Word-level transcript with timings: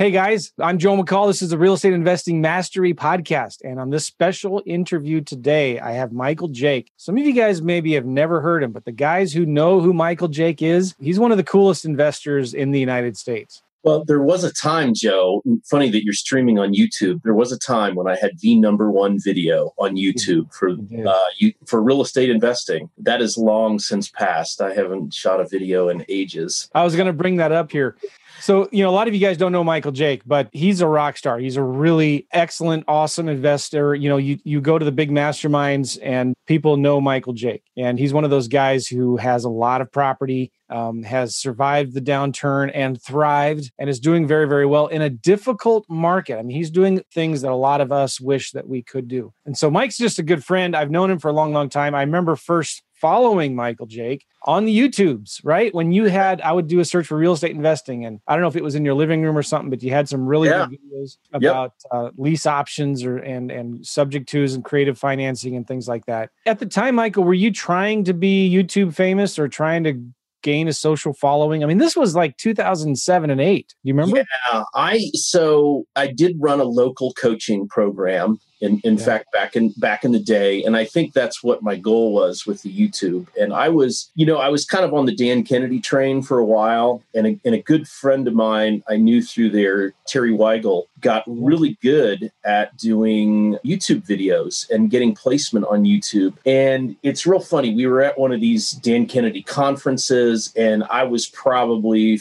Hey 0.00 0.10
guys, 0.10 0.54
I'm 0.58 0.78
Joe 0.78 0.96
McCall. 0.96 1.26
This 1.26 1.42
is 1.42 1.50
the 1.50 1.58
Real 1.58 1.74
Estate 1.74 1.92
Investing 1.92 2.40
Mastery 2.40 2.94
Podcast. 2.94 3.58
And 3.62 3.78
on 3.78 3.90
this 3.90 4.06
special 4.06 4.62
interview 4.64 5.20
today, 5.20 5.78
I 5.78 5.92
have 5.92 6.10
Michael 6.10 6.48
Jake. 6.48 6.90
Some 6.96 7.18
of 7.18 7.26
you 7.26 7.34
guys 7.34 7.60
maybe 7.60 7.92
have 7.92 8.06
never 8.06 8.40
heard 8.40 8.62
him, 8.62 8.72
but 8.72 8.86
the 8.86 8.92
guys 8.92 9.34
who 9.34 9.44
know 9.44 9.78
who 9.78 9.92
Michael 9.92 10.28
Jake 10.28 10.62
is, 10.62 10.94
he's 11.00 11.18
one 11.18 11.32
of 11.32 11.36
the 11.36 11.44
coolest 11.44 11.84
investors 11.84 12.54
in 12.54 12.70
the 12.70 12.80
United 12.80 13.18
States. 13.18 13.60
Well, 13.82 14.04
there 14.06 14.22
was 14.22 14.42
a 14.42 14.52
time, 14.52 14.94
Joe. 14.94 15.42
Funny 15.68 15.90
that 15.90 16.02
you're 16.02 16.14
streaming 16.14 16.58
on 16.58 16.72
YouTube. 16.72 17.20
There 17.22 17.34
was 17.34 17.52
a 17.52 17.58
time 17.58 17.94
when 17.94 18.08
I 18.08 18.16
had 18.16 18.38
the 18.40 18.54
number 18.54 18.90
one 18.90 19.18
video 19.22 19.72
on 19.78 19.96
YouTube 19.96 20.52
for 20.54 20.70
uh, 21.06 21.18
you, 21.38 21.52
for 21.66 21.82
real 21.82 22.00
estate 22.00 22.30
investing. 22.30 22.88
That 22.96 23.20
is 23.20 23.36
long 23.36 23.78
since 23.78 24.08
passed. 24.08 24.62
I 24.62 24.72
haven't 24.72 25.12
shot 25.12 25.40
a 25.40 25.46
video 25.46 25.90
in 25.90 26.06
ages. 26.08 26.70
I 26.74 26.84
was 26.84 26.94
going 26.94 27.06
to 27.06 27.12
bring 27.12 27.36
that 27.36 27.52
up 27.52 27.70
here. 27.70 27.96
So, 28.40 28.68
you 28.72 28.82
know, 28.82 28.90
a 28.90 28.92
lot 28.92 29.06
of 29.06 29.14
you 29.14 29.20
guys 29.20 29.36
don't 29.36 29.52
know 29.52 29.62
Michael 29.62 29.92
Jake, 29.92 30.22
but 30.24 30.48
he's 30.52 30.80
a 30.80 30.86
rock 30.86 31.16
star. 31.16 31.38
He's 31.38 31.56
a 31.56 31.62
really 31.62 32.26
excellent, 32.32 32.84
awesome 32.88 33.28
investor. 33.28 33.94
You 33.94 34.08
know, 34.08 34.16
you 34.16 34.38
you 34.44 34.60
go 34.60 34.78
to 34.78 34.84
the 34.84 34.92
big 34.92 35.10
masterminds 35.10 35.98
and 36.02 36.34
people 36.46 36.76
know 36.76 37.00
Michael 37.00 37.32
Jake. 37.32 37.62
And 37.76 37.98
he's 37.98 38.12
one 38.12 38.24
of 38.24 38.30
those 38.30 38.48
guys 38.48 38.86
who 38.86 39.16
has 39.18 39.44
a 39.44 39.50
lot 39.50 39.80
of 39.80 39.92
property, 39.92 40.52
um, 40.70 41.02
has 41.02 41.36
survived 41.36 41.94
the 41.94 42.00
downturn 42.00 42.70
and 42.74 43.00
thrived 43.00 43.70
and 43.78 43.90
is 43.90 44.00
doing 44.00 44.26
very, 44.26 44.48
very 44.48 44.66
well 44.66 44.86
in 44.86 45.02
a 45.02 45.10
difficult 45.10 45.84
market. 45.88 46.38
I 46.38 46.42
mean, 46.42 46.56
he's 46.56 46.70
doing 46.70 47.02
things 47.12 47.42
that 47.42 47.50
a 47.50 47.56
lot 47.56 47.80
of 47.80 47.92
us 47.92 48.20
wish 48.20 48.52
that 48.52 48.68
we 48.68 48.82
could 48.82 49.06
do. 49.06 49.32
And 49.44 49.56
so 49.56 49.70
Mike's 49.70 49.98
just 49.98 50.18
a 50.18 50.22
good 50.22 50.44
friend. 50.44 50.74
I've 50.74 50.90
known 50.90 51.10
him 51.10 51.18
for 51.18 51.28
a 51.28 51.32
long, 51.32 51.52
long 51.52 51.68
time. 51.68 51.94
I 51.94 52.00
remember 52.00 52.36
first 52.36 52.82
following 53.00 53.54
Michael 53.54 53.86
Jake 53.86 54.26
on 54.44 54.64
the 54.64 54.78
YouTubes, 54.78 55.40
right? 55.42 55.74
When 55.74 55.92
you 55.92 56.04
had, 56.04 56.40
I 56.42 56.52
would 56.52 56.66
do 56.66 56.80
a 56.80 56.84
search 56.84 57.06
for 57.06 57.16
real 57.16 57.32
estate 57.32 57.56
investing, 57.56 58.04
and 58.04 58.20
I 58.28 58.34
don't 58.34 58.42
know 58.42 58.48
if 58.48 58.56
it 58.56 58.62
was 58.62 58.74
in 58.74 58.84
your 58.84 58.94
living 58.94 59.22
room 59.22 59.36
or 59.36 59.42
something, 59.42 59.70
but 59.70 59.82
you 59.82 59.90
had 59.90 60.08
some 60.08 60.26
really 60.26 60.48
yeah. 60.48 60.66
good 60.68 60.78
videos 60.78 61.16
about 61.32 61.72
yep. 61.84 61.90
uh, 61.92 62.10
lease 62.16 62.46
options 62.46 63.04
or 63.04 63.18
and 63.18 63.50
and 63.50 63.84
subject 63.84 64.28
tos 64.28 64.54
and 64.54 64.64
creative 64.64 64.98
financing 64.98 65.56
and 65.56 65.66
things 65.66 65.88
like 65.88 66.06
that. 66.06 66.30
At 66.46 66.58
the 66.58 66.66
time, 66.66 66.96
Michael, 66.96 67.24
were 67.24 67.34
you 67.34 67.52
trying 67.52 68.04
to 68.04 68.14
be 68.14 68.50
YouTube 68.52 68.94
famous 68.94 69.38
or 69.38 69.48
trying 69.48 69.84
to 69.84 70.00
gain 70.42 70.68
a 70.68 70.72
social 70.72 71.12
following? 71.12 71.62
I 71.62 71.66
mean, 71.66 71.78
this 71.78 71.96
was 71.96 72.14
like 72.14 72.36
2007 72.36 73.30
and 73.30 73.40
8. 73.40 73.68
Do 73.68 73.74
you 73.82 73.94
remember? 73.94 74.24
Yeah, 74.52 74.64
I 74.74 75.10
so 75.14 75.84
I 75.96 76.06
did 76.08 76.36
run 76.38 76.60
a 76.60 76.64
local 76.64 77.12
coaching 77.14 77.68
program 77.68 78.38
in, 78.60 78.80
in 78.84 78.96
yeah. 78.96 79.04
fact 79.04 79.32
back 79.32 79.56
in 79.56 79.70
back 79.78 80.04
in 80.04 80.12
the 80.12 80.20
day. 80.20 80.62
And 80.62 80.76
i 80.76 80.84
think 80.84 81.12
that's 81.12 81.42
what 81.42 81.62
my 81.62 81.76
goal 81.76 82.12
was 82.12 82.46
with 82.46 82.62
the 82.62 82.72
youtube. 82.72 83.26
And 83.38 83.52
i 83.52 83.68
was 83.68 84.10
you 84.14 84.26
know 84.26 84.38
i 84.38 84.48
was 84.48 84.64
kind 84.64 84.84
of 84.84 84.94
on 84.94 85.06
the 85.06 85.14
dan 85.14 85.42
kennedy 85.42 85.80
train 85.80 86.22
for 86.22 86.38
a 86.38 86.44
while. 86.44 87.02
And 87.14 87.26
a, 87.26 87.40
and 87.44 87.54
a 87.54 87.62
good 87.62 87.88
friend 87.88 88.26
of 88.28 88.34
mine 88.34 88.82
i 88.88 88.96
knew 88.96 89.22
through 89.22 89.50
there 89.50 89.92
terry 90.06 90.32
weigel 90.32 90.84
got 91.00 91.24
really 91.26 91.78
good 91.82 92.30
at 92.44 92.76
doing 92.76 93.56
youtube 93.64 94.06
videos 94.06 94.68
and 94.70 94.90
getting 94.90 95.14
placement 95.14 95.66
on 95.66 95.84
youtube. 95.84 96.34
And 96.44 96.96
it's 97.02 97.26
real 97.26 97.40
funny. 97.40 97.74
We 97.74 97.86
were 97.86 98.02
at 98.02 98.18
one 98.18 98.32
of 98.32 98.40
these 98.40 98.72
dan 98.72 99.06
kennedy 99.06 99.42
conferences 99.42 100.52
and 100.56 100.84
i 100.84 101.02
was 101.04 101.26
probably 101.26 102.20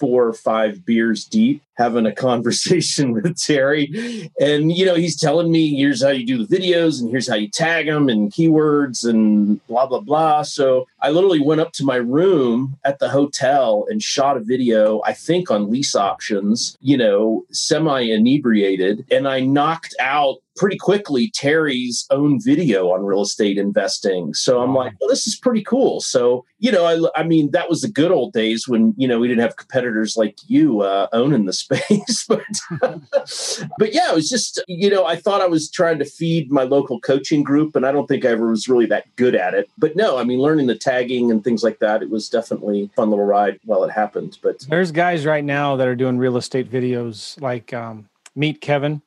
four 0.00 0.26
or 0.26 0.32
five 0.32 0.84
beers 0.86 1.26
deep 1.26 1.62
having 1.80 2.04
a 2.04 2.14
conversation 2.14 3.12
with 3.14 3.36
Terry. 3.36 4.30
And, 4.38 4.70
you 4.70 4.84
know, 4.84 4.94
he's 4.94 5.18
telling 5.18 5.50
me, 5.50 5.74
here's 5.74 6.02
how 6.02 6.10
you 6.10 6.26
do 6.26 6.44
the 6.44 6.56
videos 6.56 7.00
and 7.00 7.10
here's 7.10 7.28
how 7.28 7.36
you 7.36 7.48
tag 7.48 7.86
them 7.86 8.08
and 8.08 8.30
keywords 8.30 9.08
and 9.08 9.66
blah, 9.66 9.86
blah, 9.86 10.00
blah. 10.00 10.42
So 10.42 10.86
I 11.00 11.10
literally 11.10 11.40
went 11.40 11.62
up 11.62 11.72
to 11.72 11.84
my 11.84 11.96
room 11.96 12.76
at 12.84 12.98
the 12.98 13.08
hotel 13.08 13.86
and 13.88 14.02
shot 14.02 14.36
a 14.36 14.40
video, 14.40 15.00
I 15.06 15.14
think 15.14 15.50
on 15.50 15.70
lease 15.70 15.94
options, 15.94 16.76
you 16.80 16.98
know, 16.98 17.44
semi 17.50 18.00
inebriated. 18.00 19.06
And 19.10 19.26
I 19.26 19.40
knocked 19.40 19.94
out 19.98 20.36
pretty 20.60 20.76
quickly 20.76 21.30
Terry's 21.30 22.06
own 22.10 22.38
video 22.38 22.90
on 22.90 23.02
real 23.02 23.22
estate 23.22 23.56
investing. 23.56 24.34
So 24.34 24.60
I'm 24.60 24.74
like, 24.74 24.92
well, 25.00 25.08
this 25.08 25.26
is 25.26 25.34
pretty 25.34 25.62
cool. 25.62 26.00
So, 26.00 26.44
you 26.58 26.70
know, 26.70 26.84
I, 26.84 27.20
I 27.20 27.24
mean, 27.24 27.50
that 27.52 27.70
was 27.70 27.80
the 27.80 27.88
good 27.88 28.10
old 28.10 28.34
days 28.34 28.68
when, 28.68 28.92
you 28.98 29.08
know, 29.08 29.18
we 29.18 29.26
didn't 29.26 29.40
have 29.40 29.56
competitors 29.56 30.18
like 30.18 30.36
you 30.46 30.82
uh, 30.82 31.08
owning 31.14 31.46
the 31.46 31.54
space. 31.70 32.24
but, 32.28 33.64
but 33.78 33.94
yeah, 33.94 34.10
it 34.10 34.14
was 34.14 34.28
just, 34.28 34.62
you 34.68 34.90
know, 34.90 35.06
I 35.06 35.16
thought 35.16 35.40
I 35.40 35.46
was 35.46 35.70
trying 35.70 35.98
to 35.98 36.04
feed 36.04 36.50
my 36.50 36.62
local 36.62 37.00
coaching 37.00 37.42
group, 37.42 37.76
and 37.76 37.86
I 37.86 37.92
don't 37.92 38.06
think 38.06 38.24
I 38.24 38.28
ever 38.28 38.50
was 38.50 38.68
really 38.68 38.86
that 38.86 39.04
good 39.16 39.34
at 39.34 39.54
it. 39.54 39.70
But 39.78 39.96
no, 39.96 40.18
I 40.18 40.24
mean, 40.24 40.40
learning 40.40 40.66
the 40.66 40.76
tagging 40.76 41.30
and 41.30 41.42
things 41.42 41.62
like 41.62 41.78
that, 41.78 42.02
it 42.02 42.10
was 42.10 42.28
definitely 42.28 42.84
a 42.84 42.88
fun 42.88 43.10
little 43.10 43.26
ride 43.26 43.60
while 43.64 43.84
it 43.84 43.90
happened. 43.90 44.38
But 44.42 44.60
there's 44.68 44.92
guys 44.92 45.26
right 45.26 45.44
now 45.44 45.76
that 45.76 45.88
are 45.88 45.96
doing 45.96 46.18
real 46.18 46.36
estate 46.36 46.70
videos 46.70 47.40
like 47.40 47.72
um, 47.72 48.08
Meet 48.34 48.60
Kevin. 48.60 49.02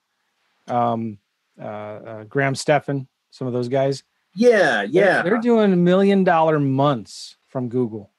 Um, 0.68 1.18
uh, 1.60 1.66
uh, 1.66 2.24
Graham 2.24 2.56
Stephan, 2.56 3.08
some 3.32 3.48
of 3.48 3.54
those 3.54 3.68
guys. 3.68 4.04
Yeah, 4.36 4.82
yeah. 4.84 5.22
They're, 5.22 5.34
they're 5.34 5.42
doing 5.42 5.84
million 5.84 6.24
dollar 6.24 6.60
months 6.60 7.38
from 7.48 7.70
Google. 7.70 8.10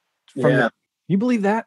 From 0.41 0.51
yeah. 0.51 0.57
The, 0.57 0.71
you 1.09 1.19
believe 1.19 1.43
that? 1.43 1.67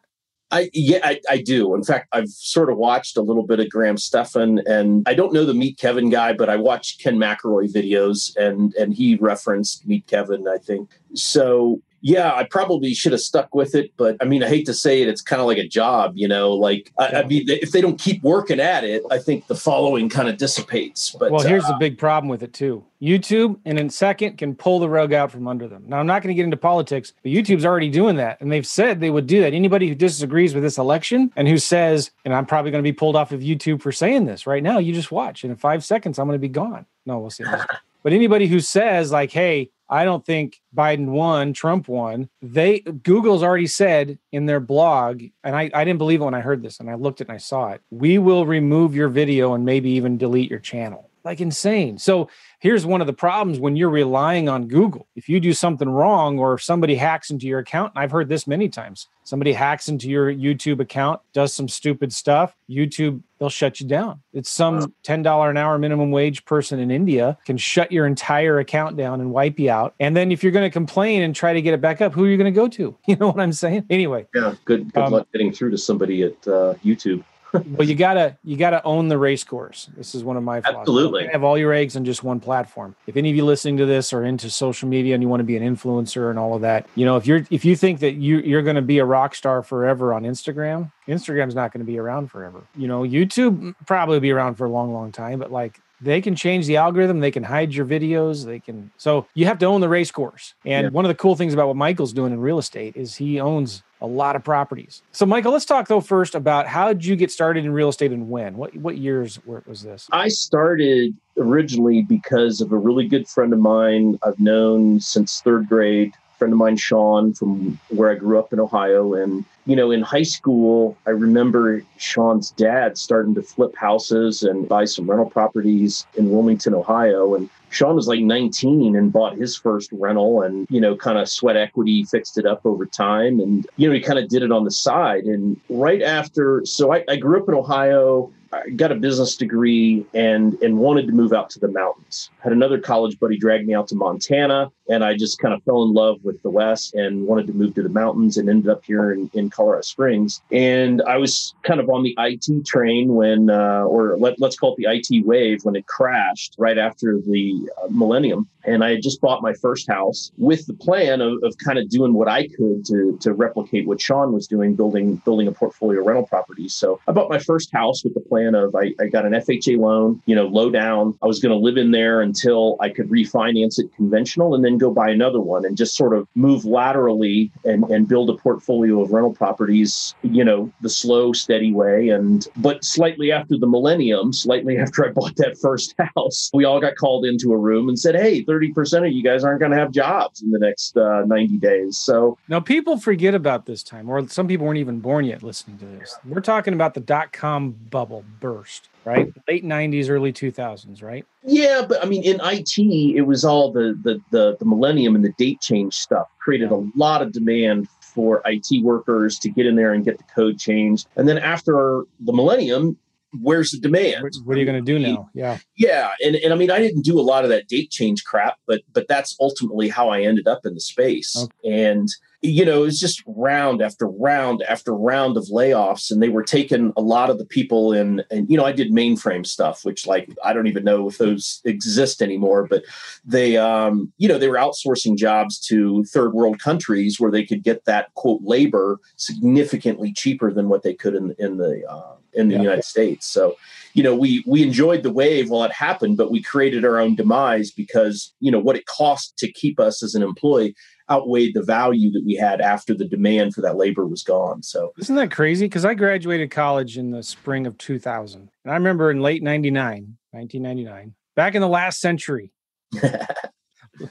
I 0.50 0.70
yeah, 0.72 1.00
I, 1.02 1.20
I, 1.28 1.38
do. 1.42 1.74
In 1.74 1.82
fact, 1.82 2.08
I've 2.12 2.28
sort 2.28 2.70
of 2.70 2.78
watched 2.78 3.16
a 3.18 3.22
little 3.22 3.46
bit 3.46 3.60
of 3.60 3.68
Graham 3.68 3.98
Stephan, 3.98 4.60
and 4.66 5.06
I 5.06 5.12
don't 5.12 5.32
know 5.32 5.44
the 5.44 5.52
Meet 5.52 5.78
Kevin 5.78 6.08
guy, 6.08 6.32
but 6.32 6.48
I 6.48 6.56
watched 6.56 7.02
Ken 7.02 7.16
McElroy 7.16 7.70
videos, 7.70 8.34
and 8.36 8.74
and 8.74 8.94
he 8.94 9.16
referenced 9.16 9.86
Meet 9.86 10.06
Kevin, 10.06 10.48
I 10.48 10.56
think. 10.56 10.90
So 11.14 11.82
yeah, 12.00 12.32
I 12.34 12.44
probably 12.44 12.94
should 12.94 13.12
have 13.12 13.20
stuck 13.20 13.54
with 13.54 13.74
it, 13.74 13.92
but 13.96 14.16
I 14.20 14.24
mean, 14.24 14.42
I 14.42 14.48
hate 14.48 14.66
to 14.66 14.74
say 14.74 15.02
it, 15.02 15.08
it's 15.08 15.20
kind 15.20 15.40
of 15.40 15.46
like 15.46 15.58
a 15.58 15.66
job, 15.66 16.12
you 16.14 16.28
know. 16.28 16.52
Like, 16.52 16.92
I, 16.98 17.06
I, 17.06 17.24
mean, 17.24 17.48
if 17.48 17.72
they 17.72 17.80
don't 17.80 17.98
keep 17.98 18.22
working 18.22 18.60
at 18.60 18.84
it, 18.84 19.02
I 19.10 19.18
think 19.18 19.46
the 19.48 19.56
following 19.56 20.08
kind 20.08 20.28
of 20.28 20.36
dissipates. 20.36 21.10
But 21.18 21.32
well, 21.32 21.42
here's 21.42 21.64
uh, 21.64 21.72
the 21.72 21.78
big 21.78 21.98
problem 21.98 22.28
with 22.28 22.42
it 22.42 22.52
too. 22.52 22.84
YouTube, 23.02 23.58
and 23.64 23.78
in 23.78 23.90
second, 23.90 24.38
can 24.38 24.54
pull 24.54 24.78
the 24.78 24.88
rug 24.88 25.12
out 25.12 25.32
from 25.32 25.48
under 25.48 25.66
them. 25.66 25.84
Now, 25.86 25.98
I'm 25.98 26.06
not 26.06 26.22
going 26.22 26.34
to 26.34 26.36
get 26.36 26.44
into 26.44 26.56
politics, 26.56 27.12
but 27.22 27.32
YouTube's 27.32 27.64
already 27.64 27.90
doing 27.90 28.16
that, 28.16 28.40
and 28.40 28.50
they've 28.50 28.66
said 28.66 29.00
they 29.00 29.10
would 29.10 29.26
do 29.26 29.40
that. 29.42 29.52
Anybody 29.52 29.88
who 29.88 29.94
disagrees 29.94 30.54
with 30.54 30.62
this 30.62 30.78
election 30.78 31.32
and 31.34 31.48
who 31.48 31.58
says, 31.58 32.10
and 32.24 32.34
I'm 32.34 32.46
probably 32.46 32.70
going 32.70 32.82
to 32.82 32.88
be 32.88 32.94
pulled 32.94 33.16
off 33.16 33.32
of 33.32 33.40
YouTube 33.40 33.82
for 33.82 33.92
saying 33.92 34.26
this 34.26 34.46
right 34.46 34.62
now, 34.62 34.78
you 34.78 34.92
just 34.94 35.10
watch, 35.10 35.42
and 35.42 35.50
in 35.50 35.56
five 35.56 35.84
seconds, 35.84 36.18
I'm 36.18 36.26
going 36.26 36.36
to 36.36 36.40
be 36.40 36.48
gone. 36.48 36.86
No, 37.06 37.18
we'll 37.18 37.30
see. 37.30 37.44
but 38.02 38.12
anybody 38.12 38.46
who 38.46 38.60
says 38.60 39.10
like, 39.10 39.32
hey 39.32 39.70
I 39.90 40.04
don't 40.04 40.24
think 40.24 40.60
Biden 40.76 41.06
won, 41.06 41.52
Trump 41.52 41.88
won. 41.88 42.28
They 42.42 42.80
Google's 42.80 43.42
already 43.42 43.66
said 43.66 44.18
in 44.32 44.46
their 44.46 44.60
blog, 44.60 45.22
and 45.42 45.56
I, 45.56 45.70
I 45.72 45.84
didn't 45.84 45.98
believe 45.98 46.20
it 46.20 46.24
when 46.24 46.34
I 46.34 46.40
heard 46.40 46.62
this, 46.62 46.80
and 46.80 46.90
I 46.90 46.94
looked 46.94 47.20
it 47.20 47.28
and 47.28 47.34
I 47.34 47.38
saw 47.38 47.70
it. 47.70 47.80
We 47.90 48.18
will 48.18 48.46
remove 48.46 48.94
your 48.94 49.08
video 49.08 49.54
and 49.54 49.64
maybe 49.64 49.90
even 49.90 50.18
delete 50.18 50.50
your 50.50 50.58
channel. 50.58 51.07
Like 51.24 51.40
insane. 51.40 51.98
So 51.98 52.28
here's 52.58 52.86
one 52.86 53.00
of 53.00 53.06
the 53.06 53.12
problems 53.12 53.58
when 53.58 53.76
you're 53.76 53.90
relying 53.90 54.48
on 54.48 54.66
Google. 54.66 55.06
If 55.16 55.28
you 55.28 55.40
do 55.40 55.52
something 55.52 55.88
wrong 55.88 56.38
or 56.38 56.54
if 56.54 56.62
somebody 56.62 56.94
hacks 56.94 57.30
into 57.30 57.46
your 57.46 57.58
account, 57.58 57.92
and 57.94 58.02
I've 58.02 58.10
heard 58.10 58.28
this 58.28 58.46
many 58.46 58.68
times, 58.68 59.08
somebody 59.24 59.52
hacks 59.52 59.88
into 59.88 60.08
your 60.08 60.32
YouTube 60.32 60.80
account, 60.80 61.20
does 61.32 61.52
some 61.52 61.68
stupid 61.68 62.12
stuff, 62.12 62.56
YouTube, 62.68 63.20
they'll 63.38 63.48
shut 63.48 63.80
you 63.80 63.86
down. 63.86 64.20
It's 64.32 64.50
some 64.50 64.94
$10 65.04 65.50
an 65.50 65.56
hour 65.56 65.78
minimum 65.78 66.10
wage 66.10 66.44
person 66.44 66.78
in 66.78 66.90
India 66.90 67.36
can 67.44 67.56
shut 67.56 67.92
your 67.92 68.06
entire 68.06 68.58
account 68.58 68.96
down 68.96 69.20
and 69.20 69.30
wipe 69.30 69.58
you 69.58 69.70
out. 69.70 69.94
And 70.00 70.16
then 70.16 70.32
if 70.32 70.42
you're 70.42 70.52
going 70.52 70.66
to 70.66 70.72
complain 70.72 71.22
and 71.22 71.34
try 71.34 71.52
to 71.52 71.62
get 71.62 71.74
it 71.74 71.80
back 71.80 72.00
up, 72.00 72.14
who 72.14 72.24
are 72.24 72.28
you 72.28 72.36
going 72.36 72.52
to 72.52 72.56
go 72.56 72.68
to? 72.68 72.96
You 73.08 73.16
know 73.16 73.28
what 73.28 73.40
I'm 73.40 73.54
saying? 73.54 73.86
Anyway. 73.88 74.26
Yeah, 74.34 74.54
good 74.66 74.92
good 74.92 75.02
um, 75.02 75.12
luck 75.12 75.28
getting 75.32 75.50
through 75.50 75.70
to 75.70 75.78
somebody 75.78 76.24
at 76.24 76.46
uh, 76.46 76.74
YouTube 76.84 77.24
well, 77.52 77.88
you 77.88 77.94
gotta 77.94 78.36
you 78.44 78.56
gotta 78.56 78.82
own 78.84 79.08
the 79.08 79.18
race 79.18 79.44
course. 79.44 79.88
This 79.96 80.14
is 80.14 80.24
one 80.24 80.36
of 80.36 80.42
my. 80.42 80.58
Absolutely. 80.58 81.26
Have 81.28 81.44
all 81.44 81.56
your 81.56 81.72
eggs 81.72 81.96
on 81.96 82.04
just 82.04 82.22
one 82.22 82.40
platform. 82.40 82.94
If 83.06 83.16
any 83.16 83.30
of 83.30 83.36
you 83.36 83.44
listening 83.44 83.76
to 83.78 83.86
this 83.86 84.12
are 84.12 84.24
into 84.24 84.50
social 84.50 84.88
media 84.88 85.14
and 85.14 85.22
you 85.22 85.28
want 85.28 85.40
to 85.40 85.44
be 85.44 85.56
an 85.56 85.62
influencer 85.62 86.30
and 86.30 86.38
all 86.38 86.54
of 86.54 86.62
that, 86.62 86.86
you 86.94 87.04
know, 87.04 87.16
if 87.16 87.26
you're 87.26 87.42
if 87.50 87.64
you 87.64 87.76
think 87.76 88.00
that 88.00 88.12
you 88.12 88.38
you're 88.40 88.62
going 88.62 88.76
to 88.76 88.82
be 88.82 88.98
a 88.98 89.04
rock 89.04 89.34
star 89.34 89.62
forever 89.62 90.12
on 90.12 90.24
Instagram, 90.24 90.90
Instagram's 91.06 91.54
not 91.54 91.72
going 91.72 91.84
to 91.84 91.90
be 91.90 91.98
around 91.98 92.30
forever. 92.30 92.62
You 92.76 92.88
know, 92.88 93.02
YouTube 93.02 93.58
mm, 93.60 93.74
probably 93.86 94.20
be 94.20 94.30
around 94.30 94.56
for 94.56 94.66
a 94.66 94.70
long, 94.70 94.92
long 94.92 95.12
time, 95.12 95.38
but 95.38 95.50
like 95.50 95.80
they 96.00 96.20
can 96.20 96.34
change 96.34 96.66
the 96.66 96.76
algorithm 96.76 97.20
they 97.20 97.30
can 97.30 97.42
hide 97.42 97.74
your 97.74 97.86
videos 97.86 98.44
they 98.44 98.58
can 98.58 98.90
so 98.96 99.26
you 99.34 99.46
have 99.46 99.58
to 99.58 99.66
own 99.66 99.80
the 99.80 99.88
race 99.88 100.10
course. 100.10 100.54
And 100.64 100.84
yeah. 100.84 100.90
one 100.90 101.04
of 101.04 101.08
the 101.08 101.14
cool 101.14 101.36
things 101.36 101.54
about 101.54 101.66
what 101.68 101.76
michael's 101.76 102.12
doing 102.12 102.32
in 102.32 102.40
real 102.40 102.58
estate 102.58 102.96
is 102.96 103.16
he 103.16 103.40
owns 103.40 103.82
a 104.00 104.06
lot 104.06 104.36
of 104.36 104.44
properties. 104.44 105.02
So 105.12 105.26
michael 105.26 105.52
let's 105.52 105.64
talk 105.64 105.88
though 105.88 106.00
first 106.00 106.34
about 106.34 106.66
how 106.66 106.88
did 106.88 107.04
you 107.04 107.16
get 107.16 107.30
started 107.30 107.64
in 107.64 107.72
real 107.72 107.88
estate 107.88 108.12
and 108.12 108.28
when? 108.28 108.56
What 108.56 108.74
what 108.76 108.98
years 108.98 109.38
was 109.44 109.82
this? 109.82 110.08
I 110.12 110.28
started 110.28 111.16
originally 111.38 112.02
because 112.02 112.60
of 112.60 112.72
a 112.72 112.76
really 112.76 113.06
good 113.06 113.28
friend 113.28 113.52
of 113.52 113.58
mine 113.58 114.18
i've 114.24 114.40
known 114.40 115.00
since 115.00 115.40
third 115.40 115.68
grade 115.68 116.12
friend 116.38 116.52
of 116.52 116.58
mine, 116.58 116.76
Sean, 116.76 117.34
from 117.34 117.78
where 117.88 118.10
I 118.10 118.14
grew 118.14 118.38
up 118.38 118.52
in 118.52 118.60
Ohio. 118.60 119.14
And, 119.14 119.44
you 119.66 119.74
know, 119.74 119.90
in 119.90 120.02
high 120.02 120.22
school, 120.22 120.96
I 121.06 121.10
remember 121.10 121.82
Sean's 121.96 122.52
dad 122.52 122.96
starting 122.96 123.34
to 123.34 123.42
flip 123.42 123.76
houses 123.76 124.42
and 124.42 124.68
buy 124.68 124.84
some 124.84 125.10
rental 125.10 125.28
properties 125.28 126.06
in 126.16 126.30
Wilmington, 126.30 126.74
Ohio. 126.74 127.34
And 127.34 127.50
Sean 127.70 127.96
was 127.96 128.06
like 128.06 128.20
19 128.20 128.96
and 128.96 129.12
bought 129.12 129.36
his 129.36 129.56
first 129.56 129.90
rental 129.92 130.42
and, 130.42 130.66
you 130.70 130.80
know, 130.80 130.96
kind 130.96 131.18
of 131.18 131.28
sweat 131.28 131.56
equity, 131.56 132.04
fixed 132.04 132.38
it 132.38 132.46
up 132.46 132.64
over 132.64 132.86
time. 132.86 133.40
And, 133.40 133.66
you 133.76 133.88
know, 133.88 133.94
he 133.94 134.00
kind 134.00 134.18
of 134.18 134.28
did 134.28 134.42
it 134.42 134.52
on 134.52 134.64
the 134.64 134.70
side. 134.70 135.24
And 135.24 135.60
right 135.68 136.02
after, 136.02 136.64
so 136.64 136.92
I, 136.94 137.04
I 137.08 137.16
grew 137.16 137.40
up 137.42 137.48
in 137.48 137.54
Ohio. 137.54 138.32
I 138.52 138.70
got 138.70 138.92
a 138.92 138.94
business 138.94 139.36
degree 139.36 140.06
and 140.14 140.54
and 140.62 140.78
wanted 140.78 141.06
to 141.06 141.12
move 141.12 141.32
out 141.32 141.50
to 141.50 141.58
the 141.58 141.68
mountains. 141.68 142.30
Had 142.40 142.52
another 142.52 142.78
college 142.78 143.18
buddy 143.18 143.36
drag 143.36 143.66
me 143.66 143.74
out 143.74 143.88
to 143.88 143.94
Montana, 143.94 144.70
and 144.88 145.04
I 145.04 145.16
just 145.16 145.38
kind 145.38 145.54
of 145.54 145.62
fell 145.64 145.82
in 145.82 145.92
love 145.92 146.24
with 146.24 146.40
the 146.42 146.50
West 146.50 146.94
and 146.94 147.26
wanted 147.26 147.46
to 147.48 147.52
move 147.52 147.74
to 147.74 147.82
the 147.82 147.88
mountains 147.88 148.36
and 148.36 148.48
ended 148.48 148.70
up 148.70 148.84
here 148.84 149.12
in, 149.12 149.30
in 149.34 149.50
Colorado 149.50 149.82
Springs. 149.82 150.40
And 150.50 151.02
I 151.02 151.18
was 151.18 151.54
kind 151.62 151.80
of 151.80 151.88
on 151.90 152.02
the 152.02 152.14
IT 152.18 152.66
train 152.66 153.14
when, 153.14 153.50
uh, 153.50 153.82
or 153.82 154.16
let, 154.16 154.40
let's 154.40 154.56
call 154.56 154.74
it 154.74 154.76
the 154.76 154.86
IT 154.90 155.26
wave 155.26 155.64
when 155.64 155.76
it 155.76 155.86
crashed 155.86 156.54
right 156.58 156.78
after 156.78 157.18
the 157.18 157.68
uh, 157.82 157.88
millennium. 157.90 158.48
And 158.64 158.84
I 158.84 158.90
had 158.90 159.02
just 159.02 159.20
bought 159.20 159.42
my 159.42 159.54
first 159.54 159.88
house 159.88 160.30
with 160.36 160.66
the 160.66 160.74
plan 160.74 161.20
of, 161.20 161.42
of 161.42 161.56
kind 161.64 161.78
of 161.78 161.88
doing 161.88 162.12
what 162.12 162.28
I 162.28 162.48
could 162.48 162.84
to, 162.86 163.18
to 163.22 163.32
replicate 163.32 163.86
what 163.86 164.00
Sean 164.00 164.32
was 164.32 164.46
doing, 164.46 164.74
building 164.74 165.16
building 165.16 165.48
a 165.48 165.52
portfolio 165.52 166.02
rental 166.02 166.26
properties. 166.26 166.74
So 166.74 167.00
I 167.08 167.12
bought 167.12 167.30
my 167.30 167.38
first 167.38 167.72
house 167.72 168.04
with 168.04 168.14
the 168.14 168.20
plan 168.20 168.37
of 168.46 168.74
I, 168.74 168.94
I 169.00 169.06
got 169.06 169.26
an 169.26 169.32
FHA 169.32 169.78
loan, 169.78 170.22
you 170.26 170.34
know, 170.34 170.46
low 170.46 170.70
down. 170.70 171.18
I 171.22 171.26
was 171.26 171.40
going 171.40 171.52
to 171.52 171.58
live 171.58 171.76
in 171.76 171.90
there 171.90 172.20
until 172.20 172.76
I 172.80 172.88
could 172.88 173.08
refinance 173.08 173.78
it 173.78 173.94
conventional 173.94 174.54
and 174.54 174.64
then 174.64 174.78
go 174.78 174.90
buy 174.90 175.10
another 175.10 175.40
one 175.40 175.64
and 175.64 175.76
just 175.76 175.96
sort 175.96 176.14
of 176.14 176.26
move 176.34 176.64
laterally 176.64 177.50
and, 177.64 177.84
and 177.84 178.08
build 178.08 178.30
a 178.30 178.34
portfolio 178.34 179.00
of 179.02 179.12
rental 179.12 179.34
properties, 179.34 180.14
you 180.22 180.44
know, 180.44 180.70
the 180.80 180.88
slow, 180.88 181.32
steady 181.32 181.72
way. 181.72 182.08
And 182.08 182.46
but 182.56 182.84
slightly 182.84 183.32
after 183.32 183.56
the 183.58 183.66
millennium, 183.66 184.32
slightly 184.32 184.78
after 184.78 185.06
I 185.06 185.10
bought 185.12 185.36
that 185.36 185.58
first 185.60 185.94
house, 186.16 186.50
we 186.52 186.64
all 186.64 186.80
got 186.80 186.96
called 186.96 187.24
into 187.24 187.52
a 187.52 187.56
room 187.56 187.88
and 187.88 187.98
said, 187.98 188.14
Hey, 188.14 188.44
30% 188.44 189.06
of 189.06 189.12
you 189.12 189.22
guys 189.22 189.44
aren't 189.44 189.60
going 189.60 189.72
to 189.72 189.78
have 189.78 189.90
jobs 189.90 190.42
in 190.42 190.50
the 190.50 190.58
next 190.58 190.96
uh, 190.96 191.24
90 191.26 191.58
days. 191.58 191.98
So 191.98 192.38
now 192.48 192.60
people 192.60 192.98
forget 192.98 193.34
about 193.34 193.66
this 193.66 193.82
time, 193.82 194.08
or 194.08 194.26
some 194.28 194.46
people 194.48 194.66
weren't 194.66 194.78
even 194.78 195.00
born 195.00 195.24
yet 195.24 195.42
listening 195.42 195.78
to 195.78 195.86
this. 195.86 196.16
We're 196.24 196.40
talking 196.40 196.74
about 196.74 196.94
the 196.94 197.00
dot 197.00 197.32
com 197.32 197.70
bubble 197.70 198.24
burst, 198.40 198.88
right? 199.04 199.32
Late 199.48 199.64
90s, 199.64 200.08
early 200.08 200.32
2000s, 200.32 201.02
right? 201.02 201.24
Yeah, 201.42 201.84
but 201.88 202.02
I 202.04 202.08
mean, 202.08 202.22
in 202.22 202.40
IT, 202.42 202.78
it 202.78 203.22
was 203.22 203.44
all 203.44 203.72
the 203.72 203.98
the 204.02 204.20
the, 204.30 204.56
the 204.58 204.64
millennium 204.64 205.14
and 205.14 205.24
the 205.24 205.32
date 205.38 205.60
change 205.60 205.94
stuff 205.94 206.28
created 206.38 206.70
a 206.70 206.84
lot 206.96 207.22
of 207.22 207.32
demand 207.32 207.88
for 208.00 208.42
IT 208.46 208.82
workers 208.82 209.38
to 209.38 209.50
get 209.50 209.66
in 209.66 209.76
there 209.76 209.92
and 209.92 210.04
get 210.04 210.18
the 210.18 210.24
code 210.34 210.58
changed. 210.58 211.06
And 211.16 211.28
then 211.28 211.38
after 211.38 212.02
the 212.20 212.32
millennium, 212.32 212.96
where's 213.40 213.70
the 213.70 213.78
demand? 213.78 214.22
What 214.44 214.56
are 214.56 214.60
you 214.60 214.66
going 214.66 214.84
to 214.84 214.92
do 214.92 214.98
now? 214.98 215.30
Yeah. 215.34 215.58
Yeah. 215.76 216.10
And, 216.24 216.36
and 216.36 216.52
I 216.52 216.56
mean, 216.56 216.70
I 216.70 216.78
didn't 216.78 217.02
do 217.02 217.18
a 217.18 217.22
lot 217.22 217.44
of 217.44 217.50
that 217.50 217.68
date 217.68 217.90
change 217.90 218.24
crap, 218.24 218.56
but, 218.66 218.80
but 218.92 219.06
that's 219.08 219.36
ultimately 219.40 219.88
how 219.88 220.08
I 220.08 220.22
ended 220.22 220.48
up 220.48 220.64
in 220.64 220.74
the 220.74 220.80
space. 220.80 221.36
Okay. 221.36 221.82
And, 221.82 222.08
you 222.40 222.64
know, 222.64 222.82
it 222.82 222.86
was 222.86 223.00
just 223.00 223.22
round 223.26 223.82
after 223.82 224.06
round 224.06 224.62
after 224.68 224.94
round 224.94 225.36
of 225.36 225.44
layoffs. 225.46 226.10
And 226.10 226.22
they 226.22 226.28
were 226.28 226.44
taking 226.44 226.92
a 226.96 227.00
lot 227.00 227.30
of 227.30 227.38
the 227.38 227.44
people 227.44 227.92
in, 227.92 228.22
and, 228.30 228.48
you 228.48 228.56
know, 228.56 228.64
I 228.64 228.72
did 228.72 228.92
mainframe 228.92 229.44
stuff, 229.44 229.84
which 229.84 230.06
like, 230.06 230.30
I 230.44 230.52
don't 230.52 230.68
even 230.68 230.84
know 230.84 231.08
if 231.08 231.18
those 231.18 231.60
exist 231.64 232.22
anymore, 232.22 232.66
but 232.68 232.84
they, 233.24 233.56
um, 233.56 234.12
you 234.18 234.28
know, 234.28 234.38
they 234.38 234.48
were 234.48 234.56
outsourcing 234.56 235.16
jobs 235.16 235.58
to 235.66 236.04
third 236.04 236.32
world 236.32 236.60
countries 236.60 237.18
where 237.18 237.32
they 237.32 237.44
could 237.44 237.64
get 237.64 237.84
that 237.86 238.14
quote 238.14 238.42
labor 238.42 239.00
significantly 239.16 240.12
cheaper 240.12 240.52
than 240.52 240.68
what 240.68 240.84
they 240.84 240.94
could 240.94 241.14
in, 241.14 241.34
in 241.38 241.56
the, 241.56 241.84
uh, 241.90 242.14
in 242.34 242.48
the 242.48 242.54
yeah. 242.54 242.62
United 242.62 242.84
States. 242.84 243.26
So, 243.26 243.56
you 243.94 244.02
know, 244.02 244.14
we 244.14 244.42
we 244.46 244.62
enjoyed 244.62 245.02
the 245.02 245.12
wave 245.12 245.50
while 245.50 245.64
it 245.64 245.72
happened, 245.72 246.16
but 246.16 246.30
we 246.30 246.42
created 246.42 246.84
our 246.84 246.98
own 246.98 247.14
demise 247.14 247.70
because 247.70 248.34
you 248.40 248.50
know 248.50 248.58
what 248.58 248.76
it 248.76 248.86
cost 248.86 249.36
to 249.38 249.52
keep 249.52 249.80
us 249.80 250.02
as 250.02 250.14
an 250.14 250.22
employee 250.22 250.74
outweighed 251.10 251.54
the 251.54 251.62
value 251.62 252.10
that 252.10 252.22
we 252.24 252.34
had 252.34 252.60
after 252.60 252.94
the 252.94 253.06
demand 253.06 253.54
for 253.54 253.62
that 253.62 253.76
labor 253.76 254.06
was 254.06 254.22
gone. 254.22 254.62
So, 254.62 254.92
isn't 254.98 255.16
that 255.16 255.30
crazy? 255.30 255.66
Because 255.66 255.84
I 255.84 255.94
graduated 255.94 256.50
college 256.50 256.98
in 256.98 257.10
the 257.10 257.22
spring 257.22 257.66
of 257.66 257.78
2000, 257.78 258.50
and 258.64 258.72
I 258.72 258.76
remember 258.76 259.10
in 259.10 259.20
late 259.20 259.42
'99, 259.42 260.16
1999, 260.32 261.14
back 261.36 261.54
in 261.54 261.60
the 261.60 261.68
last 261.68 262.00
century. 262.00 262.52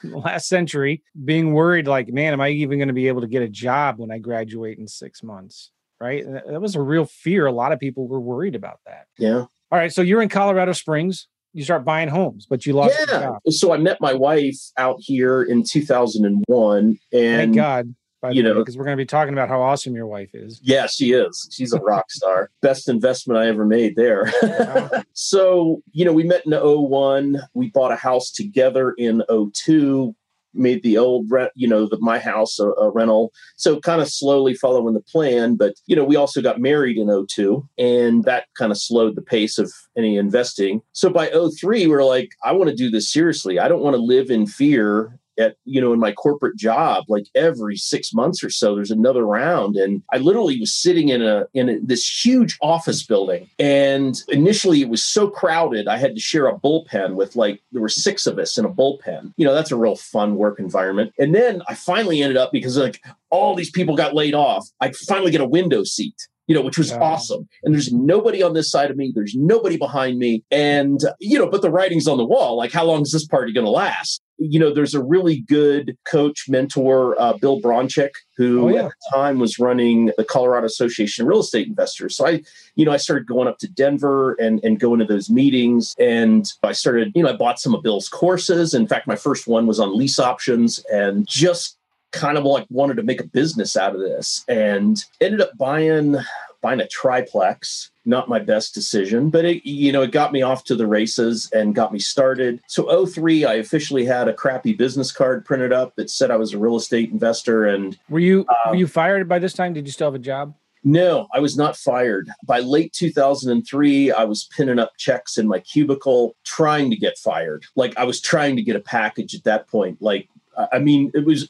last 0.03 0.49
century 0.49 1.01
being 1.23 1.53
worried 1.53 1.87
like 1.87 2.09
man 2.09 2.33
am 2.33 2.41
i 2.41 2.49
even 2.49 2.77
going 2.77 2.89
to 2.89 2.93
be 2.93 3.07
able 3.07 3.21
to 3.21 3.27
get 3.27 3.41
a 3.41 3.47
job 3.47 3.97
when 3.97 4.11
i 4.11 4.17
graduate 4.19 4.77
in 4.77 4.85
six 4.85 5.23
months 5.23 5.71
right? 5.99 6.25
That 6.25 6.61
was 6.61 6.75
a 6.75 6.81
real 6.81 7.05
fear. 7.05 7.45
A 7.45 7.51
lot 7.51 7.71
of 7.71 7.79
people 7.79 8.07
were 8.07 8.19
worried 8.19 8.55
about 8.55 8.79
that. 8.85 9.07
Yeah. 9.17 9.45
All 9.71 9.79
right. 9.79 9.91
So 9.91 10.01
you're 10.01 10.21
in 10.21 10.29
Colorado 10.29 10.71
Springs. 10.73 11.27
You 11.53 11.63
start 11.63 11.83
buying 11.83 12.07
homes, 12.07 12.45
but 12.47 12.65
you 12.65 12.73
lost. 12.73 12.95
Yeah. 13.09 13.31
So 13.49 13.73
I 13.73 13.77
met 13.77 13.99
my 13.99 14.13
wife 14.13 14.59
out 14.77 14.97
here 14.99 15.41
in 15.41 15.63
2001, 15.63 16.75
and 16.85 16.97
thank 17.11 17.55
God. 17.55 17.95
you 18.31 18.43
know, 18.43 18.55
because 18.55 18.77
we're 18.77 18.83
going 18.83 18.97
to 18.97 19.01
be 19.01 19.07
talking 19.07 19.33
about 19.33 19.49
how 19.49 19.61
awesome 19.61 19.95
your 19.95 20.05
wife 20.05 20.29
is. 20.35 20.59
Yeah, 20.61 20.85
she 20.85 21.13
is. 21.13 21.49
She's 21.51 21.73
a 21.73 21.79
rock 21.79 22.11
star. 22.11 22.51
Best 22.61 22.87
investment 22.87 23.39
I 23.39 23.47
ever 23.47 23.65
made 23.65 23.95
there. 23.95 24.27
Uh-huh. 24.27 25.03
so, 25.13 25.81
you 25.93 26.05
know, 26.05 26.13
we 26.13 26.23
met 26.23 26.45
in 26.45 26.51
01. 26.51 27.39
We 27.55 27.71
bought 27.71 27.91
a 27.91 27.95
house 27.95 28.29
together 28.29 28.93
in 28.97 29.23
02 29.53 30.15
made 30.57 30.83
the 30.83 30.97
old 30.97 31.29
rent, 31.29 31.51
you 31.55 31.67
know, 31.67 31.87
the, 31.87 31.97
my 31.99 32.19
house 32.19 32.59
a, 32.59 32.69
a 32.71 32.89
rental. 32.89 33.33
So 33.55 33.79
kind 33.79 34.01
of 34.01 34.09
slowly 34.09 34.53
following 34.53 34.93
the 34.93 35.01
plan. 35.01 35.55
But, 35.55 35.75
you 35.85 35.95
know, 35.95 36.03
we 36.03 36.15
also 36.15 36.41
got 36.41 36.59
married 36.59 36.97
in 36.97 37.25
02 37.27 37.67
and 37.77 38.23
that 38.23 38.45
kind 38.57 38.71
of 38.71 38.77
slowed 38.77 39.15
the 39.15 39.21
pace 39.21 39.57
of 39.57 39.71
any 39.97 40.17
investing. 40.17 40.81
So 40.93 41.09
by 41.09 41.27
03, 41.27 41.85
we 41.85 41.87
we're 41.87 42.03
like, 42.03 42.31
I 42.43 42.51
want 42.51 42.69
to 42.69 42.75
do 42.75 42.89
this 42.89 43.11
seriously. 43.11 43.59
I 43.59 43.67
don't 43.67 43.83
want 43.83 43.95
to 43.95 44.01
live 44.01 44.29
in 44.29 44.47
fear 44.47 45.19
at 45.37 45.55
you 45.65 45.79
know 45.79 45.93
in 45.93 45.99
my 45.99 46.11
corporate 46.11 46.57
job 46.57 47.03
like 47.07 47.25
every 47.35 47.75
six 47.75 48.13
months 48.13 48.43
or 48.43 48.49
so 48.49 48.75
there's 48.75 48.91
another 48.91 49.25
round 49.25 49.75
and 49.75 50.01
i 50.11 50.17
literally 50.17 50.59
was 50.59 50.73
sitting 50.73 51.09
in 51.09 51.21
a 51.21 51.45
in 51.53 51.69
a, 51.69 51.79
this 51.79 52.25
huge 52.25 52.57
office 52.61 53.03
building 53.03 53.49
and 53.59 54.21
initially 54.29 54.81
it 54.81 54.89
was 54.89 55.03
so 55.03 55.29
crowded 55.29 55.87
i 55.87 55.97
had 55.97 56.15
to 56.15 56.21
share 56.21 56.47
a 56.47 56.57
bullpen 56.59 57.15
with 57.15 57.35
like 57.35 57.61
there 57.71 57.81
were 57.81 57.89
six 57.89 58.25
of 58.25 58.37
us 58.37 58.57
in 58.57 58.65
a 58.65 58.69
bullpen 58.69 59.33
you 59.37 59.45
know 59.45 59.53
that's 59.53 59.71
a 59.71 59.77
real 59.77 59.95
fun 59.95 60.35
work 60.35 60.59
environment 60.59 61.13
and 61.17 61.33
then 61.33 61.61
i 61.67 61.73
finally 61.73 62.21
ended 62.21 62.37
up 62.37 62.51
because 62.51 62.77
like 62.77 63.01
all 63.29 63.55
these 63.55 63.71
people 63.71 63.95
got 63.95 64.15
laid 64.15 64.33
off 64.33 64.67
i 64.81 64.91
finally 65.07 65.31
get 65.31 65.41
a 65.41 65.47
window 65.47 65.83
seat 65.83 66.15
you 66.47 66.55
know, 66.55 66.61
which 66.61 66.77
was 66.77 66.91
awesome. 66.93 67.47
And 67.63 67.73
there's 67.73 67.91
nobody 67.91 68.41
on 68.41 68.53
this 68.53 68.71
side 68.71 68.89
of 68.89 68.95
me. 68.97 69.11
There's 69.13 69.35
nobody 69.35 69.77
behind 69.77 70.17
me. 70.17 70.43
And, 70.49 70.99
you 71.19 71.37
know, 71.37 71.49
but 71.49 71.61
the 71.61 71.69
writing's 71.69 72.07
on 72.07 72.17
the 72.17 72.25
wall. 72.25 72.55
Like, 72.57 72.71
how 72.71 72.85
long 72.85 73.01
is 73.01 73.11
this 73.11 73.27
party 73.27 73.51
going 73.51 73.65
to 73.65 73.71
last? 73.71 74.21
You 74.37 74.59
know, 74.59 74.73
there's 74.73 74.93
a 74.93 75.01
really 75.01 75.41
good 75.41 75.97
coach, 76.05 76.45
mentor, 76.47 77.19
uh, 77.19 77.33
Bill 77.37 77.59
Bronchick, 77.59 78.11
who 78.35 78.65
oh, 78.65 78.69
yeah. 78.69 78.85
at 78.85 78.91
the 78.91 79.17
time 79.17 79.39
was 79.39 79.57
running 79.57 80.11
the 80.17 80.23
Colorado 80.23 80.67
Association 80.67 81.23
of 81.23 81.27
Real 81.27 81.39
Estate 81.39 81.67
Investors. 81.67 82.15
So 82.15 82.27
I, 82.27 82.43
you 82.75 82.85
know, 82.85 82.91
I 82.91 82.97
started 82.97 83.25
going 83.25 83.47
up 83.47 83.57
to 83.59 83.67
Denver 83.67 84.33
and, 84.33 84.63
and 84.63 84.79
going 84.79 84.99
to 84.99 85.05
those 85.05 85.29
meetings. 85.29 85.95
And 85.99 86.51
I 86.63 86.73
started, 86.73 87.11
you 87.15 87.23
know, 87.23 87.29
I 87.29 87.35
bought 87.35 87.59
some 87.59 87.73
of 87.73 87.83
Bill's 87.83 88.09
courses. 88.09 88.73
In 88.73 88.87
fact, 88.87 89.07
my 89.07 89.15
first 89.15 89.47
one 89.47 89.65
was 89.65 89.79
on 89.79 89.97
lease 89.97 90.19
options 90.19 90.83
and 90.91 91.27
just 91.27 91.77
kind 92.11 92.37
of 92.37 92.43
like 92.43 92.65
wanted 92.69 92.97
to 92.97 93.03
make 93.03 93.19
a 93.21 93.27
business 93.27 93.75
out 93.75 93.93
of 93.93 94.01
this 94.01 94.45
and 94.47 95.03
ended 95.19 95.41
up 95.41 95.57
buying 95.57 96.15
buying 96.61 96.79
a 96.79 96.87
triplex 96.87 97.91
not 98.05 98.29
my 98.29 98.39
best 98.39 98.73
decision 98.73 99.29
but 99.29 99.45
it 99.45 99.65
you 99.65 99.91
know 99.91 100.01
it 100.01 100.11
got 100.11 100.31
me 100.31 100.41
off 100.41 100.63
to 100.63 100.75
the 100.75 100.87
races 100.87 101.49
and 101.53 101.75
got 101.75 101.91
me 101.91 101.99
started 101.99 102.59
so 102.67 103.05
03 103.05 103.45
i 103.45 103.53
officially 103.55 104.05
had 104.05 104.27
a 104.27 104.33
crappy 104.33 104.73
business 104.73 105.11
card 105.11 105.45
printed 105.45 105.73
up 105.73 105.95
that 105.95 106.09
said 106.09 106.31
i 106.31 106.37
was 106.37 106.53
a 106.53 106.57
real 106.57 106.75
estate 106.75 107.11
investor 107.11 107.65
and 107.65 107.97
were 108.09 108.19
you 108.19 108.45
uh, 108.49 108.69
were 108.69 108.75
you 108.75 108.87
fired 108.87 109.27
by 109.27 109.39
this 109.39 109.53
time 109.53 109.73
did 109.73 109.85
you 109.85 109.91
still 109.91 110.07
have 110.07 110.15
a 110.15 110.19
job 110.19 110.53
no, 110.83 111.27
I 111.33 111.41
was 111.41 111.57
not 111.57 111.75
fired. 111.75 112.29
By 112.45 112.59
late 112.59 112.93
2003, 112.93 114.11
I 114.11 114.23
was 114.23 114.45
pinning 114.55 114.79
up 114.79 114.93
checks 114.97 115.37
in 115.37 115.45
my 115.45 115.59
cubicle 115.59 116.35
trying 116.45 116.89
to 116.91 116.95
get 116.95 117.17
fired. 117.17 117.65
Like 117.75 117.97
I 117.97 118.05
was 118.05 118.21
trying 118.21 118.55
to 118.55 118.61
get 118.61 118.77
a 118.77 118.79
package 118.79 119.35
at 119.35 119.43
that 119.43 119.67
point. 119.67 120.01
Like 120.01 120.29
I 120.71 120.79
mean, 120.79 121.11
it 121.13 121.25
was 121.25 121.49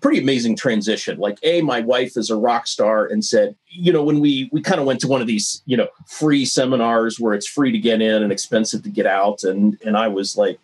pretty 0.00 0.18
amazing 0.18 0.56
transition. 0.56 1.18
Like, 1.18 1.38
A, 1.42 1.62
my 1.62 1.80
wife 1.80 2.16
is 2.16 2.28
a 2.28 2.36
rock 2.36 2.66
star 2.66 3.06
and 3.06 3.24
said, 3.24 3.56
you 3.74 3.90
know, 3.90 4.02
when 4.02 4.20
we 4.20 4.50
we 4.52 4.60
kind 4.60 4.78
of 4.80 4.86
went 4.86 5.00
to 5.00 5.08
one 5.08 5.22
of 5.22 5.26
these, 5.26 5.62
you 5.64 5.76
know, 5.76 5.88
free 6.06 6.44
seminars 6.44 7.18
where 7.18 7.32
it's 7.32 7.46
free 7.46 7.72
to 7.72 7.78
get 7.78 8.02
in 8.02 8.22
and 8.22 8.30
expensive 8.30 8.82
to 8.82 8.90
get 8.90 9.06
out, 9.06 9.44
and 9.44 9.78
and 9.84 9.96
I 9.96 10.08
was 10.08 10.36
like, 10.36 10.60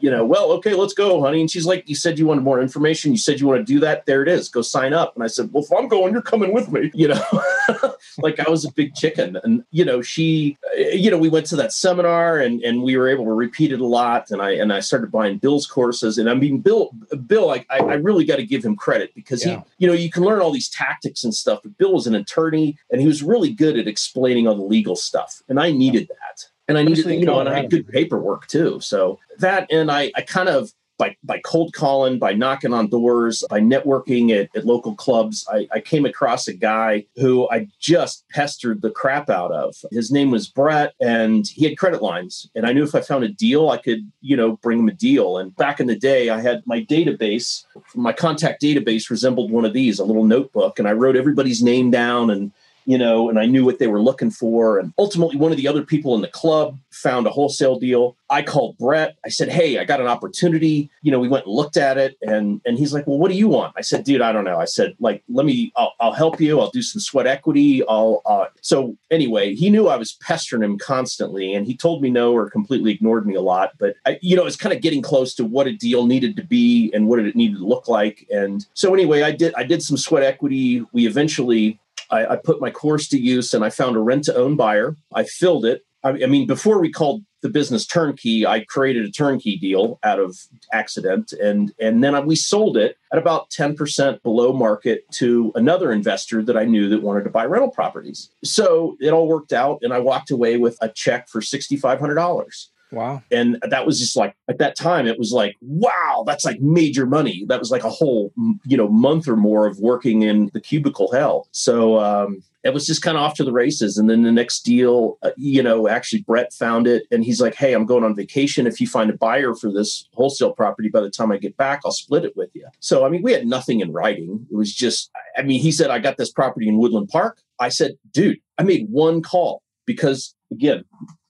you 0.00 0.10
know, 0.10 0.24
well, 0.24 0.50
okay, 0.52 0.74
let's 0.74 0.94
go, 0.94 1.22
honey. 1.22 1.40
And 1.40 1.50
she's 1.50 1.66
like, 1.66 1.88
you 1.88 1.94
said 1.94 2.18
you 2.18 2.26
wanted 2.26 2.42
more 2.42 2.60
information. 2.60 3.12
You 3.12 3.18
said 3.18 3.38
you 3.38 3.46
want 3.46 3.64
to 3.64 3.72
do 3.72 3.78
that. 3.80 4.06
There 4.06 4.22
it 4.22 4.28
is. 4.28 4.48
Go 4.48 4.62
sign 4.62 4.92
up. 4.92 5.14
And 5.14 5.22
I 5.22 5.28
said, 5.28 5.52
well, 5.52 5.62
if 5.62 5.72
I'm 5.72 5.86
going, 5.86 6.12
you're 6.12 6.22
coming 6.22 6.52
with 6.52 6.72
me. 6.72 6.90
You 6.94 7.08
know, 7.08 7.22
like 8.18 8.40
I 8.40 8.50
was 8.50 8.64
a 8.64 8.72
big 8.72 8.94
chicken, 8.94 9.38
and 9.44 9.62
you 9.70 9.84
know, 9.84 10.02
she, 10.02 10.56
eh, 10.76 10.94
you 10.94 11.10
know, 11.10 11.18
we 11.18 11.28
went 11.28 11.46
to 11.46 11.56
that 11.56 11.72
seminar 11.72 12.38
and 12.38 12.60
and 12.62 12.82
we 12.82 12.96
were 12.96 13.08
able 13.08 13.24
to 13.26 13.32
repeat 13.32 13.70
it 13.70 13.80
a 13.80 13.86
lot, 13.86 14.32
and 14.32 14.42
I 14.42 14.52
and 14.52 14.72
I 14.72 14.80
started 14.80 15.12
buying 15.12 15.38
Bill's 15.38 15.66
courses, 15.66 16.18
and 16.18 16.28
I 16.28 16.34
mean, 16.34 16.58
Bill, 16.58 16.90
Bill, 17.28 17.50
I 17.50 17.64
I 17.70 17.94
really 17.94 18.24
got 18.24 18.36
to 18.36 18.46
give 18.46 18.64
him 18.64 18.74
credit 18.74 19.14
because 19.14 19.44
yeah. 19.44 19.62
he, 19.78 19.84
you 19.84 19.86
know, 19.86 19.94
you 19.94 20.10
can 20.10 20.24
learn 20.24 20.40
all 20.40 20.50
these 20.50 20.68
tactics 20.68 21.24
and 21.24 21.34
stuff, 21.34 21.60
but 21.62 21.76
Bill 21.78 21.94
was 21.94 22.06
an 22.06 22.14
attorney 22.14 22.76
and 22.90 23.00
he 23.00 23.06
was 23.06 23.22
really 23.22 23.52
good 23.52 23.78
at 23.78 23.86
explaining 23.86 24.48
all 24.48 24.56
the 24.56 24.62
legal 24.62 24.96
stuff. 24.96 25.42
And 25.48 25.60
I 25.60 25.70
needed 25.70 26.08
that. 26.08 26.44
And 26.66 26.76
I 26.76 26.82
needed, 26.82 27.06
you 27.06 27.24
know, 27.24 27.40
and 27.40 27.48
I 27.48 27.54
had 27.54 27.70
good 27.70 27.88
paperwork 27.88 28.46
too. 28.46 28.80
So 28.80 29.18
that, 29.38 29.70
and 29.70 29.90
I, 29.90 30.12
I 30.16 30.22
kind 30.22 30.48
of, 30.48 30.72
by, 30.98 31.16
by 31.22 31.38
cold 31.44 31.72
calling, 31.72 32.18
by 32.18 32.34
knocking 32.34 32.74
on 32.74 32.88
doors, 32.88 33.44
by 33.48 33.60
networking 33.60 34.30
at, 34.36 34.54
at 34.54 34.66
local 34.66 34.94
clubs, 34.94 35.46
I, 35.50 35.68
I, 35.72 35.80
came 35.80 36.04
across 36.04 36.48
a 36.48 36.52
guy 36.52 37.06
who 37.16 37.48
I 37.50 37.68
just 37.78 38.28
pestered 38.30 38.82
the 38.82 38.90
crap 38.90 39.30
out 39.30 39.52
of. 39.52 39.76
His 39.92 40.10
name 40.10 40.30
was 40.30 40.48
Brett, 40.48 40.94
and 41.00 41.46
he 41.46 41.64
had 41.64 41.78
credit 41.78 42.02
lines. 42.02 42.50
And 42.54 42.66
I 42.66 42.72
knew 42.72 42.82
if 42.82 42.94
I 42.94 43.00
found 43.00 43.24
a 43.24 43.28
deal, 43.28 43.70
I 43.70 43.78
could, 43.78 44.10
you 44.20 44.36
know, 44.36 44.56
bring 44.56 44.80
him 44.80 44.88
a 44.88 44.92
deal. 44.92 45.38
And 45.38 45.54
back 45.56 45.80
in 45.80 45.86
the 45.86 45.96
day, 45.96 46.30
I 46.30 46.40
had 46.40 46.62
my 46.66 46.84
database, 46.84 47.64
my 47.94 48.12
contact 48.12 48.60
database 48.60 49.08
resembled 49.08 49.52
one 49.52 49.64
of 49.64 49.72
these, 49.72 49.98
a 49.98 50.04
little 50.04 50.24
notebook, 50.24 50.78
and 50.78 50.88
I 50.88 50.92
wrote 50.92 51.16
everybody's 51.16 51.62
name 51.62 51.90
down 51.90 52.30
and 52.30 52.52
you 52.88 52.96
know, 52.96 53.28
and 53.28 53.38
I 53.38 53.44
knew 53.44 53.66
what 53.66 53.78
they 53.78 53.86
were 53.86 54.00
looking 54.00 54.30
for. 54.30 54.78
And 54.78 54.94
ultimately, 54.96 55.36
one 55.36 55.50
of 55.50 55.58
the 55.58 55.68
other 55.68 55.82
people 55.82 56.14
in 56.14 56.22
the 56.22 56.28
club 56.28 56.78
found 56.90 57.26
a 57.26 57.30
wholesale 57.30 57.78
deal. 57.78 58.16
I 58.30 58.40
called 58.40 58.78
Brett. 58.78 59.16
I 59.26 59.28
said, 59.28 59.50
"Hey, 59.50 59.78
I 59.78 59.84
got 59.84 60.00
an 60.00 60.06
opportunity." 60.06 60.88
You 61.02 61.12
know, 61.12 61.20
we 61.20 61.28
went 61.28 61.44
and 61.44 61.54
looked 61.54 61.76
at 61.76 61.98
it, 61.98 62.16
and 62.22 62.62
and 62.64 62.78
he's 62.78 62.94
like, 62.94 63.06
"Well, 63.06 63.18
what 63.18 63.30
do 63.30 63.36
you 63.36 63.46
want?" 63.46 63.74
I 63.76 63.82
said, 63.82 64.04
"Dude, 64.04 64.22
I 64.22 64.32
don't 64.32 64.44
know." 64.44 64.58
I 64.58 64.64
said, 64.64 64.96
"Like, 65.00 65.22
let 65.28 65.44
me. 65.44 65.70
I'll, 65.76 65.92
I'll 66.00 66.14
help 66.14 66.40
you. 66.40 66.58
I'll 66.60 66.70
do 66.70 66.80
some 66.80 66.98
sweat 66.98 67.26
equity. 67.26 67.82
I'll." 67.86 68.22
Uh. 68.24 68.46
So 68.62 68.96
anyway, 69.10 69.54
he 69.54 69.68
knew 69.68 69.88
I 69.88 69.96
was 69.96 70.14
pestering 70.22 70.62
him 70.62 70.78
constantly, 70.78 71.52
and 71.52 71.66
he 71.66 71.76
told 71.76 72.00
me 72.00 72.08
no 72.08 72.32
or 72.32 72.48
completely 72.48 72.92
ignored 72.92 73.26
me 73.26 73.34
a 73.34 73.42
lot. 73.42 73.72
But 73.78 73.96
I, 74.06 74.18
you 74.22 74.34
know, 74.34 74.46
it's 74.46 74.56
kind 74.56 74.74
of 74.74 74.80
getting 74.80 75.02
close 75.02 75.34
to 75.34 75.44
what 75.44 75.66
a 75.66 75.74
deal 75.74 76.06
needed 76.06 76.36
to 76.36 76.42
be 76.42 76.90
and 76.94 77.06
what 77.06 77.18
it 77.18 77.36
needed 77.36 77.58
to 77.58 77.66
look 77.66 77.86
like. 77.86 78.26
And 78.30 78.64
so 78.72 78.94
anyway, 78.94 79.24
I 79.24 79.32
did. 79.32 79.52
I 79.58 79.64
did 79.64 79.82
some 79.82 79.98
sweat 79.98 80.22
equity. 80.22 80.86
We 80.94 81.06
eventually 81.06 81.78
I, 82.10 82.26
I 82.26 82.36
put 82.36 82.60
my 82.60 82.70
course 82.70 83.08
to 83.08 83.18
use 83.18 83.54
and 83.54 83.64
I 83.64 83.70
found 83.70 83.96
a 83.96 84.00
rent 84.00 84.24
to 84.24 84.36
own 84.36 84.56
buyer. 84.56 84.96
I 85.14 85.24
filled 85.24 85.64
it. 85.64 85.82
I, 86.04 86.10
I 86.10 86.26
mean, 86.26 86.46
before 86.46 86.80
we 86.80 86.90
called 86.90 87.24
the 87.42 87.48
business 87.48 87.86
turnkey, 87.86 88.46
I 88.46 88.64
created 88.64 89.04
a 89.04 89.10
turnkey 89.10 89.56
deal 89.56 89.98
out 90.02 90.18
of 90.18 90.36
accident, 90.72 91.32
and 91.32 91.72
and 91.80 92.02
then 92.02 92.26
we 92.26 92.34
sold 92.34 92.76
it 92.76 92.96
at 93.12 93.18
about 93.18 93.50
ten 93.50 93.76
percent 93.76 94.22
below 94.22 94.52
market 94.52 95.04
to 95.12 95.52
another 95.54 95.92
investor 95.92 96.42
that 96.42 96.56
I 96.56 96.64
knew 96.64 96.88
that 96.88 97.02
wanted 97.02 97.24
to 97.24 97.30
buy 97.30 97.44
rental 97.44 97.70
properties. 97.70 98.30
So 98.42 98.96
it 99.00 99.12
all 99.12 99.28
worked 99.28 99.52
out, 99.52 99.78
and 99.82 99.92
I 99.92 100.00
walked 100.00 100.30
away 100.30 100.56
with 100.56 100.76
a 100.80 100.88
check 100.88 101.28
for 101.28 101.40
sixty 101.40 101.76
five 101.76 102.00
hundred 102.00 102.16
dollars. 102.16 102.70
Wow. 102.90 103.22
And 103.30 103.58
that 103.68 103.86
was 103.86 103.98
just 103.98 104.16
like 104.16 104.34
at 104.48 104.58
that 104.58 104.76
time 104.76 105.06
it 105.06 105.18
was 105.18 105.32
like 105.32 105.56
wow, 105.60 106.24
that's 106.26 106.44
like 106.44 106.60
major 106.60 107.06
money. 107.06 107.44
That 107.48 107.58
was 107.58 107.70
like 107.70 107.84
a 107.84 107.90
whole 107.90 108.32
you 108.64 108.76
know 108.76 108.88
month 108.88 109.28
or 109.28 109.36
more 109.36 109.66
of 109.66 109.78
working 109.78 110.22
in 110.22 110.50
the 110.52 110.60
cubicle 110.60 111.12
hell. 111.12 111.48
So 111.52 111.98
um 111.98 112.42
it 112.64 112.74
was 112.74 112.86
just 112.86 113.02
kind 113.02 113.16
of 113.16 113.22
off 113.22 113.34
to 113.34 113.44
the 113.44 113.52
races. 113.52 113.98
And 113.98 114.10
then 114.10 114.22
the 114.22 114.32
next 114.32 114.62
deal, 114.62 115.16
uh, 115.22 115.30
you 115.36 115.62
know, 115.62 115.88
actually 115.88 116.22
Brett 116.22 116.52
found 116.52 116.86
it 116.86 117.04
and 117.10 117.24
he's 117.24 117.40
like, 117.40 117.54
Hey, 117.54 117.72
I'm 117.72 117.86
going 117.86 118.04
on 118.04 118.16
vacation. 118.16 118.66
If 118.66 118.80
you 118.80 118.86
find 118.86 119.10
a 119.10 119.16
buyer 119.16 119.54
for 119.54 119.72
this 119.72 120.08
wholesale 120.12 120.52
property 120.52 120.88
by 120.88 121.00
the 121.00 121.10
time 121.10 121.30
I 121.30 121.38
get 121.38 121.56
back, 121.56 121.80
I'll 121.84 121.92
split 121.92 122.24
it 122.24 122.36
with 122.36 122.50
you. 122.54 122.66
So, 122.80 123.06
I 123.06 123.10
mean, 123.10 123.22
we 123.22 123.32
had 123.32 123.46
nothing 123.46 123.80
in 123.80 123.92
writing. 123.92 124.46
It 124.50 124.56
was 124.56 124.74
just, 124.74 125.10
I 125.36 125.42
mean, 125.42 125.60
he 125.60 125.70
said, 125.70 125.90
I 125.90 125.98
got 125.98 126.16
this 126.16 126.32
property 126.32 126.68
in 126.68 126.78
Woodland 126.78 127.08
Park. 127.08 127.40
I 127.60 127.68
said, 127.68 127.92
dude, 128.12 128.38
I 128.58 128.64
made 128.64 128.88
one 128.90 129.22
call 129.22 129.62
because 129.86 130.34
again, 130.50 130.84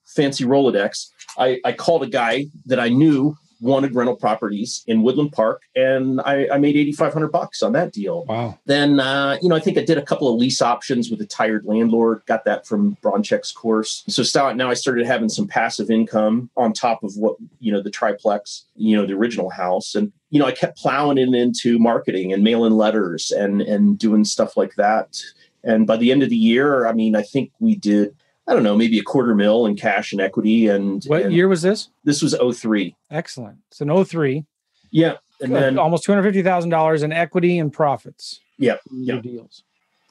fancy 0.05 0.43
Rolodex. 0.43 1.07
I, 1.37 1.59
I 1.63 1.71
called 1.73 2.03
a 2.03 2.07
guy 2.07 2.45
that 2.65 2.79
I 2.79 2.89
knew 2.89 3.37
wanted 3.61 3.93
rental 3.93 4.15
properties 4.15 4.83
in 4.87 5.01
Woodland 5.01 5.31
Park, 5.31 5.63
and 5.75 6.21
I, 6.21 6.47
I 6.51 6.57
made 6.57 6.75
eighty 6.75 6.91
five 6.91 7.13
hundred 7.13 7.31
bucks 7.31 7.61
on 7.61 7.73
that 7.73 7.91
deal. 7.91 8.25
Wow! 8.25 8.57
Then 8.65 8.99
uh, 8.99 9.37
you 9.41 9.49
know 9.49 9.55
I 9.55 9.59
think 9.59 9.77
I 9.77 9.83
did 9.83 9.97
a 9.97 10.01
couple 10.01 10.27
of 10.27 10.39
lease 10.39 10.61
options 10.61 11.09
with 11.09 11.21
a 11.21 11.25
tired 11.25 11.65
landlord. 11.65 12.23
Got 12.25 12.45
that 12.45 12.65
from 12.65 12.97
Bronchick's 13.01 13.51
course. 13.51 14.03
So 14.07 14.23
now 14.53 14.69
I 14.69 14.73
started 14.73 15.05
having 15.05 15.29
some 15.29 15.47
passive 15.47 15.89
income 15.89 16.49
on 16.57 16.73
top 16.73 17.03
of 17.03 17.15
what 17.15 17.35
you 17.59 17.71
know 17.71 17.81
the 17.81 17.91
triplex, 17.91 18.65
you 18.75 18.95
know 18.95 19.05
the 19.05 19.13
original 19.13 19.49
house, 19.49 19.95
and 19.95 20.11
you 20.29 20.39
know 20.39 20.45
I 20.45 20.51
kept 20.51 20.77
plowing 20.77 21.17
it 21.17 21.33
into 21.33 21.79
marketing 21.79 22.33
and 22.33 22.43
mailing 22.43 22.73
letters 22.73 23.31
and 23.31 23.61
and 23.61 23.97
doing 23.97 24.25
stuff 24.25 24.57
like 24.57 24.75
that. 24.75 25.21
And 25.63 25.85
by 25.85 25.97
the 25.97 26.11
end 26.11 26.23
of 26.23 26.29
the 26.29 26.37
year, 26.37 26.87
I 26.87 26.93
mean 26.93 27.15
I 27.15 27.21
think 27.21 27.51
we 27.59 27.75
did 27.75 28.15
I 28.49 28.53
don't 28.53 28.63
know, 28.63 28.75
maybe 28.75 28.97
a 28.97 29.03
quarter 29.03 29.35
mil 29.35 29.67
in 29.67 29.75
cash 29.75 30.11
and 30.11 30.19
equity. 30.19 30.67
And 30.67 31.03
what 31.05 31.21
and 31.21 31.33
year 31.33 31.47
was 31.47 31.61
this? 31.61 31.89
This 32.03 32.23
was 32.23 32.35
03. 32.35 32.95
Excellent. 33.11 33.59
It's 33.69 33.79
an 33.79 34.03
03. 34.03 34.43
Yeah. 34.89 35.17
And 35.39 35.51
Good. 35.53 35.61
then 35.61 35.77
almost 35.77 36.05
$250,000 36.07 37.03
in 37.03 37.13
equity 37.13 37.59
and 37.59 37.71
profits. 37.71 38.39
Yeah. 38.57 38.77
Yeah. 38.91 39.21
Deals. 39.21 39.63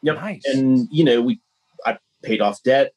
Yep. 0.02 0.16
Nice. 0.16 0.44
And, 0.44 0.86
you 0.92 1.02
know, 1.02 1.20
we, 1.20 1.40
I 1.84 1.98
paid 2.22 2.40
off 2.40 2.62
debt, 2.62 2.92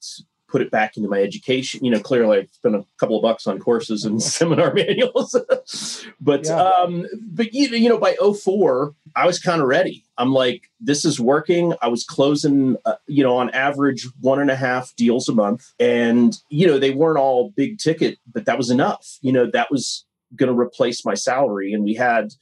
put 0.51 0.61
it 0.61 0.69
back 0.69 0.97
into 0.97 1.07
my 1.07 1.21
education. 1.21 1.83
You 1.83 1.91
know, 1.91 1.99
clearly 1.99 2.39
I've 2.39 2.49
spent 2.51 2.75
a 2.75 2.85
couple 2.99 3.15
of 3.15 3.21
bucks 3.21 3.47
on 3.47 3.59
courses 3.59 4.03
and 4.03 4.21
seminar 4.39 4.73
manuals. 4.73 5.35
but 6.21 6.45
yeah. 6.45 6.61
um, 6.61 7.07
but 7.21 7.53
you, 7.53 7.69
you 7.69 7.89
know, 7.89 7.97
by 7.97 8.15
04, 8.15 8.93
I 9.15 9.25
was 9.25 9.39
kind 9.39 9.61
of 9.61 9.67
ready. 9.67 10.03
I'm 10.17 10.33
like, 10.33 10.69
this 10.79 11.05
is 11.05 11.19
working. 11.19 11.73
I 11.81 11.87
was 11.87 12.03
closing, 12.03 12.75
uh, 12.85 12.95
you 13.07 13.23
know, 13.23 13.37
on 13.37 13.49
average 13.51 14.07
one 14.19 14.39
and 14.39 14.51
a 14.51 14.55
half 14.55 14.95
deals 14.95 15.29
a 15.29 15.33
month. 15.33 15.71
And, 15.79 16.37
you 16.49 16.67
know, 16.67 16.77
they 16.77 16.91
weren't 16.91 17.17
all 17.17 17.51
big 17.51 17.79
ticket, 17.79 18.17
but 18.31 18.45
that 18.45 18.57
was 18.57 18.69
enough. 18.69 19.17
You 19.21 19.31
know, 19.31 19.49
that 19.51 19.71
was 19.71 20.05
going 20.35 20.51
to 20.51 20.59
replace 20.59 21.05
my 21.05 21.13
salary. 21.13 21.73
And 21.73 21.83
we 21.83 21.95
had, 21.95 22.33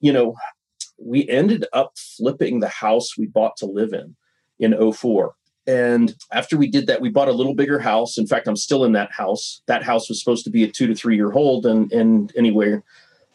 you 0.00 0.12
know, 0.12 0.36
we 1.00 1.28
ended 1.28 1.64
up 1.72 1.92
flipping 1.96 2.60
the 2.60 2.68
house 2.68 3.16
we 3.16 3.26
bought 3.26 3.56
to 3.58 3.66
live 3.66 3.92
in 3.92 4.16
in 4.58 4.92
04 4.92 5.34
and 5.68 6.14
after 6.32 6.56
we 6.56 6.66
did 6.66 6.86
that, 6.86 7.02
we 7.02 7.10
bought 7.10 7.28
a 7.28 7.32
little 7.32 7.54
bigger 7.54 7.78
house. 7.78 8.16
In 8.16 8.26
fact, 8.26 8.48
I'm 8.48 8.56
still 8.56 8.86
in 8.86 8.92
that 8.92 9.12
house. 9.12 9.60
That 9.66 9.82
house 9.82 10.08
was 10.08 10.18
supposed 10.18 10.44
to 10.44 10.50
be 10.50 10.64
a 10.64 10.68
two 10.68 10.86
to 10.86 10.94
three 10.94 11.14
year 11.14 11.30
hold. 11.30 11.66
And, 11.66 11.92
and 11.92 12.32
anyway, 12.34 12.80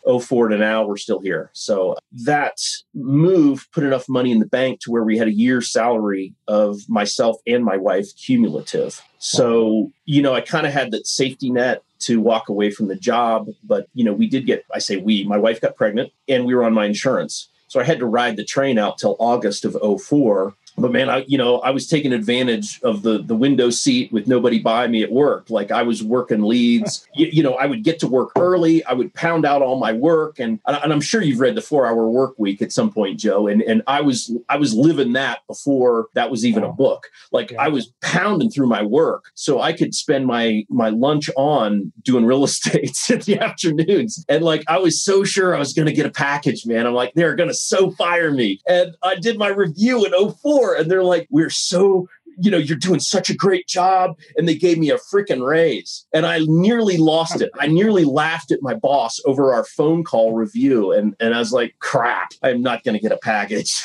04 0.07 0.47
to 0.47 0.57
now, 0.57 0.83
we're 0.83 0.97
still 0.97 1.19
here. 1.19 1.51
So 1.53 1.95
that 2.25 2.57
move 2.95 3.67
put 3.71 3.83
enough 3.83 4.09
money 4.09 4.31
in 4.31 4.39
the 4.39 4.47
bank 4.47 4.79
to 4.81 4.91
where 4.91 5.03
we 5.03 5.15
had 5.15 5.27
a 5.27 5.33
year's 5.33 5.71
salary 5.71 6.33
of 6.47 6.89
myself 6.89 7.37
and 7.45 7.63
my 7.63 7.77
wife 7.77 8.07
cumulative. 8.17 8.99
So, 9.19 9.91
you 10.05 10.23
know, 10.23 10.33
I 10.33 10.41
kind 10.41 10.65
of 10.65 10.73
had 10.73 10.89
that 10.89 11.05
safety 11.05 11.51
net 11.51 11.83
to 11.99 12.19
walk 12.19 12.49
away 12.49 12.71
from 12.71 12.87
the 12.87 12.95
job. 12.95 13.47
But, 13.63 13.87
you 13.93 14.03
know, 14.03 14.11
we 14.11 14.27
did 14.27 14.47
get, 14.47 14.65
I 14.73 14.79
say 14.79 14.97
we, 14.97 15.23
my 15.23 15.37
wife 15.37 15.61
got 15.61 15.75
pregnant 15.75 16.11
and 16.27 16.45
we 16.45 16.55
were 16.55 16.65
on 16.65 16.73
my 16.73 16.85
insurance. 16.85 17.47
So 17.67 17.79
I 17.79 17.83
had 17.83 17.99
to 17.99 18.07
ride 18.07 18.37
the 18.37 18.43
train 18.43 18.79
out 18.79 18.97
till 18.97 19.15
August 19.19 19.65
of 19.65 19.77
04 20.01 20.55
but 20.77 20.91
man, 20.91 21.09
I 21.09 21.23
you 21.27 21.37
know 21.37 21.59
I 21.59 21.69
was 21.69 21.87
taking 21.87 22.13
advantage 22.13 22.81
of 22.83 23.03
the 23.03 23.19
the 23.19 23.35
window 23.35 23.69
seat 23.69 24.11
with 24.11 24.27
nobody 24.27 24.59
by 24.59 24.87
me 24.87 25.03
at 25.03 25.11
work. 25.11 25.49
Like 25.49 25.71
I 25.71 25.83
was 25.83 26.03
working 26.03 26.41
leads. 26.41 27.07
you, 27.15 27.27
you, 27.31 27.43
know, 27.43 27.53
I 27.53 27.65
would 27.65 27.83
get 27.83 27.99
to 27.99 28.07
work 28.07 28.31
early. 28.37 28.83
I 28.85 28.93
would 28.93 29.13
pound 29.13 29.45
out 29.45 29.61
all 29.61 29.79
my 29.79 29.93
work, 29.93 30.39
and 30.39 30.59
and 30.65 30.93
I'm 30.93 31.01
sure 31.01 31.21
you've 31.21 31.39
read 31.39 31.55
the 31.55 31.61
Four 31.61 31.85
Hour 31.85 32.09
Work 32.09 32.35
Week 32.37 32.61
at 32.61 32.71
some 32.71 32.91
point, 32.91 33.19
Joe. 33.19 33.47
And 33.47 33.61
and 33.61 33.83
I 33.87 34.01
was 34.01 34.35
I 34.49 34.57
was 34.57 34.73
living 34.73 35.13
that 35.13 35.39
before 35.47 36.07
that 36.15 36.31
was 36.31 36.45
even 36.45 36.63
a 36.63 36.71
book. 36.71 37.07
Like 37.31 37.51
yeah. 37.51 37.61
I 37.61 37.67
was 37.67 37.91
pounding 38.01 38.49
through 38.49 38.67
my 38.67 38.81
work 38.81 39.25
so 39.35 39.61
I 39.61 39.73
could 39.73 39.93
spend 39.93 40.25
my 40.25 40.63
my 40.69 40.89
lunch 40.89 41.29
on 41.35 41.91
doing 42.01 42.25
real 42.25 42.43
estate 42.53 42.97
in 43.09 43.19
the 43.19 43.39
afternoons. 43.39 44.25
And 44.27 44.43
like 44.43 44.63
I 44.67 44.79
was 44.79 45.03
so 45.03 45.23
sure 45.23 45.55
I 45.55 45.59
was 45.59 45.73
going 45.73 45.87
to 45.87 45.93
get 45.93 46.05
a 46.05 46.11
package, 46.11 46.65
man. 46.65 46.87
I'm 46.87 46.93
like 46.93 47.13
they're 47.13 47.35
going 47.35 47.49
to 47.49 47.55
so 47.55 47.91
fire 47.91 48.31
me. 48.31 48.59
And 48.67 48.95
I 49.03 49.15
did 49.15 49.37
my 49.37 49.49
review 49.49 50.03
in 50.05 50.13
04 50.31 50.62
and 50.71 50.89
they're 50.89 51.03
like, 51.03 51.27
we're 51.29 51.49
so 51.49 52.07
you 52.37 52.49
know, 52.49 52.57
you're 52.57 52.77
doing 52.77 52.99
such 52.99 53.29
a 53.29 53.35
great 53.35 53.67
job. 53.67 54.17
And 54.37 54.47
they 54.47 54.55
gave 54.55 54.77
me 54.77 54.89
a 54.89 54.97
freaking 54.97 55.45
raise. 55.45 56.05
And 56.13 56.25
I 56.25 56.39
nearly 56.47 56.97
lost 56.97 57.41
it. 57.41 57.51
I 57.59 57.67
nearly 57.67 58.05
laughed 58.05 58.51
at 58.51 58.61
my 58.61 58.73
boss 58.73 59.19
over 59.25 59.53
our 59.53 59.63
phone 59.63 60.03
call 60.03 60.33
review. 60.33 60.91
And, 60.91 61.15
and 61.19 61.33
I 61.33 61.39
was 61.39 61.51
like, 61.51 61.75
crap, 61.79 62.31
I'm 62.41 62.61
not 62.61 62.83
going 62.83 62.95
to 62.95 63.01
get 63.01 63.11
a 63.11 63.17
package. 63.17 63.83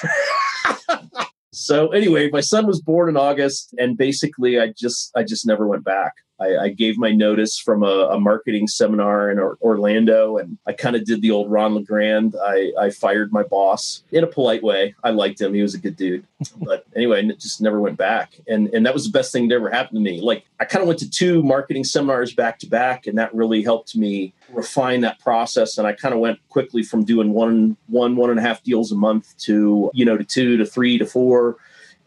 so 1.53 1.89
anyway, 1.89 2.31
my 2.31 2.41
son 2.41 2.67
was 2.67 2.81
born 2.81 3.09
in 3.09 3.17
August 3.17 3.75
and 3.79 3.97
basically 3.97 4.59
I 4.59 4.73
just, 4.77 5.11
I 5.17 5.25
just 5.25 5.47
never 5.47 5.67
went 5.67 5.85
back. 5.85 6.15
I, 6.41 6.57
I 6.57 6.69
gave 6.69 6.99
my 6.99 7.11
notice 7.11 7.59
from 7.59 7.83
a, 7.83 8.09
a 8.11 8.21
marketing 8.21 8.69
seminar 8.69 9.31
in 9.31 9.39
or, 9.39 9.59
Orlando, 9.61 10.37
and 10.37 10.59
I 10.67 10.73
kind 10.73 10.95
of 10.95 11.05
did 11.05 11.21
the 11.21 11.31
old 11.31 11.51
Ron 11.51 11.75
LeGrand. 11.75 12.37
I, 12.41 12.73
I 12.79 12.91
fired 12.91 13.33
my 13.33 13.43
boss 13.43 14.03
in 14.13 14.23
a 14.23 14.27
polite 14.27 14.63
way. 14.63 14.95
I 15.03 15.11
liked 15.11 15.41
him; 15.41 15.55
he 15.55 15.63
was 15.63 15.75
a 15.75 15.79
good 15.79 15.97
dude. 15.97 16.25
but 16.57 16.85
anyway, 16.95 17.27
it 17.27 17.41
just 17.41 17.61
never 17.61 17.81
went 17.81 17.97
back, 17.97 18.35
and 18.47 18.69
and 18.69 18.87
that 18.87 18.95
was 18.95 19.05
the 19.05 19.11
best 19.11 19.33
thing 19.33 19.49
that 19.49 19.55
ever 19.57 19.71
happened 19.71 19.97
to 19.97 20.03
me. 20.03 20.21
Like 20.21 20.45
I 20.61 20.65
kind 20.65 20.83
of 20.83 20.89
went 20.89 21.01
to 21.01 21.11
two 21.11 21.43
marketing 21.43 21.85
seminars 21.85 22.33
back 22.35 22.59
to 22.61 22.67
back, 22.67 23.07
and 23.07 23.19
that 23.19 23.35
really 23.35 23.63
helped 23.63 23.97
me 23.97 24.33
refine 24.53 25.01
that 25.03 25.19
process. 25.19 25.79
And 25.79 25.87
I 25.87 25.93
kind 25.93 26.15
of 26.15 26.21
went 26.21 26.39
quickly 26.49 26.83
from 26.83 27.05
doing 27.05 27.33
one 27.33 27.77
one 27.89 28.17
one 28.17 28.31
and 28.31 28.39
a 28.39 28.43
half 28.43 28.63
deals 28.63 28.93
a 28.93 28.97
month 28.97 29.37
to 29.39 29.91
you 29.93 30.05
know 30.05 30.17
to 30.17 30.25
two 30.25 30.57
to 30.57 30.67
three 30.67 30.99
to 30.99 31.07
four 31.07 31.57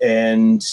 and 0.02 0.64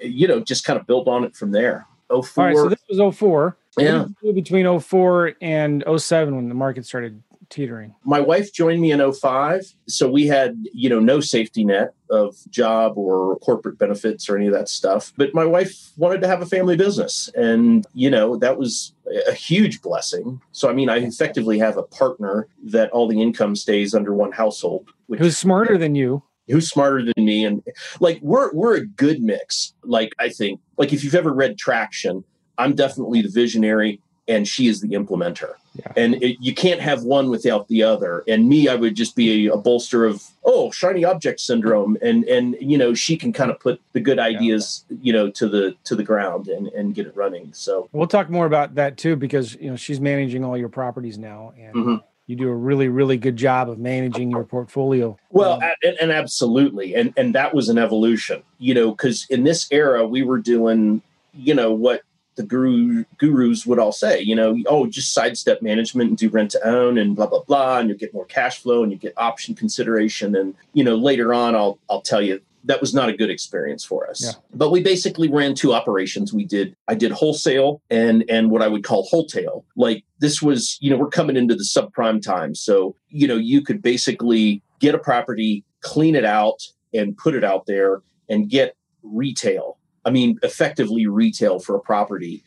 you 0.00 0.28
know 0.28 0.40
just 0.40 0.64
kind 0.64 0.78
of 0.78 0.86
built 0.86 1.08
on 1.08 1.24
it 1.24 1.34
from 1.34 1.50
there 1.50 1.86
04 2.10 2.16
all 2.16 2.46
right 2.46 2.56
so 2.56 2.64
oh 2.64 2.68
this 2.68 2.80
was 2.88 3.16
04 3.16 3.56
yeah. 3.78 4.06
between 4.34 4.80
04 4.80 5.34
and 5.40 5.84
07 5.96 6.34
when 6.34 6.48
the 6.48 6.54
market 6.54 6.84
started 6.84 7.22
teetering. 7.50 7.94
My 8.04 8.20
wife 8.20 8.52
joined 8.52 8.80
me 8.80 8.92
in 8.92 9.12
05 9.12 9.74
so 9.86 10.08
we 10.08 10.26
had 10.26 10.56
you 10.72 10.88
know 10.88 11.00
no 11.00 11.20
safety 11.20 11.64
net 11.64 11.94
of 12.08 12.36
job 12.48 12.96
or 12.96 13.38
corporate 13.40 13.78
benefits 13.78 14.28
or 14.28 14.36
any 14.36 14.46
of 14.46 14.52
that 14.52 14.68
stuff 14.68 15.12
but 15.16 15.34
my 15.34 15.44
wife 15.44 15.90
wanted 15.96 16.20
to 16.20 16.28
have 16.28 16.40
a 16.42 16.46
family 16.46 16.76
business 16.76 17.28
and 17.34 17.86
you 17.92 18.08
know 18.08 18.36
that 18.36 18.56
was 18.56 18.94
a 19.28 19.32
huge 19.32 19.82
blessing. 19.82 20.40
So 20.52 20.70
i 20.70 20.72
mean 20.72 20.88
i 20.88 20.98
effectively 20.98 21.58
have 21.58 21.76
a 21.76 21.82
partner 21.82 22.46
that 22.64 22.90
all 22.90 23.08
the 23.08 23.20
income 23.20 23.56
stays 23.56 23.94
under 23.94 24.14
one 24.14 24.32
household 24.32 24.88
which, 25.08 25.18
who's 25.20 25.36
smarter 25.36 25.76
than 25.76 25.94
you 25.94 26.22
who's 26.48 26.68
smarter 26.68 27.02
than 27.04 27.24
me? 27.24 27.44
And 27.44 27.62
like 28.00 28.18
we're 28.22 28.52
we're 28.52 28.76
a 28.76 28.86
good 28.86 29.22
mix. 29.22 29.74
Like 29.82 30.12
i 30.18 30.28
think 30.28 30.60
like 30.76 30.92
if 30.92 31.04
you've 31.04 31.14
ever 31.14 31.32
read 31.32 31.58
traction 31.58 32.24
i'm 32.58 32.74
definitely 32.74 33.22
the 33.22 33.28
visionary 33.28 34.00
and 34.28 34.46
she 34.46 34.68
is 34.68 34.80
the 34.80 34.88
implementer. 34.90 35.54
Yeah. 35.74 35.92
and 35.96 36.22
it, 36.22 36.36
you 36.40 36.52
can't 36.52 36.80
have 36.80 37.04
one 37.04 37.30
without 37.30 37.68
the 37.68 37.82
other. 37.82 38.24
And 38.26 38.48
me 38.48 38.68
i 38.68 38.74
would 38.74 38.94
just 38.94 39.16
be 39.16 39.46
a, 39.46 39.54
a, 39.54 39.56
bolster 39.56 40.04
of 40.04 40.22
oh 40.44 40.70
shiny 40.70 41.04
object 41.04 41.40
syndrome. 41.40 41.96
And 42.02 42.24
and 42.24 42.56
you 42.60 42.76
know 42.76 42.94
she 42.94 43.16
can 43.16 43.32
kind 43.32 43.50
of 43.50 43.58
put 43.60 43.80
the 43.92 44.00
good 44.00 44.18
ideas 44.18 44.84
yeah. 44.88 44.96
you 45.02 45.12
know 45.12 45.30
to 45.30 45.48
the 45.48 45.76
to 45.84 45.96
the 45.96 46.04
ground 46.04 46.48
and 46.48 46.68
and 46.68 46.94
get 46.94 47.06
it 47.06 47.16
running. 47.16 47.52
So 47.52 47.88
we'll 47.92 48.08
talk 48.08 48.30
more 48.30 48.46
about 48.46 48.74
that 48.76 48.96
too 48.98 49.16
because 49.16 49.54
you 49.56 49.70
know 49.70 49.76
she's 49.76 50.00
managing 50.00 50.44
all 50.44 50.56
your 50.56 50.68
properties 50.68 51.18
now 51.18 51.52
and 51.58 51.74
mm-hmm 51.74 51.96
you 52.30 52.36
do 52.36 52.48
a 52.48 52.54
really 52.54 52.88
really 52.88 53.16
good 53.16 53.36
job 53.36 53.68
of 53.68 53.78
managing 53.78 54.30
your 54.30 54.44
portfolio. 54.44 55.18
Well 55.30 55.54
um, 55.54 55.70
and, 55.82 55.96
and, 56.00 56.12
absolutely. 56.12 56.94
And 56.94 57.12
and 57.16 57.34
that 57.34 57.52
was 57.54 57.68
an 57.68 57.76
evolution 57.76 58.42
you 58.58 58.72
know 58.72 58.92
because 58.92 59.26
in 59.28 59.42
this 59.42 59.66
era 59.72 60.06
we 60.06 60.22
were 60.22 60.38
doing 60.38 61.02
you 61.34 61.54
know 61.54 61.72
what 61.72 62.02
the 62.36 62.44
guru 62.44 63.04
gurus 63.18 63.66
would 63.66 63.80
all 63.80 63.92
say 63.92 64.20
you 64.20 64.36
know 64.36 64.56
oh 64.66 64.86
just 64.86 65.12
sidestep 65.12 65.60
management 65.60 66.08
and 66.08 66.18
do 66.18 66.28
rent 66.28 66.52
to 66.52 66.66
own 66.66 66.96
and 66.96 67.16
blah 67.16 67.26
blah 67.26 67.42
blah 67.42 67.78
and 67.78 67.88
you 67.88 67.94
get 67.96 68.14
more 68.14 68.24
cash 68.24 68.60
flow 68.60 68.84
and 68.84 68.92
you 68.92 68.98
get 68.98 69.12
option 69.16 69.54
consideration. 69.54 70.36
And 70.36 70.54
you 70.72 70.84
know 70.84 70.94
later 70.94 71.34
on 71.34 71.56
i'll 71.56 71.78
i'll 71.88 72.00
tell 72.00 72.22
you 72.22 72.40
that 72.64 72.80
was 72.80 72.94
not 72.94 73.08
a 73.08 73.16
good 73.16 73.30
experience 73.30 73.84
for 73.84 74.08
us. 74.08 74.22
Yeah. 74.22 74.32
But 74.54 74.70
we 74.70 74.82
basically 74.82 75.28
ran 75.28 75.54
two 75.54 75.72
operations. 75.72 76.32
We 76.32 76.44
did 76.44 76.76
I 76.88 76.94
did 76.94 77.12
wholesale 77.12 77.82
and 77.90 78.24
and 78.28 78.50
what 78.50 78.62
I 78.62 78.68
would 78.68 78.84
call 78.84 79.04
wholetail. 79.04 79.64
Like 79.76 80.04
this 80.18 80.42
was, 80.42 80.76
you 80.80 80.90
know, 80.90 80.96
we're 80.96 81.08
coming 81.08 81.36
into 81.36 81.54
the 81.54 81.64
subprime 81.64 82.22
time. 82.22 82.54
So, 82.54 82.94
you 83.08 83.26
know, 83.26 83.36
you 83.36 83.62
could 83.62 83.82
basically 83.82 84.62
get 84.78 84.94
a 84.94 84.98
property, 84.98 85.64
clean 85.80 86.14
it 86.14 86.24
out 86.24 86.62
and 86.92 87.16
put 87.16 87.34
it 87.34 87.44
out 87.44 87.66
there 87.66 88.02
and 88.28 88.48
get 88.48 88.76
retail. 89.02 89.78
I 90.04 90.10
mean, 90.10 90.38
effectively 90.42 91.06
retail 91.06 91.58
for 91.58 91.76
a 91.76 91.80
property. 91.80 92.42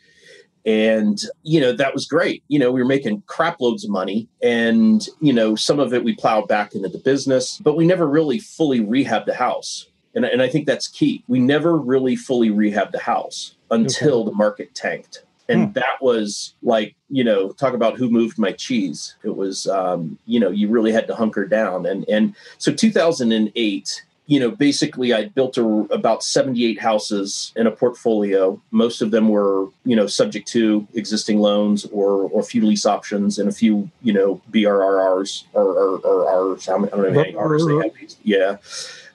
And, 0.66 1.20
you 1.44 1.60
know, 1.60 1.74
that 1.74 1.94
was 1.94 2.06
great. 2.06 2.42
You 2.48 2.58
know, 2.58 2.72
we 2.72 2.82
were 2.82 2.88
making 2.88 3.24
crap 3.28 3.60
loads 3.60 3.84
of 3.84 3.92
money 3.92 4.30
and, 4.42 5.06
you 5.20 5.34
know, 5.34 5.56
some 5.56 5.80
of 5.80 5.94
it 5.94 6.06
we 6.06 6.16
plowed 6.16 6.48
back 6.48 6.74
into 6.74 6.88
the 6.88 7.00
business, 7.00 7.60
but 7.62 7.76
we 7.76 7.86
never 7.86 8.08
really 8.08 8.40
fully 8.40 8.80
rehabbed 8.80 9.26
the 9.26 9.34
house 9.34 9.88
and, 10.16 10.26
and 10.26 10.42
I 10.42 10.48
think 10.48 10.66
that's 10.66 10.88
key. 10.88 11.24
We 11.28 11.40
never 11.40 11.78
really 11.78 12.16
fully 12.16 12.50
rehabbed 12.50 12.92
the 12.92 13.00
house 13.00 13.56
until 13.72 14.22
okay. 14.22 14.30
the 14.30 14.36
market 14.36 14.76
tanked. 14.76 15.24
And 15.50 15.68
hmm. 15.68 15.72
that 15.74 16.02
was 16.02 16.54
like, 16.62 16.96
you 17.10 17.24
know, 17.24 17.50
talk 17.52 17.74
about 17.74 17.98
who 17.98 18.10
moved 18.10 18.38
my 18.38 18.52
cheese. 18.52 19.16
It 19.24 19.36
was, 19.36 19.68
um, 19.68 20.18
you 20.26 20.40
know, 20.40 20.50
you 20.50 20.70
really 20.70 20.92
had 20.92 21.08
to 21.08 21.16
hunker 21.16 21.46
down. 21.46 21.86
And, 21.86 22.08
and 22.08 22.36
so 22.60 22.72
2008, 22.72 24.04
you 24.26 24.40
know, 24.40 24.52
basically 24.52 25.14
I 25.14 25.26
built 25.26 25.58
a, 25.58 25.66
about 25.92 26.24
78 26.24 26.80
houses 26.80 27.52
in 27.58 27.68
a 27.68 27.72
portfolio. 27.72 28.62
Most 28.72 29.02
of 29.02 29.12
them 29.12 29.28
were, 29.28 29.68
you 29.84 29.98
know, 29.98 30.08
subject 30.08 30.48
to 30.50 30.88
existing 30.94 31.40
loans 31.40 31.86
or, 31.88 32.30
or 32.30 32.40
a 32.40 32.46
few 32.46 32.66
lease 32.66 32.86
options 32.86 33.38
and 33.38 33.50
a 33.50 33.52
few, 33.52 33.90
you 34.02 34.14
know, 34.14 34.42
BRRRs 34.50 35.44
or, 35.52 35.66
or, 35.66 35.98
or 35.98 36.54
Rs. 36.54 36.70
I 36.70 36.78
don't 36.78 36.92
know 36.96 36.98
how 37.00 37.12
many 37.12 37.36
Rs 37.36 37.66
they 37.66 37.76
have. 37.76 37.92
Yeah 38.24 38.58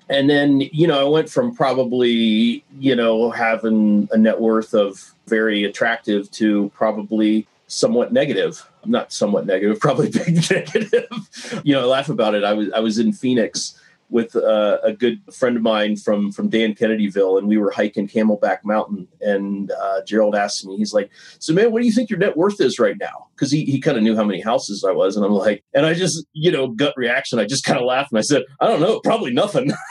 and 0.09 0.29
then 0.29 0.61
you 0.61 0.87
know 0.87 1.01
i 1.01 1.09
went 1.09 1.29
from 1.29 1.55
probably 1.55 2.65
you 2.79 2.95
know 2.95 3.31
having 3.31 4.09
a 4.13 4.19
net 4.19 4.41
worth 4.41 4.75
of 4.75 5.15
very 5.27 5.65
attractive 5.65 6.31
to 6.31 6.71
probably 6.75 7.47
somewhat 7.67 8.13
negative 8.13 8.67
I'm 8.83 8.91
not 8.91 9.13
somewhat 9.13 9.47
negative 9.47 9.79
probably 9.81 10.11
big 10.11 10.35
negative 10.51 11.61
you 11.65 11.75
know 11.75 11.83
i 11.83 11.85
laugh 11.85 12.09
about 12.09 12.35
it 12.35 12.45
i 12.45 12.53
was 12.53 12.71
i 12.73 12.81
was 12.81 12.99
in 12.99 13.13
phoenix 13.13 13.79
with 14.11 14.35
uh, 14.37 14.79
a 14.83 14.93
good 14.93 15.21
friend 15.33 15.57
of 15.57 15.63
mine 15.63 15.97
from 15.97 16.33
from 16.33 16.49
Dan 16.49 16.75
Kennedyville, 16.75 17.39
and 17.39 17.47
we 17.47 17.59
were 17.59 17.71
hiking 17.71 18.09
Camelback 18.09 18.59
Mountain. 18.65 19.07
And 19.21 19.71
uh, 19.71 20.03
Gerald 20.05 20.35
asked 20.35 20.65
me, 20.65 20.77
he's 20.77 20.95
like, 20.95 21.11
"So, 21.39 21.53
man, 21.53 21.73
what 21.73 21.81
do 21.81 21.87
you 21.87 21.93
think 21.93 22.11
your 22.11 22.19
net 22.19 22.37
worth 22.37 22.61
is 22.61 22.79
right 22.79 22.97
now?" 22.99 23.29
Because 23.35 23.51
he 23.51 23.65
he 23.65 23.81
kind 23.81 23.97
of 23.97 24.03
knew 24.03 24.17
how 24.17 24.25
many 24.25 24.41
houses 24.41 24.85
I 24.85 24.93
was, 24.93 25.17
and 25.17 25.25
I'm 25.25 25.33
like, 25.33 25.63
and 25.75 25.85
I 25.85 25.95
just 25.95 26.25
you 26.33 26.51
know 26.51 26.69
gut 26.69 26.95
reaction, 26.97 27.39
I 27.39 27.45
just 27.45 27.65
kind 27.65 27.79
of 27.79 27.85
laughed 27.85 28.13
and 28.13 28.19
I 28.19 28.23
said, 28.23 28.45
"I 28.61 28.67
don't 28.67 28.81
know, 28.81 29.01
probably 29.01 29.33
nothing." 29.33 29.73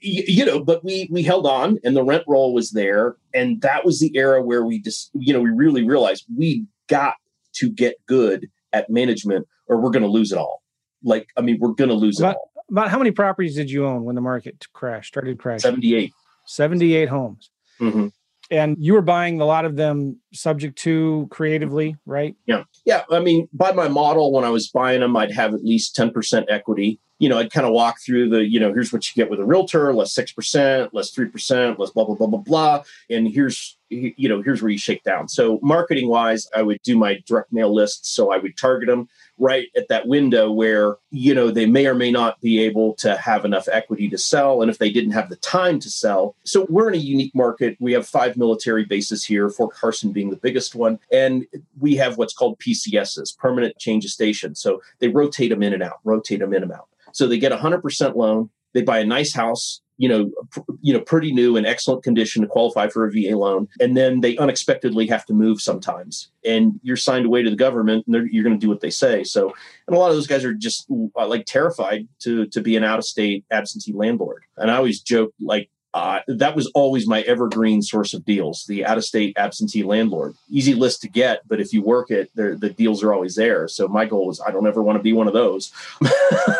you 0.00 0.44
know, 0.44 0.62
but 0.62 0.84
we 0.84 1.08
we 1.10 1.22
held 1.22 1.46
on, 1.46 1.78
and 1.84 1.96
the 1.96 2.04
rent 2.04 2.24
roll 2.26 2.52
was 2.54 2.70
there, 2.70 3.16
and 3.32 3.60
that 3.62 3.84
was 3.84 4.00
the 4.00 4.14
era 4.16 4.42
where 4.42 4.64
we 4.64 4.80
just 4.80 5.10
you 5.14 5.32
know 5.32 5.40
we 5.40 5.50
really 5.50 5.84
realized 5.84 6.24
we 6.36 6.66
got 6.88 7.14
to 7.54 7.70
get 7.70 7.96
good 8.06 8.48
at 8.72 8.90
management, 8.90 9.46
or 9.66 9.80
we're 9.80 9.90
going 9.90 10.02
to 10.02 10.08
lose 10.08 10.32
it 10.32 10.38
all. 10.38 10.62
Like, 11.02 11.28
I 11.36 11.40
mean, 11.40 11.58
we're 11.60 11.72
going 11.72 11.90
to 11.90 11.94
lose 11.94 12.18
about, 12.18 12.32
it 12.32 12.36
all. 12.36 12.64
About 12.70 12.90
how 12.90 12.98
many 12.98 13.10
properties 13.10 13.54
did 13.54 13.70
you 13.70 13.86
own 13.86 14.04
when 14.04 14.14
the 14.14 14.20
market 14.20 14.66
crashed, 14.72 15.08
started 15.08 15.38
crashing? 15.38 15.60
78. 15.60 16.12
78 16.46 17.08
homes. 17.08 17.50
Mm-hmm. 17.80 18.08
And 18.50 18.76
you 18.78 18.92
were 18.92 19.02
buying 19.02 19.40
a 19.40 19.46
lot 19.46 19.64
of 19.64 19.76
them 19.76 20.20
subject 20.34 20.76
to 20.80 21.26
creatively, 21.30 21.96
right? 22.04 22.36
Yeah. 22.46 22.64
Yeah. 22.84 23.04
I 23.10 23.20
mean, 23.20 23.48
by 23.54 23.72
my 23.72 23.88
model, 23.88 24.32
when 24.32 24.44
I 24.44 24.50
was 24.50 24.68
buying 24.68 25.00
them, 25.00 25.16
I'd 25.16 25.32
have 25.32 25.54
at 25.54 25.64
least 25.64 25.96
10% 25.96 26.44
equity 26.50 27.00
you 27.18 27.28
know, 27.28 27.38
I'd 27.38 27.52
kind 27.52 27.66
of 27.66 27.72
walk 27.72 28.00
through 28.00 28.28
the, 28.30 28.44
you 28.44 28.58
know, 28.58 28.72
here's 28.72 28.92
what 28.92 29.08
you 29.08 29.22
get 29.22 29.30
with 29.30 29.38
a 29.40 29.44
realtor, 29.44 29.92
less 29.94 30.14
6%, 30.14 30.90
less 30.92 31.14
3%, 31.14 31.78
less 31.78 31.90
blah, 31.90 32.04
blah, 32.04 32.16
blah, 32.16 32.26
blah, 32.26 32.40
blah. 32.40 32.82
And 33.08 33.28
here's, 33.28 33.76
you 33.88 34.28
know, 34.28 34.42
here's 34.42 34.60
where 34.60 34.70
you 34.70 34.78
shake 34.78 35.04
down. 35.04 35.28
So 35.28 35.60
marketing 35.62 36.08
wise, 36.08 36.48
I 36.56 36.62
would 36.62 36.78
do 36.82 36.98
my 36.98 37.22
direct 37.26 37.52
mail 37.52 37.72
lists. 37.72 38.10
So 38.10 38.32
I 38.32 38.38
would 38.38 38.56
target 38.56 38.88
them 38.88 39.08
right 39.38 39.68
at 39.76 39.86
that 39.88 40.08
window 40.08 40.50
where, 40.50 40.96
you 41.12 41.34
know, 41.34 41.52
they 41.52 41.66
may 41.66 41.86
or 41.86 41.94
may 41.94 42.10
not 42.10 42.40
be 42.40 42.60
able 42.60 42.94
to 42.94 43.16
have 43.16 43.44
enough 43.44 43.68
equity 43.70 44.08
to 44.08 44.18
sell. 44.18 44.60
And 44.62 44.70
if 44.70 44.78
they 44.78 44.90
didn't 44.90 45.12
have 45.12 45.28
the 45.28 45.36
time 45.36 45.78
to 45.80 45.90
sell. 45.90 46.34
So 46.44 46.66
we're 46.68 46.88
in 46.88 46.94
a 46.94 46.98
unique 47.02 47.34
market. 47.34 47.76
We 47.78 47.92
have 47.92 48.08
five 48.08 48.36
military 48.36 48.84
bases 48.84 49.24
here, 49.24 49.48
Fort 49.50 49.74
Carson 49.74 50.10
being 50.12 50.30
the 50.30 50.36
biggest 50.36 50.74
one. 50.74 50.98
And 51.12 51.46
we 51.78 51.94
have 51.96 52.18
what's 52.18 52.34
called 52.34 52.58
PCSs, 52.58 53.38
permanent 53.38 53.78
change 53.78 54.04
of 54.04 54.10
station. 54.10 54.56
So 54.56 54.82
they 54.98 55.08
rotate 55.08 55.50
them 55.50 55.62
in 55.62 55.72
and 55.72 55.82
out, 55.82 56.00
rotate 56.02 56.40
them 56.40 56.52
in 56.52 56.64
and 56.64 56.72
out. 56.72 56.88
So 57.14 57.26
they 57.26 57.38
get 57.38 57.52
a 57.52 57.56
hundred 57.56 57.80
percent 57.80 58.16
loan. 58.16 58.50
They 58.74 58.82
buy 58.82 58.98
a 58.98 59.06
nice 59.06 59.32
house, 59.32 59.80
you 59.98 60.08
know, 60.08 60.30
pr- 60.50 60.60
you 60.82 60.92
know, 60.92 61.00
pretty 61.00 61.32
new 61.32 61.56
and 61.56 61.64
excellent 61.64 62.02
condition 62.02 62.42
to 62.42 62.48
qualify 62.48 62.88
for 62.88 63.06
a 63.06 63.10
VA 63.10 63.38
loan, 63.38 63.68
and 63.80 63.96
then 63.96 64.20
they 64.20 64.36
unexpectedly 64.36 65.06
have 65.06 65.24
to 65.26 65.32
move 65.32 65.60
sometimes, 65.60 66.30
and 66.44 66.80
you're 66.82 66.96
signed 66.96 67.24
away 67.24 67.42
to 67.42 67.50
the 67.50 67.56
government, 67.56 68.04
and 68.06 68.28
you're 68.32 68.42
going 68.42 68.58
to 68.58 68.60
do 68.60 68.68
what 68.68 68.80
they 68.80 68.90
say. 68.90 69.22
So, 69.22 69.54
and 69.86 69.96
a 69.96 69.98
lot 69.98 70.10
of 70.10 70.16
those 70.16 70.26
guys 70.26 70.44
are 70.44 70.52
just 70.52 70.90
uh, 71.16 71.26
like 71.28 71.46
terrified 71.46 72.08
to 72.20 72.46
to 72.46 72.60
be 72.60 72.76
an 72.76 72.82
out 72.82 72.98
of 72.98 73.04
state 73.04 73.44
absentee 73.52 73.92
landlord. 73.92 74.42
And 74.56 74.70
I 74.70 74.76
always 74.76 75.00
joke 75.00 75.32
like 75.40 75.70
uh, 75.94 76.20
that 76.26 76.56
was 76.56 76.70
always 76.74 77.06
my 77.06 77.22
evergreen 77.22 77.80
source 77.80 78.12
of 78.14 78.24
deals 78.24 78.64
the 78.66 78.84
out 78.84 78.98
of 78.98 79.04
state 79.04 79.36
absentee 79.38 79.84
landlord. 79.84 80.34
Easy 80.50 80.74
list 80.74 81.00
to 81.02 81.08
get 81.08 81.46
but 81.46 81.60
if 81.60 81.72
you 81.72 81.82
work 81.82 82.10
it 82.10 82.30
the 82.34 82.74
deals 82.76 83.02
are 83.02 83.14
always 83.14 83.36
there. 83.36 83.68
So 83.68 83.88
my 83.88 84.04
goal 84.04 84.30
is 84.30 84.40
i 84.46 84.50
don't 84.50 84.66
ever 84.66 84.82
want 84.82 84.98
to 84.98 85.02
be 85.02 85.12
one 85.12 85.28
of 85.28 85.34
those. 85.34 85.72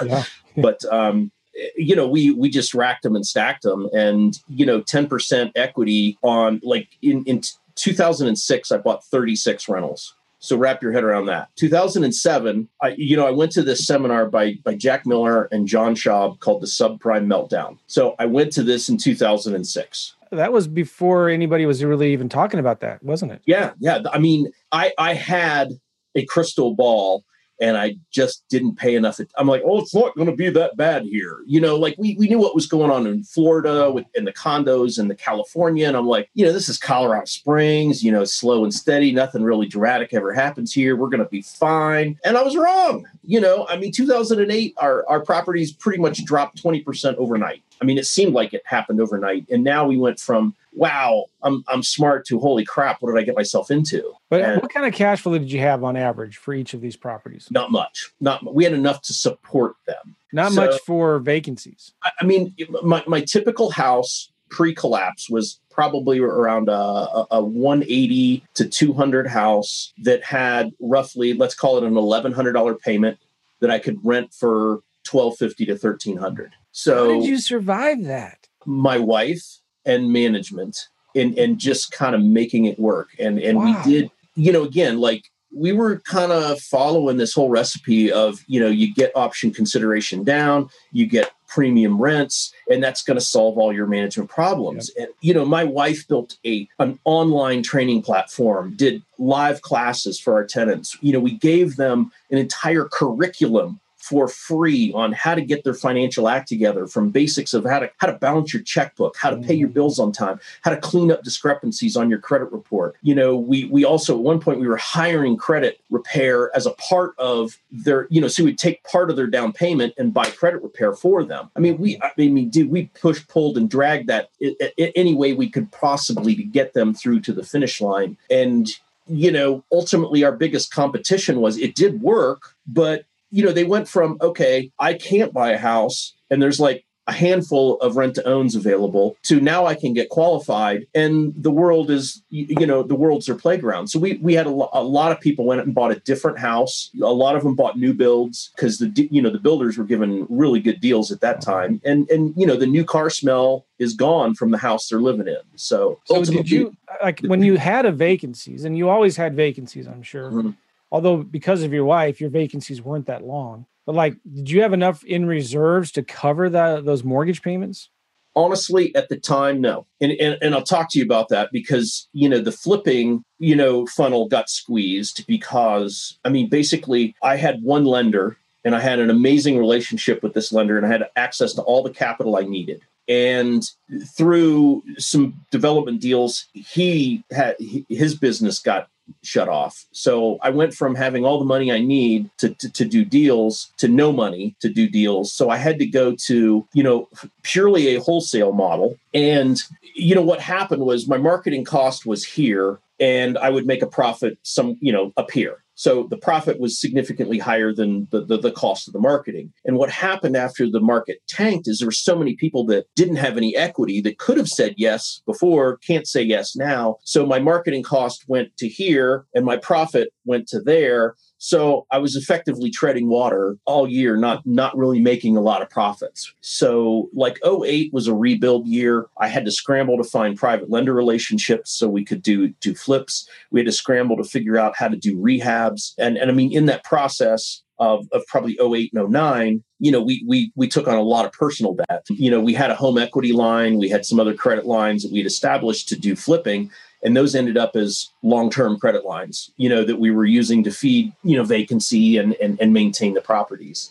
Yeah. 0.05 0.25
but 0.57 0.85
um, 0.93 1.31
you 1.77 1.97
know 1.97 2.07
we 2.07 2.31
we 2.31 2.49
just 2.49 2.75
racked 2.75 3.03
them 3.03 3.17
and 3.17 3.27
stacked 3.27 3.63
them 3.63 3.89
and 3.93 4.39
you 4.49 4.67
know 4.67 4.81
10% 4.81 5.53
equity 5.55 6.19
on 6.23 6.61
like 6.63 6.89
in 7.03 7.25
in 7.25 7.43
2006 7.77 8.73
i 8.73 8.77
bought 8.77 9.05
36 9.05 9.69
rentals 9.69 10.15
so 10.45 10.57
wrap 10.59 10.83
your 10.83 10.93
head 10.93 11.05
around 11.05 11.27
that. 11.27 11.49
2007, 11.57 12.69
I, 12.83 12.95
you 12.99 13.17
know, 13.17 13.27
I 13.27 13.31
went 13.31 13.51
to 13.53 13.63
this 13.63 13.87
seminar 13.87 14.27
by 14.27 14.55
by 14.63 14.75
Jack 14.75 15.07
Miller 15.07 15.45
and 15.45 15.67
John 15.67 15.95
Schaub 15.95 16.39
called 16.41 16.61
the 16.63 16.67
Subprime 16.67 17.27
Meltdown. 17.27 17.79
So 17.87 18.15
I 18.19 18.27
went 18.27 18.53
to 18.53 18.63
this 18.63 18.89
in 18.89 18.99
2006. 18.99 20.15
that 20.33 20.53
was 20.53 20.69
before 20.69 21.29
anybody 21.31 21.65
was 21.65 21.83
really 21.83 22.13
even 22.13 22.29
talking 22.29 22.61
about 22.61 22.81
that, 22.81 23.03
wasn't 23.03 23.33
it? 23.33 23.41
Yeah, 23.47 23.73
yeah. 23.79 24.03
I 24.13 24.19
mean, 24.19 24.51
I 24.71 24.93
I 24.99 25.15
had 25.15 25.73
a 26.15 26.25
crystal 26.27 26.75
ball 26.75 27.25
and 27.65 27.79
I 27.79 27.97
just 28.11 28.45
didn't 28.51 28.77
pay 28.77 28.95
enough. 28.95 29.19
I'm 29.37 29.47
like, 29.47 29.63
oh, 29.65 29.81
it's 29.81 29.95
not 29.95 30.15
going 30.17 30.29
to 30.29 30.37
be 30.37 30.51
that 30.51 30.77
bad 30.77 31.05
here. 31.05 31.39
You 31.47 31.63
know, 31.63 31.77
like 31.77 31.95
we, 31.97 32.15
we 32.19 32.29
knew 32.29 32.39
what 32.39 32.55
was 32.55 32.67
going 32.67 32.91
on 32.91 33.07
in 33.07 33.25
Florida 33.25 33.91
with 33.91 34.05
in 34.15 34.27
the 34.27 34.35
condos 34.35 34.99
and 34.99 35.11
the 35.11 35.15
California. 35.15 35.89
And 35.89 35.97
I'm 35.97 36.07
like, 36.07 36.29
you 36.35 36.45
know, 36.45 36.53
this 36.53 36.69
is 36.69 36.77
Colorado 36.77 37.25
Springs, 37.25 38.05
you 38.05 38.13
know, 38.13 38.25
slow 38.25 38.65
and 38.65 38.75
steady. 38.75 39.13
Nothing 39.13 39.43
really 39.43 39.67
dramatic 39.67 40.13
ever 40.13 40.35
happens 40.35 40.75
here. 40.75 40.95
We're 40.95 41.09
going 41.09 41.25
to 41.25 41.31
be 41.31 41.41
fine. 41.41 42.19
And 42.23 42.37
I 42.37 42.43
was 42.43 42.55
wrong. 42.55 43.07
You 43.25 43.41
know, 43.41 43.67
I 43.67 43.79
mean, 43.79 43.93
2008, 43.93 44.75
our, 44.77 45.09
our 45.09 45.21
properties 45.21 45.73
pretty 45.73 46.03
much 46.03 46.23
dropped 46.27 46.63
20% 46.63 47.15
overnight. 47.15 47.63
I 47.81 47.87
mean, 47.87 47.97
it 47.97 48.07
seemed 48.07 48.35
like 48.35 48.53
it 48.53 48.63
happened 48.67 49.01
overnight. 49.01 49.49
And 49.51 49.65
now 49.65 49.87
we 49.87 49.97
went 49.97 50.21
from 50.21 50.55
wow, 50.75 51.27
I'm 51.43 51.65
I'm 51.69 51.83
smart 51.83 52.27
to 52.27 52.39
holy 52.39 52.65
crap, 52.65 53.01
what 53.01 53.13
did 53.13 53.21
I 53.21 53.25
get 53.25 53.37
myself 53.37 53.71
into? 53.71 54.13
But 54.29 54.43
and 54.43 54.63
what 54.63 54.73
kind 54.73 54.87
of 54.87 54.93
cash 54.93 55.23
flow 55.23 55.39
did 55.39 55.51
you 55.51 55.61
have 55.61 55.85
on 55.85 55.97
average 55.97 56.37
for 56.37 56.53
each 56.55 56.75
of 56.75 56.81
these 56.81 56.97
properties? 56.97 57.49
Not 57.51 57.71
much. 57.71 58.13
Not 58.21 58.55
we 58.55 58.65
had 58.65 58.73
enough 58.73 59.03
to 59.03 59.13
support 59.13 59.77
them. 59.87 60.17
Not 60.33 60.53
so, 60.53 60.67
much 60.67 60.81
for 60.81 61.21
vacancies. 61.21 61.93
I, 62.03 62.11
I 62.21 62.25
mean, 62.25 62.55
my, 62.83 63.05
my 63.07 63.21
typical 63.21 63.71
house 63.71 64.33
pre-collapse 64.51 65.31
was 65.31 65.61
probably 65.71 66.21
around 66.21 66.69
a, 66.69 67.27
a, 67.31 67.43
180 67.43 68.45
to 68.55 68.69
200 68.69 69.27
house 69.27 69.93
that 69.99 70.23
had 70.23 70.71
roughly 70.81 71.35
let's 71.35 71.55
call 71.55 71.77
it 71.77 71.83
an 71.83 71.95
$1100 71.95 72.81
payment 72.81 73.19
that 73.61 73.71
i 73.71 73.81
could 73.81 73.99
rent 74.05 74.33
for 74.33 74.83
1250 75.11 75.67
to 75.67 75.73
1300 75.73 76.53
so 76.71 77.15
how 77.15 77.21
did 77.21 77.27
you 77.29 77.39
survive 77.39 78.05
that 78.05 78.47
my 78.65 78.97
wife 78.97 79.61
and 79.87 80.13
management 80.13 80.89
and 81.15 81.39
and 81.39 81.59
just 81.59 81.93
kind 81.93 82.15
of 82.15 82.23
making 82.23 82.65
it 82.65 82.79
work 82.79 83.11
and 83.19 83.39
and 83.39 83.59
wow. 83.59 83.65
we 83.65 83.91
did 83.91 84.11
you 84.35 84.53
know 84.53 84.63
again 84.63 84.99
like 84.99 85.31
we 85.57 85.73
were 85.73 86.01
kind 86.01 86.33
of 86.33 86.61
following 86.61 87.17
this 87.17 87.33
whole 87.33 87.49
recipe 87.49 88.11
of 88.11 88.45
you 88.47 88.59
know 88.59 88.69
you 88.69 88.93
get 88.93 89.13
option 89.15 89.53
consideration 89.53 90.25
down 90.25 90.69
you 90.93 91.07
get 91.07 91.31
premium 91.47 92.01
rents 92.01 92.53
and 92.69 92.83
that's 92.83 93.03
going 93.03 93.19
to 93.19 93.25
solve 93.25 93.57
all 93.57 93.73
your 93.73 93.87
management 93.87 94.29
problems 94.29 94.91
yep. 94.97 95.07
and 95.07 95.15
you 95.21 95.33
know 95.33 95.45
my 95.45 95.63
wife 95.63 96.07
built 96.09 96.37
a 96.45 96.69
an 96.81 96.99
online 97.05 97.63
training 97.63 98.03
platform 98.03 98.75
did 98.77 99.03
live 99.19 99.63
classes 99.63 100.19
for 100.19 100.35
our 100.35 100.45
tenants 100.45 100.97
you 101.01 101.13
know 101.13 101.21
we 101.21 101.33
gave 101.33 101.77
them 101.77 102.11
an 102.31 102.39
entire 102.39 102.87
curriculum 102.87 103.79
for 104.05 104.29
free 104.29 104.93
on 104.93 105.13
how 105.13 105.35
to 105.35 105.41
get 105.41 105.65
their 105.65 105.73
financial 105.73 106.29
act 106.29 106.47
together 106.47 106.87
from 106.87 107.09
basics 107.09 107.55
of 107.55 107.65
how 107.65 107.79
to 107.79 107.91
how 107.97 108.07
to 108.07 108.13
balance 108.13 108.53
your 108.53 108.63
checkbook 108.63 109.17
how 109.17 109.31
to 109.31 109.39
pay 109.39 109.55
your 109.55 109.67
mm-hmm. 109.67 109.75
bills 109.75 109.99
on 109.99 110.13
time 110.13 110.39
how 110.61 110.71
to 110.71 110.77
clean 110.77 111.11
up 111.11 111.23
discrepancies 111.23 111.97
on 111.97 112.11
your 112.11 112.19
credit 112.19 112.53
report. 112.53 112.97
You 113.01 113.15
know 113.15 113.35
we 113.35 113.65
we 113.65 113.83
also 113.83 114.15
at 114.15 114.21
one 114.21 114.41
point 114.41 114.61
we 114.61 114.69
were 114.69 114.77
hiring 114.77 115.39
credit 115.39 115.81
repair 115.91 116.55
as 116.55 116.67
a 116.67 116.73
part 116.73 117.15
of 117.19 117.59
their 117.73 118.07
you 118.11 118.21
know 118.21 118.29
so 118.29 118.45
we'd 118.45 118.59
take 118.59 118.85
part 118.85 119.09
of 119.09 119.17
their 119.17 119.27
down 119.27 119.55
payment 119.55 119.95
and 119.97 120.13
buy 120.13 120.27
credit 120.27 120.63
repair 120.63 120.93
for 120.93 121.25
them. 121.25 121.51
I 121.57 121.61
mean 121.61 121.79
we 121.79 121.99
i 122.03 122.11
mean 122.19 122.51
did 122.51 122.71
we 122.71 122.91
push 123.01 123.27
pulled 123.27 123.57
and 123.57 123.71
dragged 123.71 124.09
that 124.09 124.29
any 124.77 125.15
way 125.15 125.33
we 125.33 125.49
could 125.49 125.73
possibly 125.73 126.35
to 126.37 126.43
get 126.43 126.75
them 126.75 126.93
through 126.93 127.21
to 127.21 127.33
the 127.33 127.43
finish 127.43 127.81
line. 127.81 128.19
And 128.31 128.69
you 129.07 129.31
know 129.31 129.65
ultimately 129.73 130.25
our 130.25 130.33
biggest 130.33 130.73
competition 130.73 131.41
was 131.41 131.59
it 131.59 131.75
did 131.75 132.01
work 132.03 132.55
but 132.67 133.05
you 133.35 133.45
know, 133.45 133.51
they 133.51 133.65
went 133.65 133.89
from, 133.89 134.17
okay, 134.21 134.71
I 134.79 134.95
can't 134.95 135.33
buy 135.33 135.51
a 135.51 135.59
house 135.59 136.15
and 136.31 136.41
there's 136.41 136.61
like 136.61 136.85
a 137.07 137.13
handful 137.13 137.79
of 137.81 137.97
rent 137.97 138.15
to 138.15 138.25
owns 138.27 138.55
available 138.55 139.17
to 139.25 139.41
now 139.41 139.67
I 139.67 139.75
can 139.75 139.93
get 139.93 140.09
qualified 140.09 140.87
and 140.95 141.35
the 141.37 141.51
world 141.51 141.91
is 141.91 142.23
you 142.31 142.67
know 142.67 142.83
the 142.83 142.95
world's 142.95 143.27
their 143.27 143.35
playground. 143.35 143.89
So 143.89 143.99
we 143.99 144.15
we 144.23 144.33
had 144.33 144.47
a, 144.47 144.51
lo- 144.51 144.71
a 144.73 144.83
lot 144.83 145.13
of 145.13 145.21
people 145.21 145.45
went 145.45 145.61
and 145.61 145.75
bought 145.75 145.91
a 145.91 146.01
different 146.01 146.39
house. 146.39 146.91
A 147.03 147.13
lot 147.13 147.37
of 147.37 147.43
them 147.43 147.55
bought 147.55 147.77
new 147.77 147.93
builds 147.93 148.53
because 148.57 148.79
the 148.79 149.09
you 149.11 149.21
know 149.21 149.29
the 149.29 149.39
builders 149.39 149.77
were 149.77 149.85
given 149.85 150.27
really 150.31 150.61
good 150.61 150.81
deals 150.81 151.13
at 151.13 151.21
that 151.21 151.43
time. 151.43 151.81
And 151.85 152.09
and 152.11 152.33
you 152.39 152.47
know 152.47 152.57
the 152.57 152.67
new 152.67 152.85
car 152.85 153.11
smell 153.11 153.67
is 153.79 153.93
gone 153.93 154.35
from 154.35 154.51
the 154.51 154.59
house 154.59 154.89
they're 154.89 155.01
living 155.01 155.29
in. 155.29 155.43
So 155.57 156.01
so 156.07 156.25
did 156.25 156.51
you 156.51 156.75
like 157.03 157.21
when 157.21 157.43
you 157.43 157.59
had 157.59 157.85
a 157.85 157.93
vacancies 157.93 158.65
and 158.65 158.79
you 158.79 158.89
always 158.89 159.19
had 159.19 159.35
vacancies 159.35 159.87
I'm 159.87 160.03
sure 160.03 160.31
mm-hmm 160.31 160.51
although 160.95 161.17
because 161.17 161.65
of 161.65 161.73
your 161.73 161.85
wife, 161.85 162.21
your 162.21 162.31
vacancies 162.31 162.81
weren't 162.81 163.07
that 163.07 163.25
long. 163.25 163.67
But 163.85 163.97
like, 163.97 164.17
did 164.33 164.49
you 164.49 164.63
have 164.63 164.73
enough 164.73 165.03
in 165.03 165.27
reserves 165.27 165.91
to 165.93 166.05
cover 166.05 166.49
that 166.49 166.85
those 166.85 167.03
mortgage 167.03 167.43
payments? 167.43 167.91
Honestly, 168.37 168.95
at 168.95 169.09
the 169.09 169.17
time, 169.17 169.61
no. 169.61 169.87
And, 170.01 170.13
and 170.13 170.39
and 170.41 170.55
I'll 170.55 170.63
talk 170.63 170.91
to 170.91 170.99
you 170.99 171.05
about 171.05 171.31
that 171.31 171.51
because 171.53 172.09
you 172.13 172.29
know 172.29 172.39
the 172.39 172.53
flipping 172.53 173.25
you 173.41 173.57
know 173.57 173.87
funnel 173.87 174.29
got 174.29 174.49
squeezed 174.49 175.27
because 175.27 176.17
I 176.25 176.29
mean 176.29 176.49
basically 176.49 177.17
I 177.23 177.37
had 177.37 177.63
one 177.63 177.85
lender 177.85 178.37
and 178.65 178.77
I 178.77 178.81
had 178.81 179.01
an 179.01 179.11
amazing 179.11 179.59
relationship 179.59 180.23
with 180.23 180.33
this 180.33 180.53
lender 180.53 180.77
and 180.77 180.87
I 180.87 180.91
had 180.91 181.09
access 181.17 181.55
to 181.55 181.63
all 181.63 181.83
the 181.83 181.91
capital 181.91 182.37
I 182.37 182.43
needed. 182.43 182.83
And 183.09 183.69
through 184.17 184.83
some 184.97 185.35
development 185.51 186.01
deals, 186.01 186.47
he 186.55 187.23
had 187.31 187.57
his 187.59 188.15
business 188.15 188.61
got 188.61 188.89
shut 189.23 189.49
off. 189.49 189.85
So 189.93 190.39
I 190.43 190.51
went 190.51 190.75
from 190.75 190.95
having 190.95 191.25
all 191.25 191.39
the 191.39 191.45
money 191.45 191.73
I 191.73 191.81
need 191.81 192.31
to, 192.39 192.51
to, 192.51 192.71
to, 192.71 192.85
do 192.85 193.05
deals 193.05 193.73
to 193.79 193.89
no 193.89 194.13
money 194.13 194.55
to 194.61 194.69
do 194.69 194.89
deals. 194.89 195.33
So 195.33 195.51
I 195.51 195.57
had 195.57 195.79
to 195.79 195.87
go 195.87 196.15
to, 196.27 196.67
you 196.73 196.83
know, 196.83 197.09
purely 197.43 197.95
a 197.95 198.01
wholesale 198.01 198.53
model. 198.53 198.97
And, 199.13 199.61
you 199.95 200.15
know, 200.15 200.23
what 200.23 200.41
happened 200.41 200.83
was 200.83 201.09
my 201.09 201.19
marketing 201.19 201.65
cost 201.65 202.07
was 202.07 202.25
here 202.25 202.79
and 203.01 203.37
I 203.39 203.51
would 203.51 203.67
make 203.67 203.83
a 203.83 203.87
profit 203.87 204.39
some, 204.43 204.77
you 204.81 204.93
know, 204.93 205.13
up 205.17 205.31
here. 205.31 205.64
So 205.75 206.07
the 206.09 206.17
profit 206.17 206.61
was 206.61 206.81
significantly 206.81 207.39
higher 207.39 207.73
than 207.73 208.09
the, 208.11 208.25
the, 208.25 208.39
the, 208.39 208.53
cost 208.55 208.87
of 208.87 208.93
the 208.93 209.01
marketing. 209.01 209.53
And 209.65 209.77
what 209.77 209.91
happened 209.91 210.37
after 210.37 210.71
the 210.71 210.81
market 210.81 211.19
tanked 211.29 211.67
is 211.67 211.79
there 211.79 211.89
were 211.89 211.93
so 211.93 212.17
many 212.17 212.37
people 212.37 212.65
that 212.67 212.87
didn't 212.95 213.17
have 213.17 213.37
any 213.37 213.57
equity 213.57 214.01
that 214.03 214.19
could 214.19 214.37
have 214.37 214.49
said 214.49 214.75
yes 214.77 215.21
before, 215.27 215.79
can't 215.79 216.07
say 216.07 216.23
yes 216.23 216.55
now. 216.55 216.97
So 217.05 217.27
my 217.27 217.41
marketing 217.41 217.83
cost 217.83 218.25
went 218.29 218.57
to 218.59 218.69
here 218.69 219.27
and 219.35 219.45
my 219.45 219.57
profit 219.57 220.11
went 220.25 220.47
to 220.49 220.61
there. 220.61 221.17
So 221.39 221.87
I 221.91 221.99
was 221.99 222.17
effectively 222.17 222.71
treading 222.71 223.09
water 223.09 223.59
all 223.67 223.89
year, 223.89 224.17
not 224.17 224.47
not 224.47 224.77
really 224.77 225.01
making 225.01 225.37
a 225.37 225.41
lot 225.43 225.63
of 225.63 225.69
profits. 225.69 226.33
So 226.41 227.11
like 227.13 227.39
08 227.45 227.93
was 227.93 228.07
a 228.07 228.15
rebuild 228.15 228.67
year. 228.67 229.09
I 229.19 229.29
had 229.29 229.45
to 229.45 229.51
scramble 229.51 229.97
to 229.99 230.05
find 230.05 230.39
private 230.39 230.71
lender 230.71 230.95
relationships 230.95 231.71
so 231.71 231.89
we 231.89 232.05
could 232.05 232.23
do 232.23 232.49
do 232.61 232.75
flips. 232.75 233.29
We 233.51 233.61
had 233.61 233.67
to 233.67 233.73
scramble 233.73 234.17
to 234.17 234.25
figure 234.25 234.57
out 234.57 234.75
how 234.77 234.89
to 234.89 234.97
do 234.97 235.17
rehabs. 235.17 235.95
And 235.99 236.17
and 236.17 236.31
I 236.31 236.35
mean 236.35 236.53
in 236.53 236.67
that 236.67 236.85
process, 236.85 237.63
of, 237.79 238.07
of 238.13 238.25
probably 238.27 238.57
08 238.61 238.93
and 238.95 239.11
09 239.13 239.65
you 239.81 239.91
know 239.91 240.01
we 240.01 240.25
we 240.29 240.53
we 240.55 240.69
took 240.69 240.87
on 240.87 240.95
a 240.95 241.03
lot 241.03 241.25
of 241.25 241.33
personal 241.33 241.75
debt 241.75 242.05
you 242.09 242.31
know 242.31 242.41
we 242.41 242.55
had 242.55 242.71
a 242.71 242.75
home 242.75 242.99
equity 242.99 243.33
line 243.33 243.79
we 243.79 243.89
had 243.89 244.07
some 244.07 244.21
other 244.21 244.35
credit 244.35 244.65
lines 244.65 245.03
that 245.03 245.13
we'd 245.13 245.27
established 245.27 245.89
to 245.89 245.99
do 245.99 246.15
flipping 246.15 246.71
and 247.05 247.17
those 247.17 247.35
ended 247.35 247.57
up 247.57 247.77
as 247.77 248.11
long-term 248.23 248.79
credit 248.79 249.05
lines 249.05 249.51
you 249.57 249.69
know 249.69 249.85
that 249.85 250.01
we 250.01 250.11
were 250.11 250.25
using 250.25 250.65
to 250.65 250.71
feed 250.71 251.13
you 251.23 251.37
know 251.37 251.45
vacancy 251.45 252.17
and 252.17 252.35
and, 252.35 252.61
and 252.61 252.73
maintain 252.73 253.15
the 253.15 253.21
properties 253.21 253.91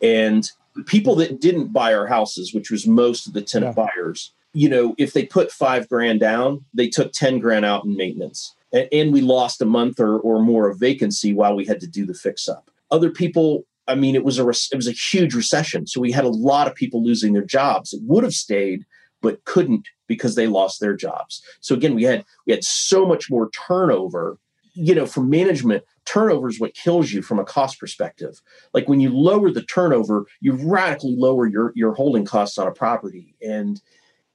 and 0.00 0.50
people 0.86 1.14
that 1.16 1.40
didn't 1.40 1.72
buy 1.72 1.92
our 1.92 2.06
houses 2.06 2.54
which 2.54 2.70
was 2.70 2.86
most 2.86 3.26
of 3.26 3.32
the 3.32 3.42
tenant 3.42 3.76
yeah. 3.76 3.86
buyers 3.86 4.32
you 4.52 4.68
know 4.68 4.94
if 4.96 5.12
they 5.12 5.26
put 5.26 5.52
five 5.52 5.88
grand 5.88 6.20
down 6.20 6.64
they 6.72 6.88
took 6.88 7.12
10 7.12 7.40
grand 7.40 7.64
out 7.64 7.84
in 7.84 7.96
maintenance 7.96 8.54
and, 8.72 8.88
and 8.92 9.12
we 9.12 9.20
lost 9.20 9.60
a 9.60 9.66
month 9.66 10.00
or, 10.00 10.18
or 10.18 10.42
more 10.42 10.68
of 10.68 10.78
vacancy 10.78 11.34
while 11.34 11.54
we 11.54 11.66
had 11.66 11.80
to 11.80 11.86
do 11.86 12.06
the 12.06 12.14
fix 12.14 12.48
up 12.48 12.70
other 12.90 13.10
people 13.10 13.64
I 13.86 13.94
mean, 13.94 14.14
it 14.14 14.24
was 14.24 14.38
a 14.38 14.48
it 14.48 14.76
was 14.76 14.88
a 14.88 14.92
huge 14.92 15.34
recession, 15.34 15.86
so 15.86 16.00
we 16.00 16.10
had 16.10 16.24
a 16.24 16.28
lot 16.30 16.66
of 16.66 16.74
people 16.74 17.04
losing 17.04 17.34
their 17.34 17.44
jobs. 17.44 17.92
It 17.92 18.00
would 18.04 18.24
have 18.24 18.32
stayed, 18.32 18.86
but 19.20 19.44
couldn't 19.44 19.88
because 20.06 20.34
they 20.34 20.46
lost 20.46 20.80
their 20.80 20.94
jobs. 20.94 21.42
So 21.60 21.74
again, 21.74 21.94
we 21.94 22.04
had 22.04 22.24
we 22.46 22.52
had 22.52 22.64
so 22.64 23.06
much 23.06 23.30
more 23.30 23.50
turnover. 23.50 24.38
You 24.76 24.92
know, 24.94 25.06
for 25.06 25.22
management, 25.22 25.84
turnover 26.04 26.48
is 26.48 26.58
what 26.58 26.74
kills 26.74 27.12
you 27.12 27.22
from 27.22 27.38
a 27.38 27.44
cost 27.44 27.78
perspective. 27.78 28.40
Like 28.72 28.88
when 28.88 28.98
you 28.98 29.10
lower 29.10 29.52
the 29.52 29.62
turnover, 29.62 30.26
you 30.40 30.54
radically 30.54 31.14
lower 31.16 31.46
your 31.46 31.72
your 31.74 31.94
holding 31.94 32.24
costs 32.24 32.58
on 32.58 32.66
a 32.66 32.72
property. 32.72 33.34
And 33.40 33.80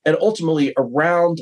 and 0.05 0.17
ultimately 0.21 0.73
around, 0.77 1.41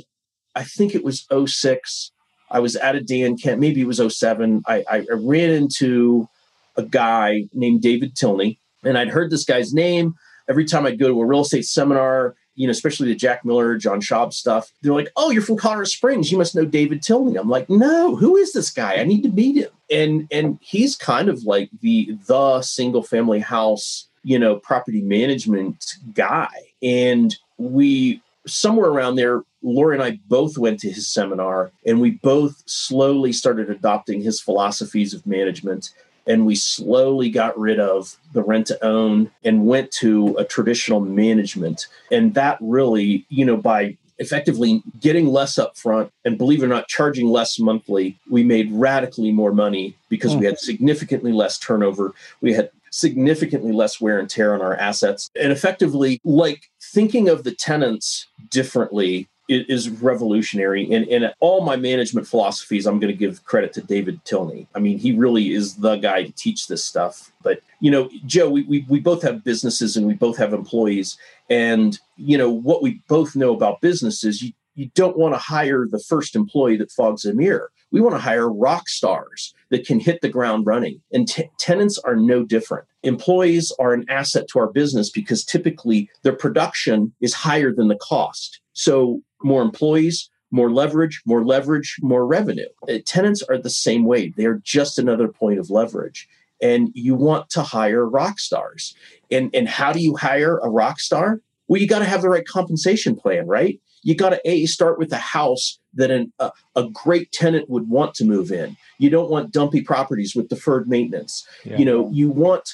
I 0.56 0.64
think 0.64 0.96
it 0.96 1.04
was 1.04 1.28
06, 1.32 2.12
I 2.50 2.60
was 2.60 2.76
at 2.76 2.96
a 2.96 3.02
Dan 3.02 3.38
camp, 3.38 3.60
maybe 3.60 3.82
it 3.82 3.88
was 3.88 4.02
07. 4.02 4.64
I, 4.68 4.84
I 4.90 5.06
ran 5.12 5.52
into 5.52 6.28
a 6.76 6.84
guy 6.84 7.44
named 7.54 7.82
David 7.82 8.16
Tilney, 8.16 8.60
and 8.84 8.98
I'd 8.98 9.10
heard 9.10 9.30
this 9.30 9.44
guy's 9.44 9.74
name 9.74 10.16
every 10.50 10.66
time 10.66 10.86
I'd 10.86 11.00
go 11.00 11.08
to 11.08 11.22
a 11.22 11.26
real 11.26 11.42
estate 11.42 11.66
seminar 11.66 12.36
you 12.58 12.66
know, 12.66 12.72
especially 12.72 13.08
the 13.08 13.16
Jack 13.16 13.46
Miller, 13.46 13.78
John 13.78 14.02
Schaub 14.02 14.34
stuff. 14.34 14.72
They're 14.82 14.94
like, 14.94 15.12
"Oh, 15.16 15.30
you're 15.30 15.44
from 15.44 15.58
Colorado 15.58 15.86
Springs. 15.86 16.32
You 16.32 16.40
must 16.40 16.56
know 16.56 16.66
David 16.66 17.04
Tilney." 17.04 17.38
I'm 17.38 17.50
like, 17.50 17.70
"No, 17.70 18.16
who 18.16 18.36
is 18.36 18.52
this 18.52 18.72
guy? 18.72 18.96
I 18.96 19.04
need 19.04 19.22
to 19.24 19.30
meet 19.30 19.56
him." 19.56 19.70
And 19.90 20.28
and 20.32 20.58
he's 20.62 20.96
kind 20.96 21.30
of 21.30 21.44
like 21.44 21.70
the 21.82 22.18
the 22.28 22.62
single 22.64 23.04
family 23.04 23.40
house, 23.40 24.08
you 24.24 24.40
know, 24.40 24.56
property 24.58 25.02
management 25.02 25.98
guy. 26.16 26.50
And 26.82 27.36
we 27.58 28.22
somewhere 28.48 28.90
around 28.90 29.16
there, 29.16 29.44
Lori 29.62 29.96
and 29.96 30.04
I 30.04 30.20
both 30.28 30.58
went 30.58 30.80
to 30.80 30.90
his 30.90 31.08
seminar 31.08 31.72
and 31.86 32.02
we 32.02 32.12
both 32.12 32.64
slowly 32.66 33.34
started 33.34 33.70
adopting 33.70 34.22
his 34.22 34.42
philosophies 34.42 35.14
of 35.14 35.28
management. 35.28 35.92
And 36.28 36.46
we 36.46 36.56
slowly 36.56 37.30
got 37.30 37.58
rid 37.58 37.80
of 37.80 38.18
the 38.34 38.44
rent 38.44 38.68
to 38.68 38.86
own 38.86 39.32
and 39.44 39.66
went 39.66 39.92
to 39.94 40.36
a 40.38 40.46
traditional 40.46 41.00
management. 41.00 41.88
And 42.12 42.34
that 42.34 42.58
really, 42.60 43.26
you 43.30 43.46
know, 43.46 43.58
by 43.58 43.98
effectively 44.20 44.82
getting 45.00 45.28
less 45.28 45.56
upfront 45.56 46.10
and 46.26 46.38
believe 46.38 46.62
it 46.62 46.66
or 46.66 46.70
not, 46.70 46.88
charging 46.88 47.28
less 47.28 47.60
monthly, 47.60 48.18
we 48.30 48.44
made 48.44 48.72
radically 48.72 49.32
more 49.32 49.54
money 49.54 49.96
because 50.10 50.34
mm. 50.34 50.40
we 50.40 50.46
had 50.46 50.60
significantly 50.60 51.32
less 51.32 51.58
turnover. 51.58 52.14
We 52.42 52.54
had 52.54 52.72
significantly 52.92 53.72
less 53.72 54.02
wear 54.02 54.20
and 54.20 54.30
tear 54.30 54.54
on 54.54 54.62
our 54.62 54.76
assets. 54.76 55.30
And 55.40 55.52
effectively, 55.52 56.20
like 56.24 56.70
thinking 56.82 57.30
of 57.30 57.44
the 57.44 57.54
tenants 57.54 58.28
differently 58.50 59.28
is 59.48 59.90
revolutionary. 59.90 60.92
And 60.92 61.08
in 61.08 61.30
all 61.40 61.62
my 61.62 61.76
management 61.76 62.28
philosophies, 62.28 62.86
I'm 62.86 63.00
going 63.00 63.14
to 63.14 63.18
give 63.18 63.46
credit 63.46 63.74
to 63.74 63.82
David 63.82 64.24
Tilney. 64.26 64.68
I 64.76 64.80
mean, 64.80 64.98
he 64.98 65.14
really 65.14 65.54
is 65.54 65.76
the 65.76 65.96
guy 65.98 66.24
to 66.24 66.32
teach 66.34 66.68
this 66.68 66.84
stuff. 66.84 67.32
But, 67.42 67.62
you 67.80 67.90
know, 67.90 68.10
Joe, 68.26 68.50
we, 68.50 68.64
we, 68.64 68.86
we 68.90 69.00
both 69.00 69.22
have 69.22 69.44
businesses 69.44 69.96
and 69.96 70.06
we 70.06 70.16
both 70.16 70.38
have 70.38 70.54
employees. 70.54 71.18
And, 71.50 71.98
you 72.18 72.38
know, 72.38 72.50
what 72.50 72.82
we 72.82 73.02
both 73.08 73.36
know 73.36 73.54
about 73.54 73.82
business 73.82 74.24
is 74.24 74.42
you, 74.42 74.52
you 74.76 74.92
don't 74.94 75.18
want 75.18 75.34
to 75.34 75.40
hire 75.40 75.88
the 75.90 76.00
first 76.00 76.36
employee 76.36 76.78
that 76.78 76.92
fogs 76.92 77.26
a 77.26 77.34
mirror. 77.34 77.72
We 77.90 78.02
want 78.02 78.16
to 78.16 78.22
hire 78.22 78.52
rock 78.52 78.90
stars 78.90 79.54
that 79.70 79.86
can 79.86 80.00
hit 80.00 80.22
the 80.22 80.30
ground 80.30 80.66
running. 80.66 81.02
And 81.12 81.28
t- 81.28 81.50
tenants 81.58 81.98
are 82.00 82.16
no 82.16 82.44
different. 82.44 82.86
Employees 83.04 83.72
are 83.80 83.94
an 83.94 84.06
asset 84.10 84.48
to 84.50 84.60
our 84.60 84.68
business 84.68 85.10
because 85.10 85.46
typically 85.46 86.10
their 86.24 86.36
production 86.36 87.14
is 87.22 87.34
higher 87.34 87.74
than 87.74 87.88
the 87.88 87.96
cost. 87.96 88.60
So 88.78 89.22
more 89.44 89.64
employees, 89.64 90.30
more 90.52 90.72
leverage, 90.72 91.24
more 91.26 91.44
leverage, 91.44 91.98
more 92.02 92.28
revenue. 92.28 92.68
Uh, 92.88 93.00
tenants 93.06 93.42
are 93.42 93.58
the 93.58 93.72
same 93.72 94.06
way. 94.06 94.34
They're 94.38 94.62
just 94.64 95.00
another 95.00 95.28
point 95.28 95.58
of 95.58 95.72
leverage. 95.72 96.30
And 96.62 96.90
you 96.94 97.16
want 97.16 97.50
to 97.52 97.64
hire 97.64 98.08
rock 98.08 98.40
stars. 98.40 98.96
And, 99.32 99.50
and 99.54 99.68
how 99.68 99.92
do 99.94 100.00
you 100.00 100.16
hire 100.16 100.60
a 100.60 100.70
rock 100.70 101.00
star? 101.00 101.42
Well, 101.68 101.82
you 101.82 101.88
got 101.88 102.00
to 102.00 102.06
have 102.06 102.22
the 102.22 102.30
right 102.30 102.46
compensation 102.46 103.16
plan, 103.16 103.48
right? 103.48 103.80
You 104.04 104.16
got 104.16 104.30
to 104.30 104.42
a 104.46 104.68
start 104.68 105.00
with 105.00 105.12
a 105.12 105.18
house 105.18 105.80
that 105.96 106.12
an, 106.12 106.32
a, 106.38 106.52
a 106.76 106.88
great 106.88 107.32
tenant 107.32 107.70
would 107.72 107.90
want 107.90 108.14
to 108.16 108.26
move 108.26 108.52
in. 108.52 108.78
You 109.00 109.10
don't 109.10 109.30
want 109.32 109.52
dumpy 109.52 109.82
properties 109.82 110.36
with 110.36 110.50
deferred 110.50 110.88
maintenance. 110.88 111.48
Yeah. 111.66 111.78
You 111.78 111.86
know, 111.86 112.12
you 112.12 112.30
want, 112.30 112.70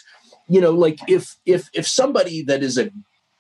you 0.50 0.60
know, 0.60 0.72
like 0.72 1.00
if 1.08 1.38
if 1.46 1.70
if 1.74 1.88
somebody 1.88 2.44
that 2.44 2.62
is 2.62 2.78
a, 2.78 2.92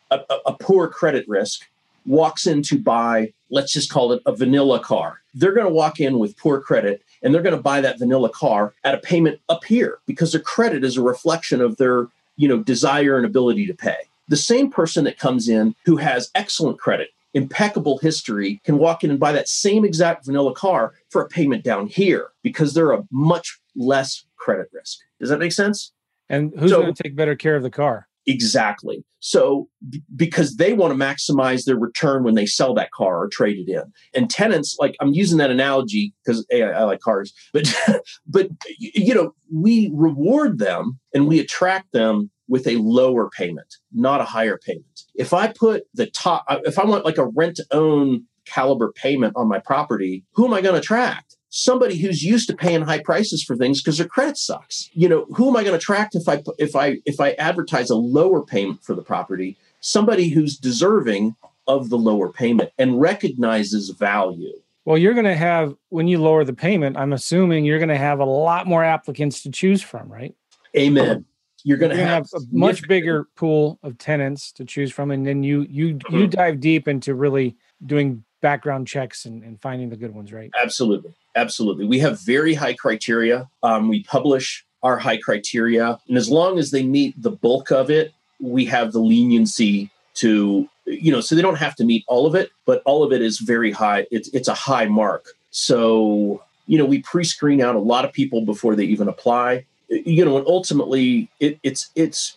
a, 0.10 0.20
a 0.46 0.54
poor 0.54 0.88
credit 0.88 1.26
risk 1.28 1.62
walks 2.06 2.46
in 2.46 2.62
to 2.64 2.78
buy, 2.78 3.34
let's 3.50 3.74
just 3.74 3.90
call 3.90 4.12
it 4.12 4.22
a 4.26 4.36
vanilla 4.36 4.80
car, 4.80 5.22
they're 5.34 5.54
going 5.54 5.68
to 5.68 5.74
walk 5.74 6.00
in 6.00 6.20
with 6.20 6.38
poor 6.38 6.62
credit 6.62 7.04
and 7.22 7.34
they're 7.34 7.42
going 7.42 7.56
to 7.56 7.62
buy 7.62 7.82
that 7.82 8.00
vanilla 8.00 8.30
car 8.30 8.74
at 8.84 8.96
a 8.96 9.00
payment 9.00 9.40
up 9.50 9.64
here 9.64 10.00
because 10.06 10.32
their 10.32 10.42
credit 10.42 10.84
is 10.84 10.98
a 10.98 11.02
reflection 11.02 11.62
of 11.62 11.78
their, 11.78 12.08
you 12.36 12.48
know, 12.48 12.62
desire 12.62 13.18
and 13.18 13.26
ability 13.26 13.66
to 13.66 13.74
pay. 13.74 13.98
The 14.28 14.38
same 14.38 14.72
person 14.72 15.04
that 15.06 15.18
comes 15.18 15.48
in 15.48 15.76
who 15.86 15.98
has 15.98 16.30
excellent 16.36 16.80
credit, 16.80 17.10
impeccable 17.34 17.98
history 17.98 18.62
can 18.64 18.78
walk 18.78 19.04
in 19.04 19.10
and 19.10 19.20
buy 19.20 19.32
that 19.32 19.48
same 19.48 19.84
exact 19.84 20.26
vanilla 20.26 20.54
car 20.54 20.94
for 21.10 21.22
a 21.22 21.28
payment 21.28 21.64
down 21.64 21.88
here 21.88 22.30
because 22.42 22.74
they're 22.74 22.92
a 22.92 23.04
much 23.12 23.60
less 23.76 24.26
credit 24.38 24.70
risk. 24.72 25.00
Does 25.20 25.30
that 25.30 25.40
make 25.40 25.52
sense? 25.52 25.92
And 26.30 26.54
who's 26.58 26.72
so, 26.72 26.82
going 26.82 26.94
to 26.94 27.04
take 27.04 27.16
better 27.16 27.36
care 27.36 27.56
of 27.56 27.64
the 27.64 27.70
car? 27.70 28.08
Exactly. 28.26 29.04
So, 29.20 29.68
b- 29.90 30.02
because 30.16 30.56
they 30.56 30.74
want 30.74 30.92
to 30.92 31.00
maximize 31.00 31.66
their 31.66 31.78
return 31.78 32.24
when 32.24 32.36
they 32.36 32.46
sell 32.46 32.74
that 32.76 32.92
car 32.92 33.22
or 33.22 33.28
trade 33.28 33.58
it 33.58 33.72
in. 33.72 33.84
And 34.14 34.30
tenants, 34.30 34.78
like 34.80 34.96
I'm 35.00 35.14
using 35.14 35.38
that 35.40 35.52
analogy 35.52 36.14
because 36.24 36.46
I, 36.54 36.62
I 36.62 36.84
like 36.84 37.00
cars, 37.02 37.34
but 37.52 37.74
but 38.28 38.50
you 38.78 39.14
know, 39.14 39.34
we 39.52 39.92
reward 39.94 40.60
them 40.60 41.00
and 41.14 41.28
we 41.28 41.40
attract 41.40 41.92
them 41.92 42.32
with 42.48 42.68
a 42.68 42.76
lower 42.78 43.30
payment, 43.30 43.76
not 43.92 44.22
a 44.22 44.26
higher 44.26 44.58
payment. 44.58 45.02
If 45.16 45.34
I 45.34 45.48
put 45.48 45.84
the 45.94 46.08
top, 46.08 46.46
uh, 46.48 46.60
if 46.66 46.78
I 46.78 46.86
want 46.86 47.06
like 47.06 47.18
a 47.18 47.28
rent 47.28 47.60
own 47.72 48.26
caliber 48.46 48.92
payment 48.92 49.34
on 49.36 49.48
my 49.48 49.60
property, 49.60 50.24
who 50.34 50.46
am 50.46 50.54
I 50.54 50.62
going 50.62 50.74
to 50.74 50.80
attract? 50.80 51.38
Somebody 51.56 51.98
who's 51.98 52.24
used 52.24 52.50
to 52.50 52.56
paying 52.56 52.82
high 52.82 53.02
prices 53.04 53.44
for 53.44 53.56
things 53.56 53.80
because 53.80 54.00
their 54.00 54.08
credit 54.08 54.38
sucks. 54.38 54.90
You 54.94 55.08
know, 55.08 55.26
who 55.36 55.50
am 55.50 55.56
I 55.56 55.62
going 55.62 55.74
to 55.74 55.78
attract 55.78 56.16
if 56.16 56.28
I 56.28 56.42
if 56.58 56.76
I 56.76 56.98
if 57.06 57.20
I 57.20 57.34
advertise 57.34 57.92
a 57.92 57.96
lower 57.96 58.44
payment 58.44 58.84
for 58.84 58.96
the 58.96 59.04
property? 59.04 59.56
Somebody 59.80 60.30
who's 60.30 60.58
deserving 60.58 61.36
of 61.68 61.90
the 61.90 61.98
lower 61.98 62.32
payment 62.32 62.72
and 62.80 63.00
recognizes 63.00 63.90
value. 63.92 64.54
Well, 64.86 64.98
you're 64.98 65.14
going 65.14 65.26
to 65.26 65.36
have 65.36 65.76
when 65.90 66.08
you 66.08 66.20
lower 66.20 66.44
the 66.44 66.54
payment, 66.54 66.98
I'm 66.98 67.14
assuming 67.14 67.66
you're 67.66 67.78
going 67.78 67.90
to 67.90 67.98
have 67.98 68.20
a 68.20 68.26
lot 68.26 68.66
more 68.66 68.84
applicants 68.84 69.44
to 69.44 69.52
choose 69.52 69.84
from, 69.84 70.12
right? 70.12 70.36
Amen 70.76 71.24
you're 71.64 71.78
going 71.78 71.96
to 71.96 71.98
have, 71.98 72.30
have, 72.32 72.42
a 72.42 72.46
much 72.52 72.88
bigger 72.88 73.26
pool 73.36 73.80
of 73.84 73.98
tenants 73.98 74.52
to 74.54 74.66
choose 74.66 74.92
from 74.92 75.12
and 75.12 75.26
then 75.26 75.44
you 75.44 75.62
you 75.70 75.88
you 75.88 75.98
mm-hmm. 76.00 76.30
dive 76.30 76.60
deep 76.60 76.88
into 76.88 77.16
really 77.16 77.56
doing 77.86 78.24
background 78.42 78.88
checks 78.88 79.26
and, 79.26 79.44
and 79.44 79.62
finding 79.62 79.90
the 79.90 79.96
good 79.96 80.14
ones 80.14 80.34
right 80.34 80.52
absolutely 80.62 81.14
absolutely. 81.36 81.86
We 81.86 82.00
have 82.00 82.20
very 82.22 82.54
high 82.54 82.74
criteria. 82.74 83.50
Um, 83.62 83.88
we 83.88 84.04
publish 84.04 84.66
our 84.82 84.98
high 84.98 85.18
criteria 85.18 85.98
and 86.10 86.18
as 86.18 86.30
long 86.30 86.60
as 86.60 86.72
they 86.72 86.84
meet 86.84 87.20
the 87.22 87.32
bulk 87.32 87.72
of 87.72 87.90
it 87.90 88.12
we 88.42 88.66
have 88.66 88.92
the 88.92 89.00
leniency 89.00 89.90
to 90.14 90.68
you 90.86 91.10
know 91.10 91.22
so 91.22 91.36
they 91.36 91.42
don't 91.42 91.56
have 91.56 91.74
to 91.74 91.86
meet 91.86 92.04
all 92.06 92.26
of 92.26 92.36
it 92.36 92.52
but 92.66 92.82
all 92.86 93.02
of 93.02 93.14
it 93.14 93.22
is 93.22 93.40
very 93.40 93.72
high. 93.72 94.06
It's 94.12 94.28
it's 94.34 94.50
a 94.50 94.54
high 94.54 94.86
mark. 94.86 95.28
So 95.52 96.44
you 96.68 96.78
know 96.78 96.86
we 96.86 97.02
pre-screen 97.02 97.62
out 97.62 97.76
a 97.76 97.80
lot 97.80 98.04
of 98.04 98.12
people 98.12 98.42
before 98.42 98.76
they 98.76 98.84
even 98.84 99.08
apply. 99.08 99.66
You 99.90 100.26
know, 100.26 100.38
and 100.38 100.48
ultimately 100.48 101.30
it, 101.40 101.60
it's 101.64 101.90
it's 101.96 102.36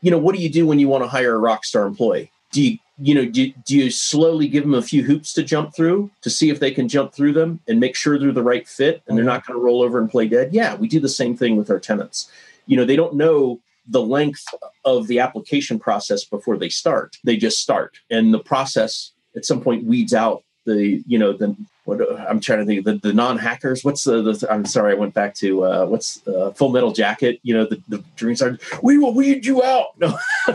you 0.00 0.10
know, 0.10 0.18
what 0.18 0.34
do 0.34 0.40
you 0.40 0.48
do 0.48 0.66
when 0.66 0.78
you 0.78 0.88
want 0.88 1.04
to 1.04 1.08
hire 1.08 1.34
a 1.34 1.38
rock 1.38 1.64
star 1.64 1.86
employee? 1.86 2.30
Do 2.52 2.62
you 2.62 2.78
you 3.00 3.14
know 3.14 3.24
do, 3.24 3.52
do 3.64 3.76
you 3.76 3.90
slowly 3.90 4.48
give 4.48 4.64
them 4.64 4.74
a 4.74 4.82
few 4.82 5.02
hoops 5.02 5.32
to 5.34 5.42
jump 5.42 5.74
through 5.74 6.10
to 6.22 6.30
see 6.30 6.50
if 6.50 6.60
they 6.60 6.70
can 6.70 6.88
jump 6.88 7.12
through 7.12 7.32
them 7.32 7.60
and 7.68 7.78
make 7.78 7.94
sure 7.94 8.18
they're 8.18 8.32
the 8.32 8.42
right 8.42 8.66
fit 8.66 9.02
and 9.06 9.16
they're 9.16 9.24
not 9.24 9.46
going 9.46 9.58
to 9.58 9.64
roll 9.64 9.82
over 9.82 9.98
and 10.00 10.10
play 10.10 10.26
dead? 10.26 10.52
Yeah, 10.52 10.74
we 10.74 10.88
do 10.88 11.00
the 11.00 11.08
same 11.08 11.36
thing 11.36 11.56
with 11.56 11.70
our 11.70 11.78
tenants. 11.78 12.30
You 12.66 12.76
know, 12.76 12.84
they 12.84 12.96
don't 12.96 13.14
know 13.14 13.60
the 13.86 14.02
length 14.02 14.44
of 14.84 15.06
the 15.06 15.18
application 15.18 15.78
process 15.78 16.24
before 16.24 16.58
they 16.58 16.68
start. 16.68 17.16
They 17.24 17.36
just 17.36 17.58
start, 17.58 17.98
and 18.10 18.34
the 18.34 18.38
process 18.38 19.12
at 19.36 19.44
some 19.44 19.60
point 19.60 19.84
weeds 19.84 20.12
out 20.12 20.42
the 20.66 21.02
you 21.06 21.18
know 21.18 21.32
the 21.32 21.56
what 21.88 22.20
I'm 22.28 22.38
trying 22.38 22.58
to 22.58 22.66
think 22.66 22.84
the, 22.84 22.98
the 22.98 23.14
non-hackers. 23.14 23.82
What's 23.82 24.04
the, 24.04 24.20
the 24.20 24.46
I'm 24.50 24.66
sorry, 24.66 24.92
I 24.92 24.94
went 24.94 25.14
back 25.14 25.34
to 25.36 25.64
uh, 25.64 25.86
what's 25.86 26.26
uh, 26.28 26.50
Full 26.50 26.68
Metal 26.68 26.92
Jacket. 26.92 27.40
You 27.42 27.56
know 27.56 27.64
the, 27.64 27.82
the 27.88 28.04
Dream 28.14 28.36
Sergeant. 28.36 28.60
We 28.82 28.98
will 28.98 29.14
weed 29.14 29.46
you 29.46 29.62
out. 29.62 29.98
No, 29.98 30.18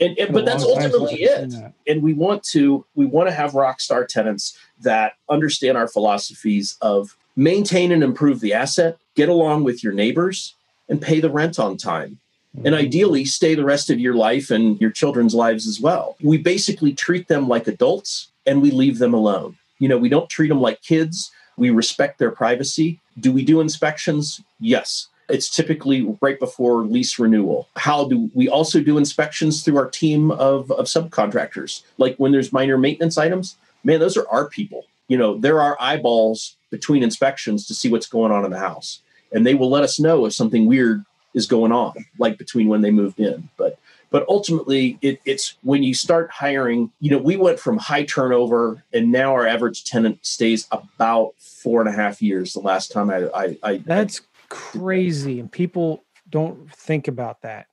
and, 0.00 0.16
and 0.16 0.32
but 0.32 0.44
that's 0.44 0.62
ultimately 0.62 1.24
it. 1.24 1.52
And 1.88 2.00
we 2.00 2.12
want 2.12 2.44
to 2.52 2.86
we 2.94 3.06
want 3.06 3.28
to 3.28 3.34
have 3.34 3.54
rock 3.54 3.80
star 3.80 4.06
tenants 4.06 4.56
that 4.80 5.14
understand 5.28 5.76
our 5.76 5.88
philosophies 5.88 6.76
of 6.80 7.16
maintain 7.34 7.90
and 7.90 8.04
improve 8.04 8.38
the 8.38 8.54
asset, 8.54 8.98
get 9.16 9.28
along 9.28 9.64
with 9.64 9.82
your 9.82 9.92
neighbors, 9.92 10.54
and 10.88 11.02
pay 11.02 11.18
the 11.18 11.30
rent 11.30 11.58
on 11.58 11.76
time. 11.76 12.18
And 12.54 12.66
mm-hmm. 12.66 12.74
ideally, 12.74 13.24
stay 13.24 13.56
the 13.56 13.64
rest 13.64 13.90
of 13.90 13.98
your 13.98 14.14
life 14.14 14.48
and 14.52 14.80
your 14.80 14.90
children's 14.90 15.34
lives 15.34 15.66
as 15.66 15.80
well. 15.80 16.16
We 16.22 16.38
basically 16.38 16.92
treat 16.92 17.26
them 17.26 17.48
like 17.48 17.66
adults 17.66 18.28
and 18.46 18.62
we 18.62 18.70
leave 18.70 18.98
them 18.98 19.14
alone. 19.14 19.56
You 19.82 19.88
know, 19.88 19.98
we 19.98 20.08
don't 20.08 20.30
treat 20.30 20.46
them 20.46 20.60
like 20.60 20.80
kids. 20.80 21.32
We 21.56 21.70
respect 21.70 22.20
their 22.20 22.30
privacy. 22.30 23.00
Do 23.18 23.32
we 23.32 23.44
do 23.44 23.60
inspections? 23.60 24.40
Yes. 24.60 25.08
It's 25.28 25.50
typically 25.50 26.16
right 26.20 26.38
before 26.38 26.84
lease 26.84 27.18
renewal. 27.18 27.68
How 27.74 28.04
do 28.04 28.30
we 28.32 28.48
also 28.48 28.80
do 28.80 28.96
inspections 28.96 29.64
through 29.64 29.78
our 29.78 29.90
team 29.90 30.30
of, 30.30 30.70
of 30.70 30.86
subcontractors? 30.86 31.82
Like 31.98 32.14
when 32.18 32.30
there's 32.30 32.52
minor 32.52 32.78
maintenance 32.78 33.18
items, 33.18 33.56
man, 33.82 33.98
those 33.98 34.16
are 34.16 34.28
our 34.28 34.48
people. 34.48 34.84
You 35.08 35.18
know, 35.18 35.36
there 35.36 35.60
are 35.60 35.76
eyeballs 35.80 36.54
between 36.70 37.02
inspections 37.02 37.66
to 37.66 37.74
see 37.74 37.90
what's 37.90 38.06
going 38.06 38.30
on 38.30 38.44
in 38.44 38.52
the 38.52 38.60
house. 38.60 39.00
And 39.32 39.44
they 39.44 39.54
will 39.54 39.68
let 39.68 39.82
us 39.82 39.98
know 39.98 40.26
if 40.26 40.32
something 40.32 40.66
weird 40.66 41.04
is 41.34 41.46
going 41.48 41.72
on, 41.72 41.94
like 42.20 42.38
between 42.38 42.68
when 42.68 42.82
they 42.82 42.92
moved 42.92 43.18
in. 43.18 43.48
But 43.56 43.80
but 44.12 44.26
ultimately, 44.28 44.98
it, 45.00 45.20
it's 45.24 45.56
when 45.62 45.82
you 45.82 45.94
start 45.94 46.30
hiring, 46.30 46.92
you 47.00 47.10
know, 47.10 47.18
we 47.18 47.36
went 47.36 47.58
from 47.58 47.78
high 47.78 48.04
turnover 48.04 48.84
and 48.92 49.10
now 49.10 49.32
our 49.32 49.46
average 49.46 49.84
tenant 49.84 50.24
stays 50.24 50.68
about 50.70 51.32
four 51.38 51.80
and 51.80 51.88
a 51.88 51.92
half 51.92 52.20
years 52.20 52.52
the 52.52 52.60
last 52.60 52.92
time 52.92 53.10
I. 53.10 53.28
I, 53.34 53.58
I 53.62 53.76
That's 53.78 54.20
I, 54.20 54.22
crazy. 54.50 55.40
And 55.40 55.50
people 55.50 56.04
don't 56.28 56.70
think 56.72 57.08
about 57.08 57.40
that. 57.42 57.66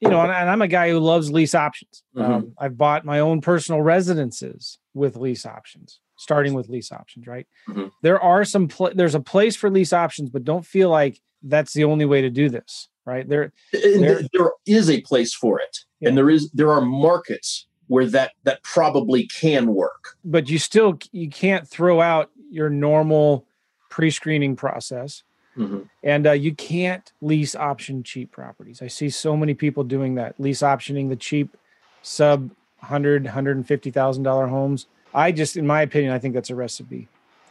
You 0.00 0.08
know, 0.08 0.20
and, 0.20 0.30
I'm 0.30 0.62
a 0.62 0.68
guy 0.68 0.90
who 0.90 1.00
loves 1.00 1.32
lease 1.32 1.56
options. 1.56 2.04
Mm-hmm. 2.16 2.32
Um, 2.32 2.52
I've 2.56 2.78
bought 2.78 3.04
my 3.04 3.18
own 3.18 3.40
personal 3.40 3.82
residences 3.82 4.78
with 4.94 5.16
lease 5.16 5.44
options 5.44 5.98
starting 6.20 6.52
with 6.52 6.68
lease 6.68 6.90
options, 6.92 7.26
right? 7.28 7.46
Mm-hmm. 7.68 7.86
There 8.02 8.20
are 8.20 8.44
some 8.44 8.68
pl- 8.68 8.90
there's 8.94 9.14
a 9.14 9.20
place 9.20 9.54
for 9.54 9.70
lease 9.70 9.92
options, 9.92 10.30
but 10.30 10.44
don't 10.44 10.66
feel 10.66 10.90
like 10.90 11.20
that's 11.42 11.72
the 11.72 11.84
only 11.84 12.04
way 12.04 12.20
to 12.22 12.30
do 12.30 12.48
this 12.48 12.88
right? 13.08 13.28
There, 13.28 13.52
there, 13.72 14.22
there 14.32 14.50
is 14.66 14.90
a 14.90 15.00
place 15.00 15.34
for 15.34 15.60
it, 15.60 15.78
yeah. 16.00 16.08
and 16.08 16.18
there 16.18 16.30
is 16.30 16.50
there 16.52 16.70
are 16.70 16.80
markets 16.80 17.66
where 17.88 18.06
that 18.06 18.32
that 18.44 18.62
probably 18.62 19.26
can 19.26 19.74
work. 19.74 20.16
But 20.24 20.48
you 20.48 20.58
still 20.58 20.98
you 21.10 21.28
can't 21.28 21.66
throw 21.66 22.00
out 22.00 22.30
your 22.50 22.70
normal 22.70 23.46
pre-screening 23.88 24.56
process. 24.56 25.22
Mm-hmm. 25.56 25.80
And 26.04 26.26
uh, 26.26 26.32
you 26.32 26.54
can't 26.54 27.12
lease 27.20 27.56
option 27.56 28.04
cheap 28.04 28.30
properties. 28.30 28.80
I 28.80 28.86
see 28.86 29.10
so 29.10 29.36
many 29.36 29.54
people 29.54 29.82
doing 29.82 30.14
that, 30.14 30.38
lease 30.38 30.60
optioning 30.60 31.08
the 31.08 31.16
cheap 31.16 31.56
sub 32.00 32.50
100 32.78 33.24
$150,000 33.24 34.48
homes. 34.48 34.86
I 35.12 35.32
just, 35.32 35.56
in 35.56 35.66
my 35.66 35.82
opinion, 35.82 36.12
I 36.12 36.20
think 36.20 36.34
that's 36.34 36.50
a 36.50 36.54
recipe 36.54 37.08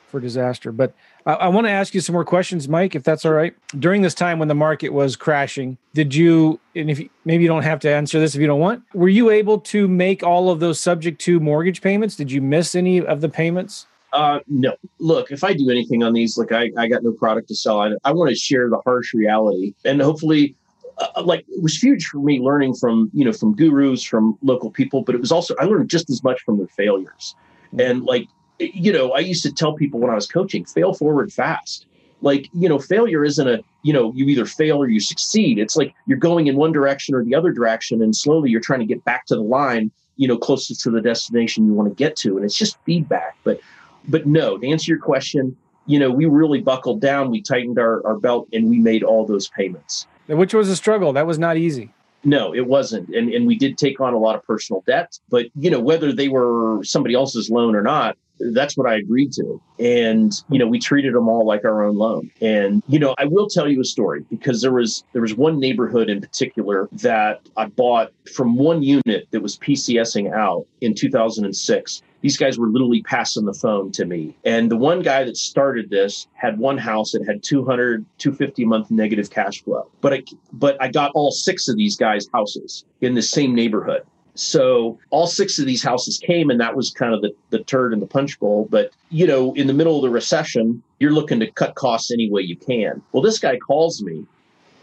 for 0.08 0.22
disaster. 0.22 0.72
But 0.72 0.94
I, 1.28 1.34
I 1.34 1.48
want 1.50 1.68
to 1.68 1.72
ask 1.72 1.94
you 1.94 2.02
some 2.02 2.14
more 2.14 2.26
questions, 2.26 2.68
Mike, 2.68 2.96
if 2.96 3.04
that's 3.04 3.26
all 3.26 3.34
right. 3.34 3.54
During 3.78 4.02
this 4.02 4.16
time 4.16 4.40
when 4.40 4.48
the 4.48 4.56
market 4.56 4.90
was 4.90 5.16
crashing, 5.16 5.78
did 5.94 6.16
you, 6.16 6.60
and 6.76 6.90
if 6.90 7.00
you, 7.00 7.10
maybe 7.26 7.44
you 7.44 7.50
don't 7.50 7.64
have 7.64 7.80
to 7.82 7.90
answer 7.90 8.20
this 8.20 8.34
if 8.34 8.42
you 8.42 8.48
don't 8.48 8.62
want, 8.62 8.82
were 8.94 9.10
you 9.10 9.30
able 9.30 9.60
to 9.60 9.88
make 9.88 10.24
all 10.24 10.50
of 10.50 10.60
those 10.60 10.80
subject 10.80 11.22
to 11.22 11.40
mortgage 11.40 11.82
payments? 11.82 12.16
Did 12.16 12.32
you 12.32 12.42
miss 12.42 12.74
any 12.74 13.06
of 13.06 13.22
the 13.22 13.30
payments? 13.30 13.86
Uh, 14.14 14.40
no. 14.48 14.74
Look, 15.00 15.32
if 15.32 15.44
I 15.44 15.54
do 15.54 15.70
anything 15.70 16.02
on 16.02 16.14
these, 16.14 16.38
like 16.38 16.54
I, 16.54 16.72
I 16.78 16.88
got 16.88 17.04
no 17.04 17.12
product 17.12 17.50
to 17.50 17.56
sell. 17.56 17.82
I, 17.82 17.92
I 18.06 18.14
want 18.14 18.30
to 18.30 18.36
share 18.36 18.70
the 18.70 18.80
harsh 18.86 19.14
reality, 19.14 19.74
and 19.84 20.02
hopefully, 20.02 20.56
uh, 20.98 21.22
like 21.22 21.42
it 21.50 21.62
was 21.62 21.76
huge 21.76 22.06
for 22.06 22.20
me 22.20 22.40
learning 22.40 22.76
from 22.76 23.12
you 23.14 23.26
know 23.26 23.34
from 23.34 23.54
gurus, 23.54 24.02
from 24.02 24.38
local 24.42 24.72
people, 24.72 25.04
but 25.04 25.14
it 25.14 25.20
was 25.20 25.32
also 25.32 25.56
I 25.60 25.66
learned 25.66 25.90
just 25.90 26.10
as 26.10 26.24
much 26.24 26.42
from 26.44 26.58
their 26.58 26.68
failures, 26.68 27.36
and 27.78 28.06
like 28.06 28.28
you 28.60 28.92
know, 28.92 29.12
I 29.12 29.20
used 29.20 29.44
to 29.44 29.54
tell 29.54 29.74
people 29.74 30.00
when 30.00 30.12
I 30.12 30.16
was 30.16 30.28
coaching, 30.28 30.66
fail 30.66 30.94
forward 30.94 31.32
fast. 31.32 31.86
Like, 32.22 32.50
you 32.54 32.68
know, 32.68 32.80
failure 32.80 33.24
isn't 33.24 33.48
a, 33.48 33.64
you 33.84 33.94
know, 33.94 34.12
you 34.16 34.26
either 34.26 34.46
fail 34.46 34.78
or 34.78 34.88
you 34.88 35.00
succeed. 35.00 35.60
It's 35.60 35.76
like 35.76 35.94
you're 36.08 36.18
going 36.18 36.48
in 36.48 36.56
one 36.56 36.72
direction 36.72 37.14
or 37.14 37.24
the 37.24 37.36
other 37.36 37.52
direction, 37.52 38.02
and 38.02 38.16
slowly 38.16 38.50
you're 38.50 38.62
trying 38.62 38.80
to 38.80 38.86
get 38.86 39.04
back 39.06 39.28
to 39.28 39.36
the 39.36 39.42
line, 39.42 39.92
you 40.16 40.28
know, 40.28 40.38
closest 40.38 40.82
to 40.82 40.90
the 40.90 41.02
destination 41.02 41.68
you 41.68 41.74
want 41.74 41.90
to 41.90 41.96
get 41.96 42.16
to. 42.18 42.36
And 42.36 42.44
it's 42.44 42.58
just 42.58 42.78
feedback. 42.86 43.38
But, 43.44 43.60
but 44.08 44.26
no, 44.26 44.58
to 44.58 44.68
answer 44.68 44.92
your 44.92 45.00
question, 45.00 45.56
you 45.86 46.00
know, 46.00 46.10
we 46.10 46.26
really 46.26 46.60
buckled 46.60 47.02
down, 47.02 47.30
we 47.30 47.42
tightened 47.42 47.78
our, 47.78 48.06
our 48.06 48.18
belt, 48.18 48.48
and 48.52 48.68
we 48.70 48.80
made 48.80 49.04
all 49.04 49.26
those 49.26 49.48
payments. 49.50 50.08
Which 50.28 50.54
was 50.54 50.70
a 50.70 50.76
struggle. 50.76 51.14
That 51.14 51.28
was 51.28 51.38
not 51.38 51.56
easy. 51.56 51.94
No, 52.24 52.54
it 52.54 52.68
wasn't. 52.68 53.10
And 53.10 53.30
and 53.30 53.48
we 53.48 53.58
did 53.58 53.78
take 53.78 54.02
on 54.02 54.14
a 54.14 54.18
lot 54.18 54.36
of 54.36 54.44
personal 54.44 54.84
debt, 54.86 55.18
but 55.30 55.46
you 55.56 55.70
know, 55.70 55.80
whether 55.80 56.12
they 56.12 56.28
were 56.28 56.84
somebody 56.84 57.16
else's 57.16 57.50
loan 57.50 57.76
or 57.76 57.82
not, 57.84 58.18
that's 58.40 58.78
what 58.78 58.90
I 58.90 58.96
agreed 58.96 59.32
to. 59.34 59.62
And, 59.80 60.34
you 60.50 60.60
know, 60.60 60.68
we 60.68 60.80
treated 60.80 61.14
them 61.14 61.28
all 61.28 61.46
like 61.46 61.66
our 61.66 61.84
own 61.84 61.98
loan. 61.98 62.32
And, 62.42 62.84
you 62.88 63.00
know, 63.00 63.14
I 63.18 63.26
will 63.26 63.48
tell 63.48 63.70
you 63.70 63.82
a 63.82 63.86
story 63.86 64.26
because 64.30 64.62
there 64.62 64.74
was 64.74 65.04
there 65.14 65.22
was 65.22 65.36
one 65.36 65.60
neighborhood 65.60 66.10
in 66.10 66.22
particular 66.22 66.90
that 66.94 67.42
I 67.58 67.68
bought 67.68 68.12
from 68.34 68.56
one 68.56 68.84
unit 68.84 69.28
that 69.32 69.42
was 69.42 69.58
PCSing 69.58 70.34
out 70.34 70.66
in 70.82 70.94
2006 70.94 72.02
these 72.22 72.38
guys 72.38 72.58
were 72.58 72.68
literally 72.68 73.02
passing 73.04 73.46
the 73.46 73.54
phone 73.54 73.92
to 73.92 74.06
me. 74.06 74.36
And 74.44 74.72
the 74.72 74.78
one 74.78 75.02
guy 75.02 75.24
that 75.24 75.38
started 75.38 75.90
this 75.90 76.28
had 76.34 76.58
one 76.58 76.78
house 76.78 77.12
that 77.12 77.26
had 77.26 77.44
200, 77.44 78.06
250 78.18 78.64
a 78.64 78.66
month 78.66 78.92
negative 78.92 79.30
cash 79.30 79.64
flow. 79.64 79.90
But 80.02 80.14
I, 80.14 80.24
but 80.54 80.82
I 80.82 80.88
got 80.88 81.12
all 81.14 81.32
six 81.32 81.68
of 81.68 81.78
these 81.78 81.96
guys' 81.96 82.28
houses 82.34 82.86
in 83.02 83.14
the 83.14 83.22
same 83.22 83.54
neighborhood. 83.54 84.04
So 84.40 85.00
all 85.10 85.28
six 85.28 85.60
of 85.60 85.66
these 85.66 85.84
houses 85.84 86.18
came, 86.18 86.50
and 86.50 86.60
that 86.60 86.76
was 86.76 86.92
kind 86.92 87.14
of 87.14 87.22
the, 87.22 87.34
the 87.50 87.60
turd 87.64 87.94
in 87.94 88.00
the 88.00 88.08
punch 88.08 88.40
bowl. 88.40 88.68
But, 88.70 88.92
you 89.10 89.28
know, 89.28 89.54
in 89.54 89.68
the 89.68 89.74
middle 89.74 89.96
of 89.96 90.02
the 90.04 90.10
recession, 90.10 90.84
you're 91.00 91.12
looking 91.12 91.40
to 91.40 91.52
cut 91.52 91.76
costs 91.76 92.12
any 92.12 92.30
way 92.30 92.42
you 92.42 92.56
can. 92.56 93.02
Well, 93.12 93.24
this 93.24 93.40
guy 93.40 93.58
calls 93.58 94.02
me 94.02 94.26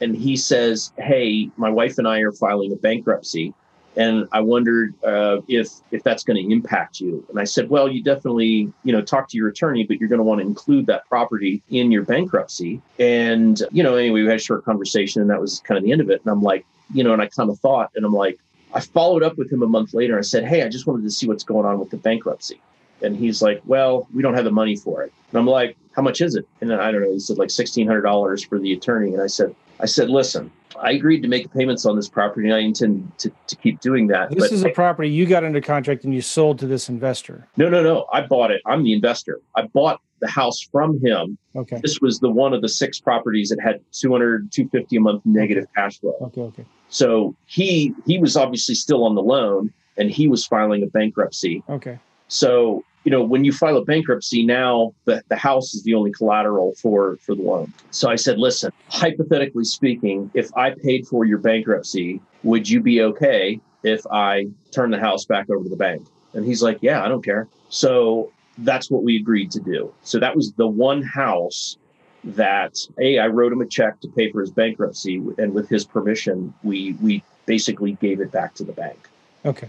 and 0.01 0.17
he 0.17 0.37
says, 0.37 0.93
Hey, 0.99 1.51
my 1.57 1.71
wife 1.71 1.99
and 1.99 2.09
I 2.09 2.21
are 2.21 2.33
filing 2.33 2.73
a 2.73 2.77
bankruptcy. 2.77 3.55
And 3.97 4.27
I 4.33 4.41
wondered 4.41 4.93
uh, 5.05 5.41
if 5.47 5.69
if 5.93 6.03
that's 6.03 6.25
going 6.25 6.37
to 6.37 6.53
impact 6.53 6.99
you. 6.99 7.25
And 7.31 7.39
I 7.39 7.45
said, 7.45 7.71
well, 7.71 7.89
you 7.89 8.03
definitely, 8.03 8.73
you 8.83 8.93
know, 8.93 9.01
talk 9.01 9.29
to 9.29 9.37
your 9.37 9.47
attorney, 9.47 9.85
but 9.85 10.01
you're 10.01 10.09
going 10.09 10.19
to 10.19 10.25
want 10.25 10.41
to 10.41 10.47
include 10.47 10.87
that 10.87 11.09
property 11.09 11.63
in 11.71 11.93
your 11.93 12.03
bankruptcy. 12.03 12.83
And 12.99 13.63
you 13.71 13.85
know, 13.85 13.95
anyway, 13.95 14.23
we 14.23 14.29
had 14.29 14.37
a 14.37 14.43
short 14.43 14.65
conversation, 14.65 15.23
and 15.23 15.31
that 15.31 15.41
was 15.41 15.61
kind 15.61 15.79
of 15.79 15.85
the 15.85 15.93
end 15.93 16.01
of 16.01 16.11
it. 16.11 16.21
And 16.25 16.33
I'm 16.33 16.43
like, 16.43 16.67
you 16.93 17.05
know, 17.05 17.13
and 17.13 17.23
I 17.23 17.29
kind 17.29 17.51
of 17.51 17.61
thought, 17.61 17.93
and 17.95 18.05
I'm 18.05 18.13
like, 18.13 18.41
I 18.75 18.81
followed 18.81 19.23
up 19.23 19.39
with 19.39 19.53
him 19.53 19.63
a 19.63 19.69
month 19.69 19.95
later. 19.95 20.19
I 20.19 20.23
said, 20.23 20.45
Hey, 20.45 20.63
I 20.63 20.69
just 20.69 20.87
wanted 20.87 21.05
to 21.05 21.11
see 21.11 21.29
what's 21.29 21.45
going 21.45 21.65
on 21.65 21.79
with 21.79 21.91
the 21.91 21.97
bankruptcy. 21.97 22.61
And 23.03 23.17
he's 23.17 23.41
like, 23.41 23.63
Well, 23.65 24.09
we 24.13 24.23
don't 24.23 24.35
have 24.35 24.45
the 24.45 24.51
money 24.51 24.77
for 24.77 25.03
it. 25.03 25.13
And 25.31 25.39
I'm 25.39 25.47
like, 25.47 25.77
How 25.93 26.03
much 26.03 26.21
is 26.21 26.35
it? 26.35 26.47
And 26.61 26.69
then 26.69 26.81
I 26.81 26.91
don't 26.91 27.03
know. 27.03 27.13
He 27.13 27.21
said 27.21 27.39
like 27.39 27.51
$1,600 27.51 28.49
for 28.49 28.59
the 28.59 28.73
attorney. 28.73 29.15
And 29.15 29.23
I 29.23 29.29
said, 29.29 29.55
I 29.85 29.87
said, 29.87 30.09
Listen, 30.09 30.51
I 30.81 30.93
agreed 30.93 31.21
to 31.21 31.29
make 31.29 31.53
payments 31.53 31.85
on 31.85 31.95
this 31.95 32.09
property 32.09 32.49
and 32.49 32.57
I 32.57 32.61
intend 32.61 33.13
to, 33.19 33.31
to 33.49 33.57
keep 33.57 33.81
doing 33.81 34.07
that. 34.07 34.31
This 34.31 34.51
is 34.51 34.65
a 34.65 34.71
property 34.71 35.11
you 35.11 35.27
got 35.27 35.45
under 35.45 35.61
contract 35.61 36.05
and 36.05 36.15
you 36.15 36.23
sold 36.23 36.59
to 36.61 36.67
this 36.67 36.89
investor. 36.89 37.47
No, 37.59 37.69
no, 37.69 37.83
no. 37.83 38.07
I 38.11 38.23
bought 38.23 38.51
it. 38.51 38.63
I'm 38.65 38.83
the 38.83 38.95
investor. 38.95 39.43
I 39.55 39.67
bought 39.67 40.01
the 40.21 40.29
house 40.29 40.59
from 40.73 41.05
him. 41.05 41.37
Okay. 41.55 41.81
This 41.83 42.01
was 42.01 42.19
the 42.19 42.31
one 42.31 42.55
of 42.55 42.63
the 42.63 42.69
six 42.71 42.99
properties 42.99 43.51
that 43.51 43.61
had 43.61 43.83
200, 43.93 44.51
250 44.51 44.97
a 44.97 45.01
month 45.01 45.21
negative 45.27 45.67
cash 45.77 46.01
flow. 46.01 46.17
Okay. 46.23 46.41
Okay. 46.41 46.65
So 46.89 47.37
he 47.45 47.95
he 48.07 48.19
was 48.19 48.39
obviously 48.39 48.75
still 48.75 49.05
on 49.05 49.15
the 49.15 49.23
loan 49.23 49.71
and 49.99 50.11
he 50.11 50.29
was 50.29 50.47
filing 50.47 50.83
a 50.83 50.87
bankruptcy. 50.87 51.63
Okay. 51.69 51.99
So, 52.29 52.85
you 53.05 53.11
know, 53.11 53.23
when 53.23 53.45
you 53.45 53.53
file 53.53 53.77
a 53.77 53.85
bankruptcy 53.85 54.45
now, 54.45 54.95
the, 55.05 55.23
the 55.29 55.37
house 55.37 55.75
is 55.75 55.83
the 55.83 55.95
only 55.95 56.11
collateral 56.11 56.75
for 56.81 57.17
for 57.19 57.35
the 57.35 57.43
loan. 57.43 57.73
So 57.91 58.11
I 58.11 58.17
said, 58.17 58.39
listen, 58.39 58.73
hypothetically 58.89 59.65
speaking, 59.65 60.31
if 60.35 60.51
I 60.57 60.71
paid 60.71 61.07
for 61.07 61.25
your 61.25 61.39
bankruptcy, 61.39 62.21
would 62.43 62.69
you 62.69 62.81
be 62.81 63.03
okay 63.03 63.61
if 63.83 64.07
I 64.11 64.47
turn 64.71 64.91
the 64.91 64.99
house 64.99 65.27
back 65.27 65.51
over 65.51 65.63
to 65.65 65.71
the 65.71 65.77
bank? 65.77 66.07
And 66.33 66.45
he's 66.45 66.63
like, 66.63 66.79
yeah, 66.81 67.05
I 67.05 67.09
don't 67.09 67.23
care. 67.23 67.47
So 67.69 68.33
that's 68.59 68.91
what 68.91 69.03
we 69.03 69.17
agreed 69.17 69.51
to 69.53 69.61
do. 69.61 69.93
So 70.03 70.19
that 70.19 70.35
was 70.35 70.53
the 70.53 70.67
one 70.67 71.03
house 71.03 71.77
that 72.25 72.79
a 72.99 73.19
I 73.19 73.27
wrote 73.27 73.53
him 73.53 73.61
a 73.61 73.67
check 73.67 74.01
to 74.01 74.09
pay 74.09 74.33
for 74.33 74.41
his 74.41 74.51
bankruptcy, 74.51 75.17
and 75.37 75.53
with 75.53 75.69
his 75.69 75.85
permission, 75.85 76.55
we 76.63 76.95
we 77.03 77.23
basically 77.45 77.93
gave 78.01 78.21
it 78.21 78.33
back 78.33 78.55
to 78.55 78.65
the 78.65 78.73
bank. 78.73 79.09
Okay. 79.45 79.69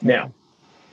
Now, 0.00 0.32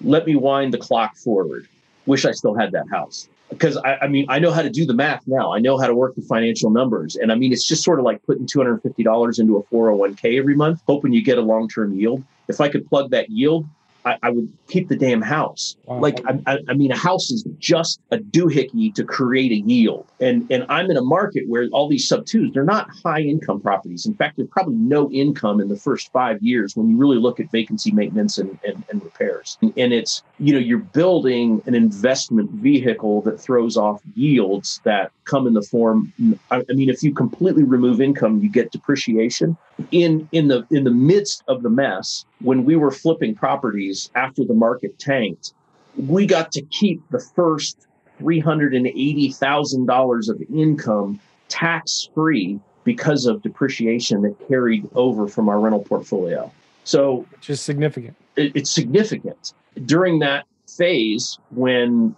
let 0.02 0.26
me 0.26 0.36
wind 0.36 0.74
the 0.74 0.80
clock 0.80 1.16
forward. 1.16 1.68
Wish 2.06 2.26
I 2.26 2.32
still 2.32 2.56
had 2.56 2.72
that 2.74 2.90
house 2.90 3.30
because 3.50 3.78
I, 3.78 3.98
I, 4.02 4.08
mean 4.08 4.26
I 4.30 4.40
know 4.40 4.52
how 4.52 4.62
to 4.62 4.70
do 4.70 4.86
the 4.86 4.94
math 4.94 5.24
now. 5.28 5.54
I 5.54 5.60
know 5.60 5.78
how 5.78 5.88
to 5.88 5.96
work 5.96 6.16
the 6.16 6.22
financial 6.22 6.70
numbers, 6.70 7.16
and 7.16 7.32
I 7.32 7.36
mean 7.36 7.54
it's 7.54 7.68
just 7.68 7.84
sort 7.84 8.00
of 8.00 8.06
like 8.06 8.24
putting 8.26 8.46
two 8.46 8.60
hundred 8.60 8.82
fifty 8.82 9.04
dollars 9.04 9.40
into 9.40 9.58
a 9.58 9.64
four 9.64 9.86
hundred 9.86 9.98
one 9.98 10.16
k 10.16 10.38
every 10.38 10.56
month, 10.56 10.82
hoping 10.88 11.14
you 11.14 11.24
get 11.24 11.38
a 11.38 11.42
long 11.42 11.68
term 11.68 11.96
yield. 11.96 12.24
If 12.48 12.62
I 12.62 12.70
could 12.70 12.88
plug 12.88 13.12
that 13.12 13.30
yield 13.30 13.68
I, 14.06 14.18
I 14.22 14.30
would 14.30 14.52
keep 14.68 14.88
the 14.88 14.96
damn 14.96 15.22
house. 15.22 15.76
Wow. 15.86 16.00
Like, 16.00 16.22
I, 16.46 16.60
I, 16.70 16.74
mean, 16.74 16.92
a 16.92 16.98
house 16.98 17.32
is 17.32 17.44
just 17.58 18.00
a 18.12 18.18
doohickey 18.18 18.94
to 18.94 19.04
create 19.04 19.52
a 19.52 19.68
yield. 19.68 20.06
And, 20.20 20.50
and 20.52 20.66
I'm 20.70 20.92
in 20.92 20.98
a 20.98 21.02
market 21.02 21.48
where 21.48 21.68
all 21.72 21.90
these 21.90 22.08
sub 22.08 22.26
twos, 22.26 22.54
they're 22.54 22.64
not 22.64 22.88
high 23.04 23.22
income 23.22 23.60
properties. 23.60 24.06
In 24.06 24.14
fact, 24.14 24.38
there's 24.38 24.50
probably 24.50 24.76
no 24.76 25.10
income 25.12 25.60
in 25.60 25.70
the 25.70 25.76
first 25.76 26.12
five 26.12 26.42
years 26.44 26.76
when 26.76 26.90
you 26.90 26.98
really 26.98 27.18
look 27.18 27.40
at 27.40 27.52
vacancy 27.52 27.92
maintenance 27.92 28.38
and, 28.38 28.58
and, 28.66 28.84
and 28.92 29.04
repairs. 29.04 29.58
And, 29.62 29.74
and 29.76 29.92
it's, 29.92 30.24
you 30.38 30.54
know, 30.54 30.60
you're 30.60 30.80
building 30.80 31.62
an 31.66 31.76
investment 31.76 32.52
vehicle 32.52 33.22
that 33.22 33.40
throws 33.40 33.78
off 33.78 34.02
yields 34.16 34.82
that 34.84 35.12
come 35.24 35.48
in 35.48 35.54
the 35.54 35.62
form. 35.62 36.12
I, 36.52 36.64
mean, 36.70 36.90
if 36.90 37.04
you 37.04 37.14
completely 37.14 37.64
remove 37.64 38.02
income, 38.02 38.42
you 38.42 38.50
get 38.50 38.72
depreciation 38.72 39.56
in, 39.92 40.28
in 40.34 40.50
the, 40.50 40.68
in 40.72 40.84
the 40.84 40.92
midst 40.92 41.44
of 41.48 41.64
the 41.64 41.70
mess 41.70 42.26
when 42.42 42.66
we 42.66 42.76
were 42.76 42.92
flipping 42.92 43.34
properties 43.34 44.12
after 44.16 44.44
the 44.44 44.54
market 44.54 45.00
tanked, 45.00 45.54
we 45.96 46.26
got 46.26 46.52
to 46.52 46.62
keep 46.64 47.02
the 47.12 47.20
first 47.20 47.88
$380,000 48.20 50.30
of 50.30 50.44
income 50.54 51.20
tax 51.48 52.10
free 52.14 52.60
because 52.84 53.26
of 53.26 53.42
depreciation 53.42 54.22
that 54.22 54.36
carried 54.48 54.88
over 54.96 55.28
from 55.28 55.50
our 55.50 55.60
rental 55.60 55.82
portfolio. 55.82 56.52
So, 56.86 57.26
which 57.32 57.50
is 57.50 57.62
significant. 57.62 58.16
It, 58.38 58.56
it's 58.56 58.72
significant. 58.72 59.54
During 59.86 60.20
that 60.20 60.46
phase, 60.68 61.38
when 61.52 62.16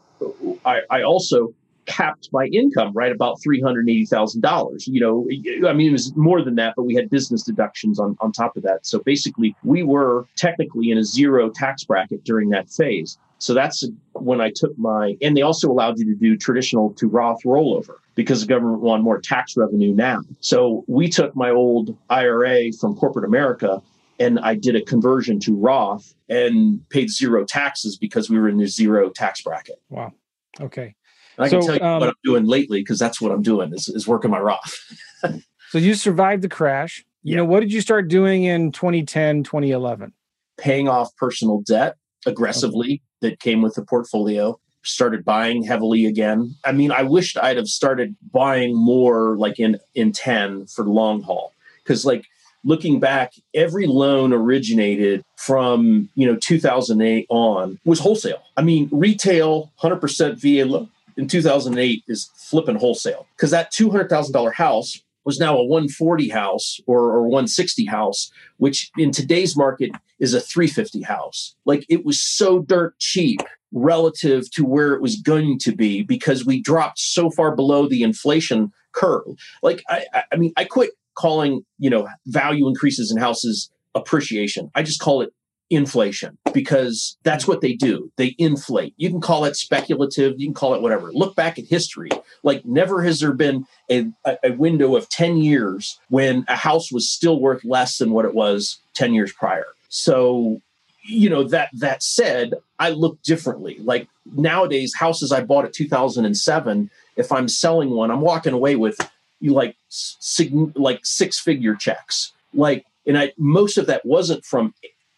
I, 0.65 0.81
I 0.89 1.01
also 1.01 1.53
capped 1.87 2.29
my 2.31 2.45
income 2.47 2.91
right 2.93 3.11
about 3.11 3.37
$380,000. 3.47 4.87
You 4.87 4.99
know, 4.99 5.67
I 5.67 5.73
mean, 5.73 5.89
it 5.89 5.93
was 5.93 6.15
more 6.15 6.43
than 6.43 6.55
that, 6.55 6.73
but 6.75 6.83
we 6.83 6.93
had 6.93 7.09
business 7.09 7.43
deductions 7.43 7.99
on, 7.99 8.15
on 8.19 8.31
top 8.31 8.55
of 8.55 8.63
that. 8.63 8.85
So 8.85 8.99
basically, 8.99 9.55
we 9.63 9.81
were 9.83 10.27
technically 10.35 10.91
in 10.91 10.97
a 10.97 11.03
zero 11.03 11.49
tax 11.49 11.83
bracket 11.85 12.23
during 12.23 12.49
that 12.49 12.69
phase. 12.69 13.17
So 13.39 13.53
that's 13.53 13.87
when 14.13 14.41
I 14.41 14.51
took 14.53 14.77
my, 14.77 15.15
and 15.21 15.37
they 15.37 15.43
also 15.43 15.69
allowed 15.69 15.97
you 15.97 16.05
to 16.05 16.15
do 16.15 16.35
traditional 16.35 16.93
to 16.93 17.07
Roth 17.07 17.43
rollover 17.45 17.95
because 18.15 18.41
the 18.41 18.47
government 18.47 18.81
wanted 18.81 19.03
more 19.03 19.21
tax 19.21 19.55
revenue 19.55 19.93
now. 19.93 20.21
So 20.39 20.83
we 20.87 21.07
took 21.07 21.35
my 21.35 21.51
old 21.51 21.95
IRA 22.09 22.71
from 22.73 22.95
corporate 22.95 23.25
America 23.25 23.81
and 24.19 24.39
I 24.39 24.55
did 24.55 24.75
a 24.75 24.81
conversion 24.81 25.39
to 25.41 25.55
Roth 25.55 26.13
and 26.29 26.87
paid 26.89 27.09
zero 27.09 27.45
taxes 27.45 27.97
because 27.97 28.29
we 28.29 28.39
were 28.39 28.49
in 28.49 28.57
the 28.57 28.67
zero 28.67 29.09
tax 29.09 29.41
bracket. 29.41 29.81
Wow. 29.89 30.13
Okay. 30.59 30.95
And 31.37 31.45
I 31.45 31.49
so, 31.49 31.59
can 31.59 31.67
tell 31.67 31.75
you 31.75 31.83
um, 31.83 31.99
what 31.99 32.09
I'm 32.09 32.15
doing 32.23 32.45
lately 32.45 32.81
because 32.81 32.99
that's 32.99 33.21
what 33.21 33.31
I'm 33.31 33.41
doing 33.41 33.73
is, 33.73 33.87
is 33.87 34.07
working 34.07 34.31
my 34.31 34.39
Roth. 34.39 34.75
so 35.69 35.77
you 35.77 35.93
survived 35.93 36.41
the 36.41 36.49
crash. 36.49 37.05
You 37.23 37.31
yeah. 37.31 37.37
know, 37.37 37.45
what 37.45 37.59
did 37.59 37.71
you 37.71 37.81
start 37.81 38.07
doing 38.07 38.43
in 38.43 38.71
2010, 38.71 39.43
2011? 39.43 40.13
Paying 40.57 40.87
off 40.87 41.15
personal 41.15 41.61
debt 41.61 41.97
aggressively 42.25 43.01
okay. 43.21 43.29
that 43.29 43.39
came 43.39 43.61
with 43.61 43.75
the 43.75 43.83
portfolio 43.83 44.59
started 44.87 45.25
buying 45.25 45.63
heavily 45.63 46.05
again. 46.05 46.55
I 46.63 46.71
mean, 46.71 46.91
I 46.91 47.03
wished 47.03 47.37
I'd 47.37 47.57
have 47.57 47.67
started 47.67 48.15
buying 48.31 48.75
more 48.75 49.37
like 49.37 49.59
in 49.59 49.77
in 49.93 50.11
10 50.11 50.67
for 50.67 50.85
long 50.85 51.21
haul 51.21 51.53
cuz 51.85 52.05
like 52.05 52.25
looking 52.67 52.99
back 52.99 53.33
every 53.53 53.87
loan 53.87 54.33
originated 54.33 55.23
from, 55.37 56.09
you 56.15 56.27
know, 56.27 56.35
2008 56.35 57.25
on 57.29 57.79
was 57.85 57.99
wholesale. 57.99 58.43
I 58.57 58.61
mean, 58.61 58.89
retail 58.91 59.71
100% 59.81 60.35
VA 60.35 60.69
loan 60.69 60.89
in 61.15 61.27
2008 61.27 62.03
is 62.07 62.29
flipping 62.35 62.75
wholesale 62.75 63.25
cuz 63.37 63.51
that 63.51 63.71
$200,000 63.71 64.53
house 64.53 65.01
was 65.23 65.39
now 65.39 65.57
a 65.57 65.63
140 65.63 66.29
house 66.29 66.79
or, 66.87 67.11
or 67.11 67.23
160 67.23 67.85
house, 67.85 68.31
which 68.57 68.91
in 68.97 69.11
today's 69.11 69.57
market 69.57 69.91
is 70.19 70.33
a 70.33 70.39
350 70.39 71.01
house. 71.01 71.55
Like 71.65 71.85
it 71.89 72.05
was 72.05 72.21
so 72.21 72.59
dirt 72.59 72.97
cheap 72.99 73.41
relative 73.73 74.49
to 74.51 74.65
where 74.65 74.93
it 74.93 75.01
was 75.01 75.17
going 75.17 75.59
to 75.59 75.75
be 75.75 76.03
because 76.03 76.45
we 76.45 76.61
dropped 76.61 76.99
so 76.99 77.29
far 77.29 77.55
below 77.55 77.87
the 77.87 78.03
inflation 78.03 78.71
curve. 78.93 79.35
Like 79.61 79.83
I, 79.89 80.05
I 80.31 80.35
mean, 80.35 80.53
I 80.55 80.63
quit 80.63 80.91
calling 81.17 81.65
you 81.79 81.89
know 81.89 82.07
value 82.25 82.67
increases 82.67 83.11
in 83.11 83.17
houses 83.17 83.69
appreciation. 83.95 84.71
I 84.75 84.83
just 84.83 85.01
call 85.01 85.21
it 85.21 85.33
inflation 85.69 86.37
because 86.53 87.17
that's 87.23 87.47
what 87.47 87.61
they 87.61 87.73
do. 87.73 88.11
They 88.15 88.35
inflate. 88.37 88.93
You 88.97 89.09
can 89.09 89.21
call 89.21 89.45
it 89.45 89.55
speculative, 89.55 90.35
you 90.37 90.47
can 90.47 90.53
call 90.53 90.73
it 90.75 90.81
whatever. 90.81 91.11
Look 91.11 91.35
back 91.35 91.59
at 91.59 91.65
history. 91.65 92.09
Like, 92.43 92.65
never 92.65 93.03
has 93.03 93.19
there 93.19 93.33
been 93.33 93.65
a, 93.91 94.07
a, 94.25 94.51
window 94.53 94.95
of 94.95 95.09
10 95.09 95.37
years 95.37 95.99
when 96.09 96.45
a 96.47 96.55
house 96.55 96.91
was 96.91 97.09
still 97.09 97.39
worth 97.39 97.65
less 97.65 97.97
than 97.97 98.11
what 98.11 98.25
it 98.25 98.33
was 98.33 98.79
10 98.93 99.13
years 99.13 99.33
prior. 99.33 99.65
So, 99.89 100.61
you 101.03 101.29
know, 101.29 101.43
that 101.43 101.69
that 101.73 102.03
said, 102.03 102.53
I 102.79 102.89
look 102.89 103.21
differently. 103.23 103.77
Like 103.79 104.07
nowadays, 104.25 104.93
houses 104.93 105.31
I 105.31 105.41
bought 105.41 105.65
at 105.65 105.73
2007, 105.73 106.89
if 107.15 107.31
I'm 107.31 107.47
selling 107.47 107.91
one, 107.91 108.11
I'm 108.11 108.21
walking 108.21 108.53
away 108.53 108.75
with 108.75 108.97
you 109.39 109.53
like 109.53 109.76
sig- 109.89 110.77
like 110.77 111.05
six 111.05 111.39
figure 111.39 111.75
checks. 111.75 112.33
Like, 112.53 112.85
and 113.05 113.17
I 113.17 113.33
most 113.37 113.77
of 113.77 113.87
that 113.87 114.05
wasn't 114.05 114.45
from 114.45 114.73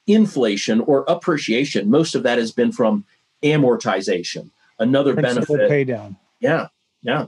inflation 0.08 0.82
or 0.82 1.06
appreciation. 1.08 1.90
Most 1.90 2.16
of 2.16 2.24
that 2.24 2.38
has 2.38 2.52
been 2.52 2.72
from 2.72 3.06
amortization. 3.44 4.50
Another 4.80 5.14
Principal 5.14 5.58
benefit. 5.58 5.70
Pay 5.70 5.84
down. 5.84 6.18
Yeah, 6.40 6.68
yeah. 7.02 7.28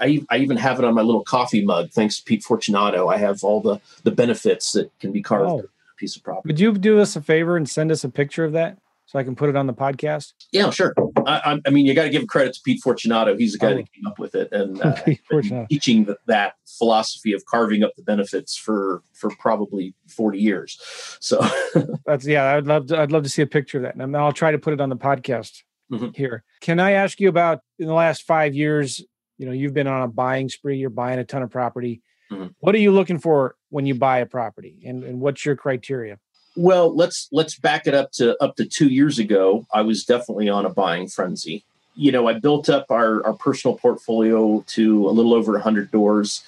I, 0.00 0.24
I 0.30 0.38
even 0.38 0.56
have 0.56 0.78
it 0.78 0.84
on 0.84 0.94
my 0.94 1.02
little 1.02 1.24
coffee 1.24 1.64
mug. 1.64 1.90
Thanks 1.90 2.18
to 2.18 2.22
Pete 2.22 2.42
Fortunato, 2.42 3.08
I 3.08 3.16
have 3.18 3.42
all 3.42 3.60
the 3.60 3.80
the 4.04 4.10
benefits 4.10 4.72
that 4.72 4.90
can 5.00 5.12
be 5.12 5.22
carved 5.22 5.50
oh. 5.50 5.58
a 5.60 5.96
piece 5.96 6.16
of 6.16 6.22
property. 6.22 6.48
Would 6.48 6.60
you 6.60 6.72
do 6.72 7.00
us 7.00 7.16
a 7.16 7.20
favor 7.20 7.56
and 7.56 7.68
send 7.68 7.90
us 7.90 8.04
a 8.04 8.08
picture 8.08 8.44
of 8.44 8.52
that 8.52 8.78
so 9.08 9.18
I 9.18 9.24
can 9.24 9.34
put 9.34 9.48
it 9.48 9.56
on 9.56 9.66
the 9.66 9.72
podcast? 9.72 10.34
Yeah, 10.52 10.68
sure. 10.68 10.94
I, 11.26 11.58
I 11.66 11.70
mean, 11.70 11.86
you 11.86 11.94
got 11.94 12.02
to 12.02 12.10
give 12.10 12.26
credit 12.26 12.52
to 12.52 12.60
Pete 12.62 12.82
Fortunato. 12.82 13.38
He's 13.38 13.52
the 13.52 13.58
guy 13.58 13.72
oh. 13.72 13.76
that 13.76 13.92
came 13.92 14.06
up 14.06 14.18
with 14.18 14.34
it 14.34 14.52
and 14.52 14.80
uh, 14.82 15.66
teaching 15.70 16.04
the, 16.04 16.18
that 16.26 16.54
philosophy 16.66 17.32
of 17.32 17.42
carving 17.46 17.82
up 17.82 17.92
the 17.96 18.02
benefits 18.02 18.56
for 18.56 19.02
for 19.14 19.30
probably 19.38 19.94
forty 20.08 20.38
years. 20.38 20.78
So 21.20 21.40
that's 22.06 22.26
yeah. 22.26 22.54
I'd 22.54 22.66
love 22.66 22.88
to. 22.88 23.00
I'd 23.00 23.10
love 23.10 23.22
to 23.22 23.30
see 23.30 23.40
a 23.40 23.46
picture 23.46 23.78
of 23.78 23.84
that, 23.84 23.94
and 23.94 24.14
I'll 24.14 24.32
try 24.32 24.50
to 24.50 24.58
put 24.58 24.74
it 24.74 24.80
on 24.80 24.90
the 24.90 24.96
podcast 24.96 25.62
mm-hmm. 25.90 26.08
here. 26.14 26.44
Can 26.60 26.78
I 26.78 26.92
ask 26.92 27.18
you 27.18 27.30
about 27.30 27.60
in 27.78 27.86
the 27.86 27.94
last 27.94 28.24
five 28.24 28.54
years? 28.54 29.02
You 29.38 29.46
know, 29.46 29.52
you've 29.52 29.74
been 29.74 29.86
on 29.86 30.02
a 30.02 30.08
buying 30.08 30.50
spree. 30.50 30.76
You're 30.76 30.90
buying 30.90 31.18
a 31.18 31.24
ton 31.24 31.42
of 31.42 31.50
property. 31.50 32.02
Mm-hmm. 32.30 32.48
What 32.58 32.74
are 32.74 32.78
you 32.78 32.92
looking 32.92 33.18
for 33.18 33.54
when 33.70 33.86
you 33.86 33.94
buy 33.94 34.18
a 34.18 34.26
property, 34.26 34.82
and, 34.84 35.02
and 35.02 35.18
what's 35.18 35.46
your 35.46 35.56
criteria? 35.56 36.18
Well, 36.58 36.92
let's 36.92 37.28
let's 37.30 37.56
back 37.56 37.86
it 37.86 37.94
up 37.94 38.10
to 38.12 38.36
up 38.42 38.56
to 38.56 38.64
two 38.64 38.88
years 38.88 39.20
ago. 39.20 39.64
I 39.72 39.82
was 39.82 40.04
definitely 40.04 40.48
on 40.48 40.66
a 40.66 40.68
buying 40.68 41.06
frenzy. 41.06 41.62
You 41.94 42.10
know, 42.10 42.26
I 42.26 42.32
built 42.32 42.68
up 42.68 42.90
our, 42.90 43.24
our 43.24 43.32
personal 43.32 43.76
portfolio 43.76 44.64
to 44.66 45.08
a 45.08 45.10
little 45.10 45.34
over 45.34 45.52
100 45.52 45.92
doors. 45.92 46.44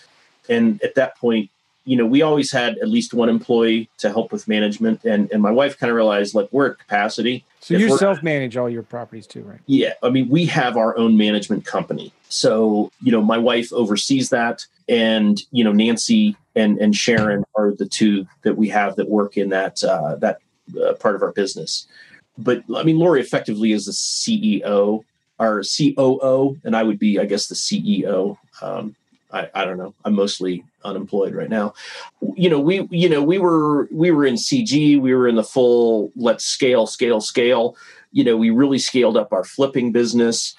And 0.48 0.82
at 0.82 0.96
that 0.96 1.16
point, 1.16 1.50
you 1.84 1.96
know, 1.96 2.06
we 2.06 2.22
always 2.22 2.50
had 2.50 2.76
at 2.78 2.88
least 2.88 3.14
one 3.14 3.28
employee 3.28 3.88
to 3.98 4.10
help 4.10 4.32
with 4.32 4.48
management. 4.48 5.04
And, 5.04 5.30
and 5.32 5.40
my 5.40 5.50
wife 5.50 5.78
kind 5.78 5.90
of 5.90 5.96
realized, 5.96 6.34
like, 6.34 6.48
we're 6.52 6.72
at 6.72 6.78
capacity. 6.78 7.44
So 7.60 7.74
if 7.74 7.80
you 7.80 7.96
self 7.96 8.22
manage 8.22 8.56
all 8.56 8.68
your 8.68 8.82
properties 8.82 9.26
too, 9.26 9.42
right? 9.42 9.60
Yeah. 9.66 9.92
I 10.02 10.10
mean, 10.10 10.28
we 10.28 10.46
have 10.46 10.76
our 10.76 10.96
own 10.96 11.16
management 11.16 11.64
company. 11.64 12.12
So, 12.28 12.90
you 13.00 13.12
know, 13.12 13.22
my 13.22 13.38
wife 13.38 13.72
oversees 13.72 14.30
that. 14.30 14.66
And, 14.90 15.40
you 15.52 15.64
know, 15.64 15.72
Nancy 15.72 16.36
and, 16.54 16.76
and 16.78 16.94
Sharon 16.94 17.44
are 17.56 17.72
the 17.72 17.86
two 17.86 18.26
that 18.42 18.56
we 18.56 18.68
have 18.68 18.96
that 18.96 19.08
work 19.08 19.36
in 19.36 19.48
that, 19.50 19.82
uh, 19.84 20.16
that 20.16 20.40
uh, 20.78 20.94
part 20.94 21.14
of 21.14 21.22
our 21.22 21.32
business. 21.32 21.86
But 22.36 22.64
I 22.74 22.82
mean, 22.82 22.98
Lori 22.98 23.20
effectively 23.20 23.72
is 23.72 23.86
the 23.86 23.92
CEO, 23.92 25.04
our 25.38 25.62
COO, 25.62 26.58
and 26.64 26.76
I 26.76 26.82
would 26.82 26.98
be, 26.98 27.18
I 27.18 27.24
guess, 27.24 27.46
the 27.46 27.54
CEO. 27.54 28.36
Um, 28.60 28.96
I, 29.32 29.48
I 29.54 29.64
don't 29.64 29.78
know. 29.78 29.94
I'm 30.04 30.14
mostly 30.14 30.64
unemployed 30.84 31.34
right 31.34 31.48
now. 31.48 31.74
You 32.34 32.50
know, 32.50 32.60
we 32.60 32.86
you 32.90 33.08
know 33.08 33.22
we 33.22 33.38
were 33.38 33.88
we 33.92 34.10
were 34.10 34.26
in 34.26 34.34
CG. 34.34 35.00
We 35.00 35.14
were 35.14 35.28
in 35.28 35.36
the 35.36 35.44
full 35.44 36.10
let's 36.16 36.44
scale, 36.44 36.86
scale, 36.86 37.20
scale. 37.20 37.76
You 38.12 38.24
know, 38.24 38.36
we 38.36 38.50
really 38.50 38.78
scaled 38.78 39.16
up 39.16 39.32
our 39.32 39.44
flipping 39.44 39.92
business. 39.92 40.54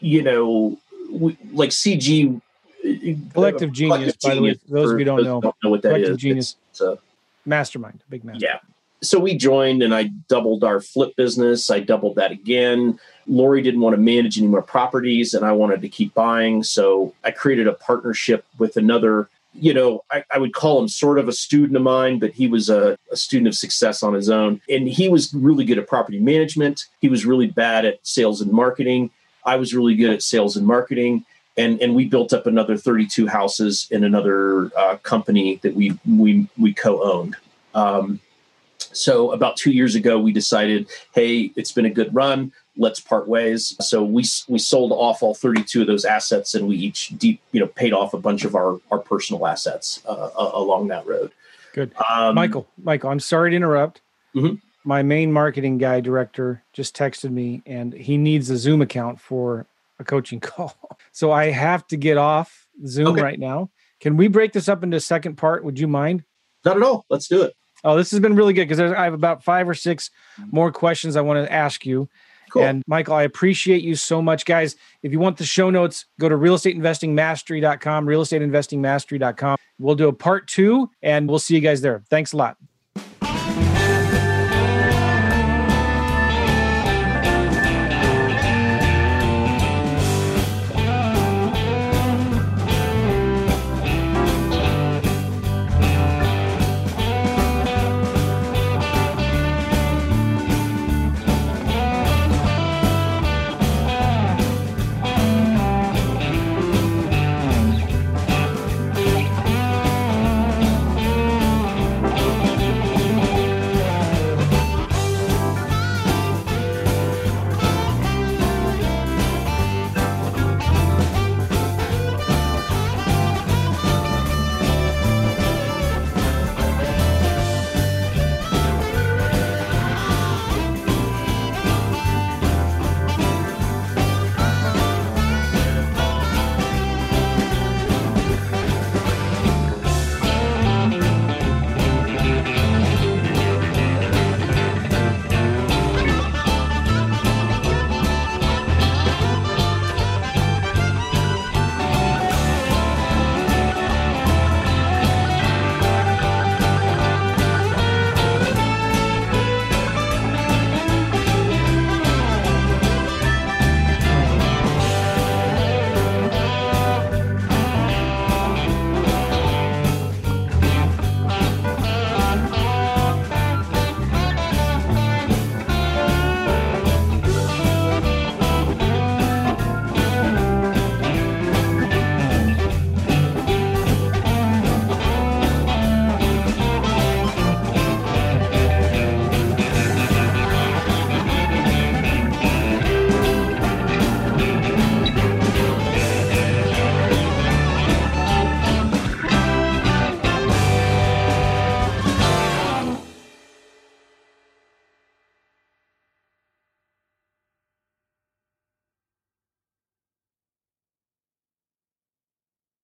You 0.00 0.22
know, 0.22 0.78
we, 1.10 1.36
like 1.52 1.70
CG. 1.70 2.40
Collective 3.32 3.70
uh, 3.70 3.72
genius, 3.72 4.16
collective 4.16 4.20
by 4.22 4.34
the 4.34 4.42
way. 4.42 4.58
Those 4.68 4.92
of 4.92 4.98
you 4.98 5.04
don't 5.04 5.24
know, 5.24 5.40
don't 5.40 5.56
know 5.62 5.70
what 5.70 5.82
that 5.82 5.90
collective 5.90 6.14
is. 6.14 6.20
genius. 6.20 6.56
It's, 6.70 6.80
a 6.80 6.98
mastermind, 7.46 8.02
big 8.08 8.24
mastermind. 8.24 8.42
Yeah. 8.42 8.68
So 9.02 9.18
we 9.18 9.36
joined, 9.36 9.82
and 9.82 9.94
I 9.94 10.04
doubled 10.28 10.62
our 10.62 10.80
flip 10.80 11.16
business. 11.16 11.70
I 11.70 11.80
doubled 11.80 12.16
that 12.16 12.30
again 12.30 12.98
Lori 13.26 13.62
didn't 13.62 13.80
want 13.80 13.94
to 13.94 14.00
manage 14.00 14.38
any 14.38 14.48
more 14.48 14.62
properties 14.62 15.34
and 15.34 15.44
I 15.44 15.52
wanted 15.52 15.80
to 15.82 15.88
keep 15.88 16.14
buying. 16.14 16.62
So 16.62 17.14
I 17.24 17.30
created 17.30 17.66
a 17.66 17.72
partnership 17.72 18.44
with 18.58 18.76
another, 18.76 19.28
you 19.54 19.72
know, 19.72 20.04
I, 20.10 20.24
I 20.32 20.38
would 20.38 20.54
call 20.54 20.80
him 20.80 20.88
sort 20.88 21.18
of 21.18 21.28
a 21.28 21.32
student 21.32 21.76
of 21.76 21.82
mine, 21.82 22.18
but 22.18 22.32
he 22.32 22.46
was 22.46 22.68
a, 22.68 22.96
a, 23.10 23.16
student 23.16 23.48
of 23.48 23.54
success 23.54 24.02
on 24.02 24.14
his 24.14 24.28
own. 24.28 24.60
And 24.68 24.88
he 24.88 25.08
was 25.08 25.32
really 25.34 25.64
good 25.64 25.78
at 25.78 25.86
property 25.86 26.18
management. 26.18 26.86
He 27.00 27.08
was 27.08 27.24
really 27.24 27.48
bad 27.48 27.84
at 27.84 28.04
sales 28.06 28.40
and 28.40 28.52
marketing. 28.52 29.10
I 29.44 29.56
was 29.56 29.74
really 29.74 29.94
good 29.94 30.10
at 30.10 30.22
sales 30.22 30.56
and 30.56 30.66
marketing. 30.66 31.24
And, 31.56 31.80
and 31.82 31.94
we 31.94 32.06
built 32.06 32.32
up 32.32 32.46
another 32.46 32.76
32 32.76 33.26
houses 33.26 33.86
in 33.90 34.04
another 34.04 34.70
uh, 34.76 34.96
company 35.02 35.56
that 35.62 35.74
we, 35.74 35.98
we, 36.08 36.48
we 36.58 36.72
co-owned. 36.72 37.36
Um, 37.74 38.20
so 38.78 39.32
about 39.32 39.56
two 39.56 39.70
years 39.70 39.94
ago, 39.94 40.18
we 40.18 40.32
decided, 40.32 40.88
hey, 41.14 41.52
it's 41.56 41.72
been 41.72 41.86
a 41.86 41.90
good 41.90 42.14
run 42.14 42.52
let's 42.76 43.00
part 43.00 43.28
ways. 43.28 43.76
So 43.80 44.02
we 44.02 44.24
we 44.48 44.58
sold 44.58 44.92
off 44.92 45.22
all 45.22 45.34
32 45.34 45.82
of 45.82 45.86
those 45.86 46.04
assets, 46.04 46.54
and 46.54 46.66
we 46.66 46.76
each 46.76 47.08
deep 47.18 47.40
you 47.52 47.60
know 47.60 47.66
paid 47.66 47.92
off 47.92 48.14
a 48.14 48.18
bunch 48.18 48.44
of 48.44 48.54
our 48.54 48.80
our 48.90 48.98
personal 48.98 49.46
assets 49.46 50.02
uh, 50.06 50.30
along 50.36 50.88
that 50.88 51.06
road. 51.06 51.32
Good, 51.72 51.92
um, 52.10 52.34
Michael. 52.34 52.66
Michael, 52.82 53.10
I'm 53.10 53.20
sorry 53.20 53.50
to 53.50 53.56
interrupt. 53.56 54.00
Mm-hmm. 54.34 54.56
My 54.84 55.02
main 55.02 55.32
marketing 55.32 55.78
guy 55.78 56.00
director 56.00 56.62
just 56.72 56.96
texted 56.96 57.30
me, 57.30 57.62
and 57.66 57.92
he 57.92 58.16
needs 58.16 58.50
a 58.50 58.56
Zoom 58.56 58.82
account 58.82 59.20
for 59.20 59.66
a 59.98 60.04
coaching 60.04 60.40
call. 60.40 60.98
So 61.12 61.32
I 61.32 61.50
have 61.50 61.86
to 61.88 61.96
get 61.96 62.18
off 62.18 62.66
Zoom 62.86 63.08
okay. 63.08 63.22
right 63.22 63.38
now. 63.38 63.70
Can 64.00 64.16
we 64.16 64.28
break 64.28 64.52
this 64.52 64.68
up 64.68 64.82
into 64.82 64.96
a 64.96 65.00
second 65.00 65.36
part? 65.36 65.64
Would 65.64 65.78
you 65.78 65.86
mind? 65.86 66.24
Not 66.64 66.76
at 66.76 66.82
all. 66.82 67.04
Let's 67.08 67.28
do 67.28 67.42
it. 67.42 67.54
Oh, 67.84 67.96
this 67.96 68.10
has 68.12 68.20
been 68.20 68.36
really 68.36 68.52
good 68.52 68.68
because 68.68 68.80
I 68.80 69.04
have 69.04 69.14
about 69.14 69.42
five 69.42 69.68
or 69.68 69.74
six 69.74 70.10
more 70.50 70.70
questions 70.70 71.16
I 71.16 71.20
want 71.20 71.44
to 71.44 71.52
ask 71.52 71.84
you. 71.84 72.08
Cool. 72.52 72.64
And 72.64 72.82
Michael, 72.86 73.14
I 73.14 73.22
appreciate 73.22 73.82
you 73.82 73.96
so 73.96 74.20
much, 74.20 74.44
guys. 74.44 74.76
If 75.02 75.10
you 75.10 75.18
want 75.18 75.38
the 75.38 75.44
show 75.44 75.70
notes, 75.70 76.04
go 76.20 76.28
to 76.28 76.36
realestateinvestingmastery.com, 76.36 78.06
realestateinvestingmastery.com. 78.06 79.56
We'll 79.78 79.94
do 79.94 80.08
a 80.08 80.12
part 80.12 80.48
two 80.48 80.90
and 81.02 81.28
we'll 81.28 81.38
see 81.38 81.54
you 81.54 81.60
guys 81.60 81.80
there. 81.80 82.04
Thanks 82.10 82.34
a 82.34 82.36
lot. 82.36 82.58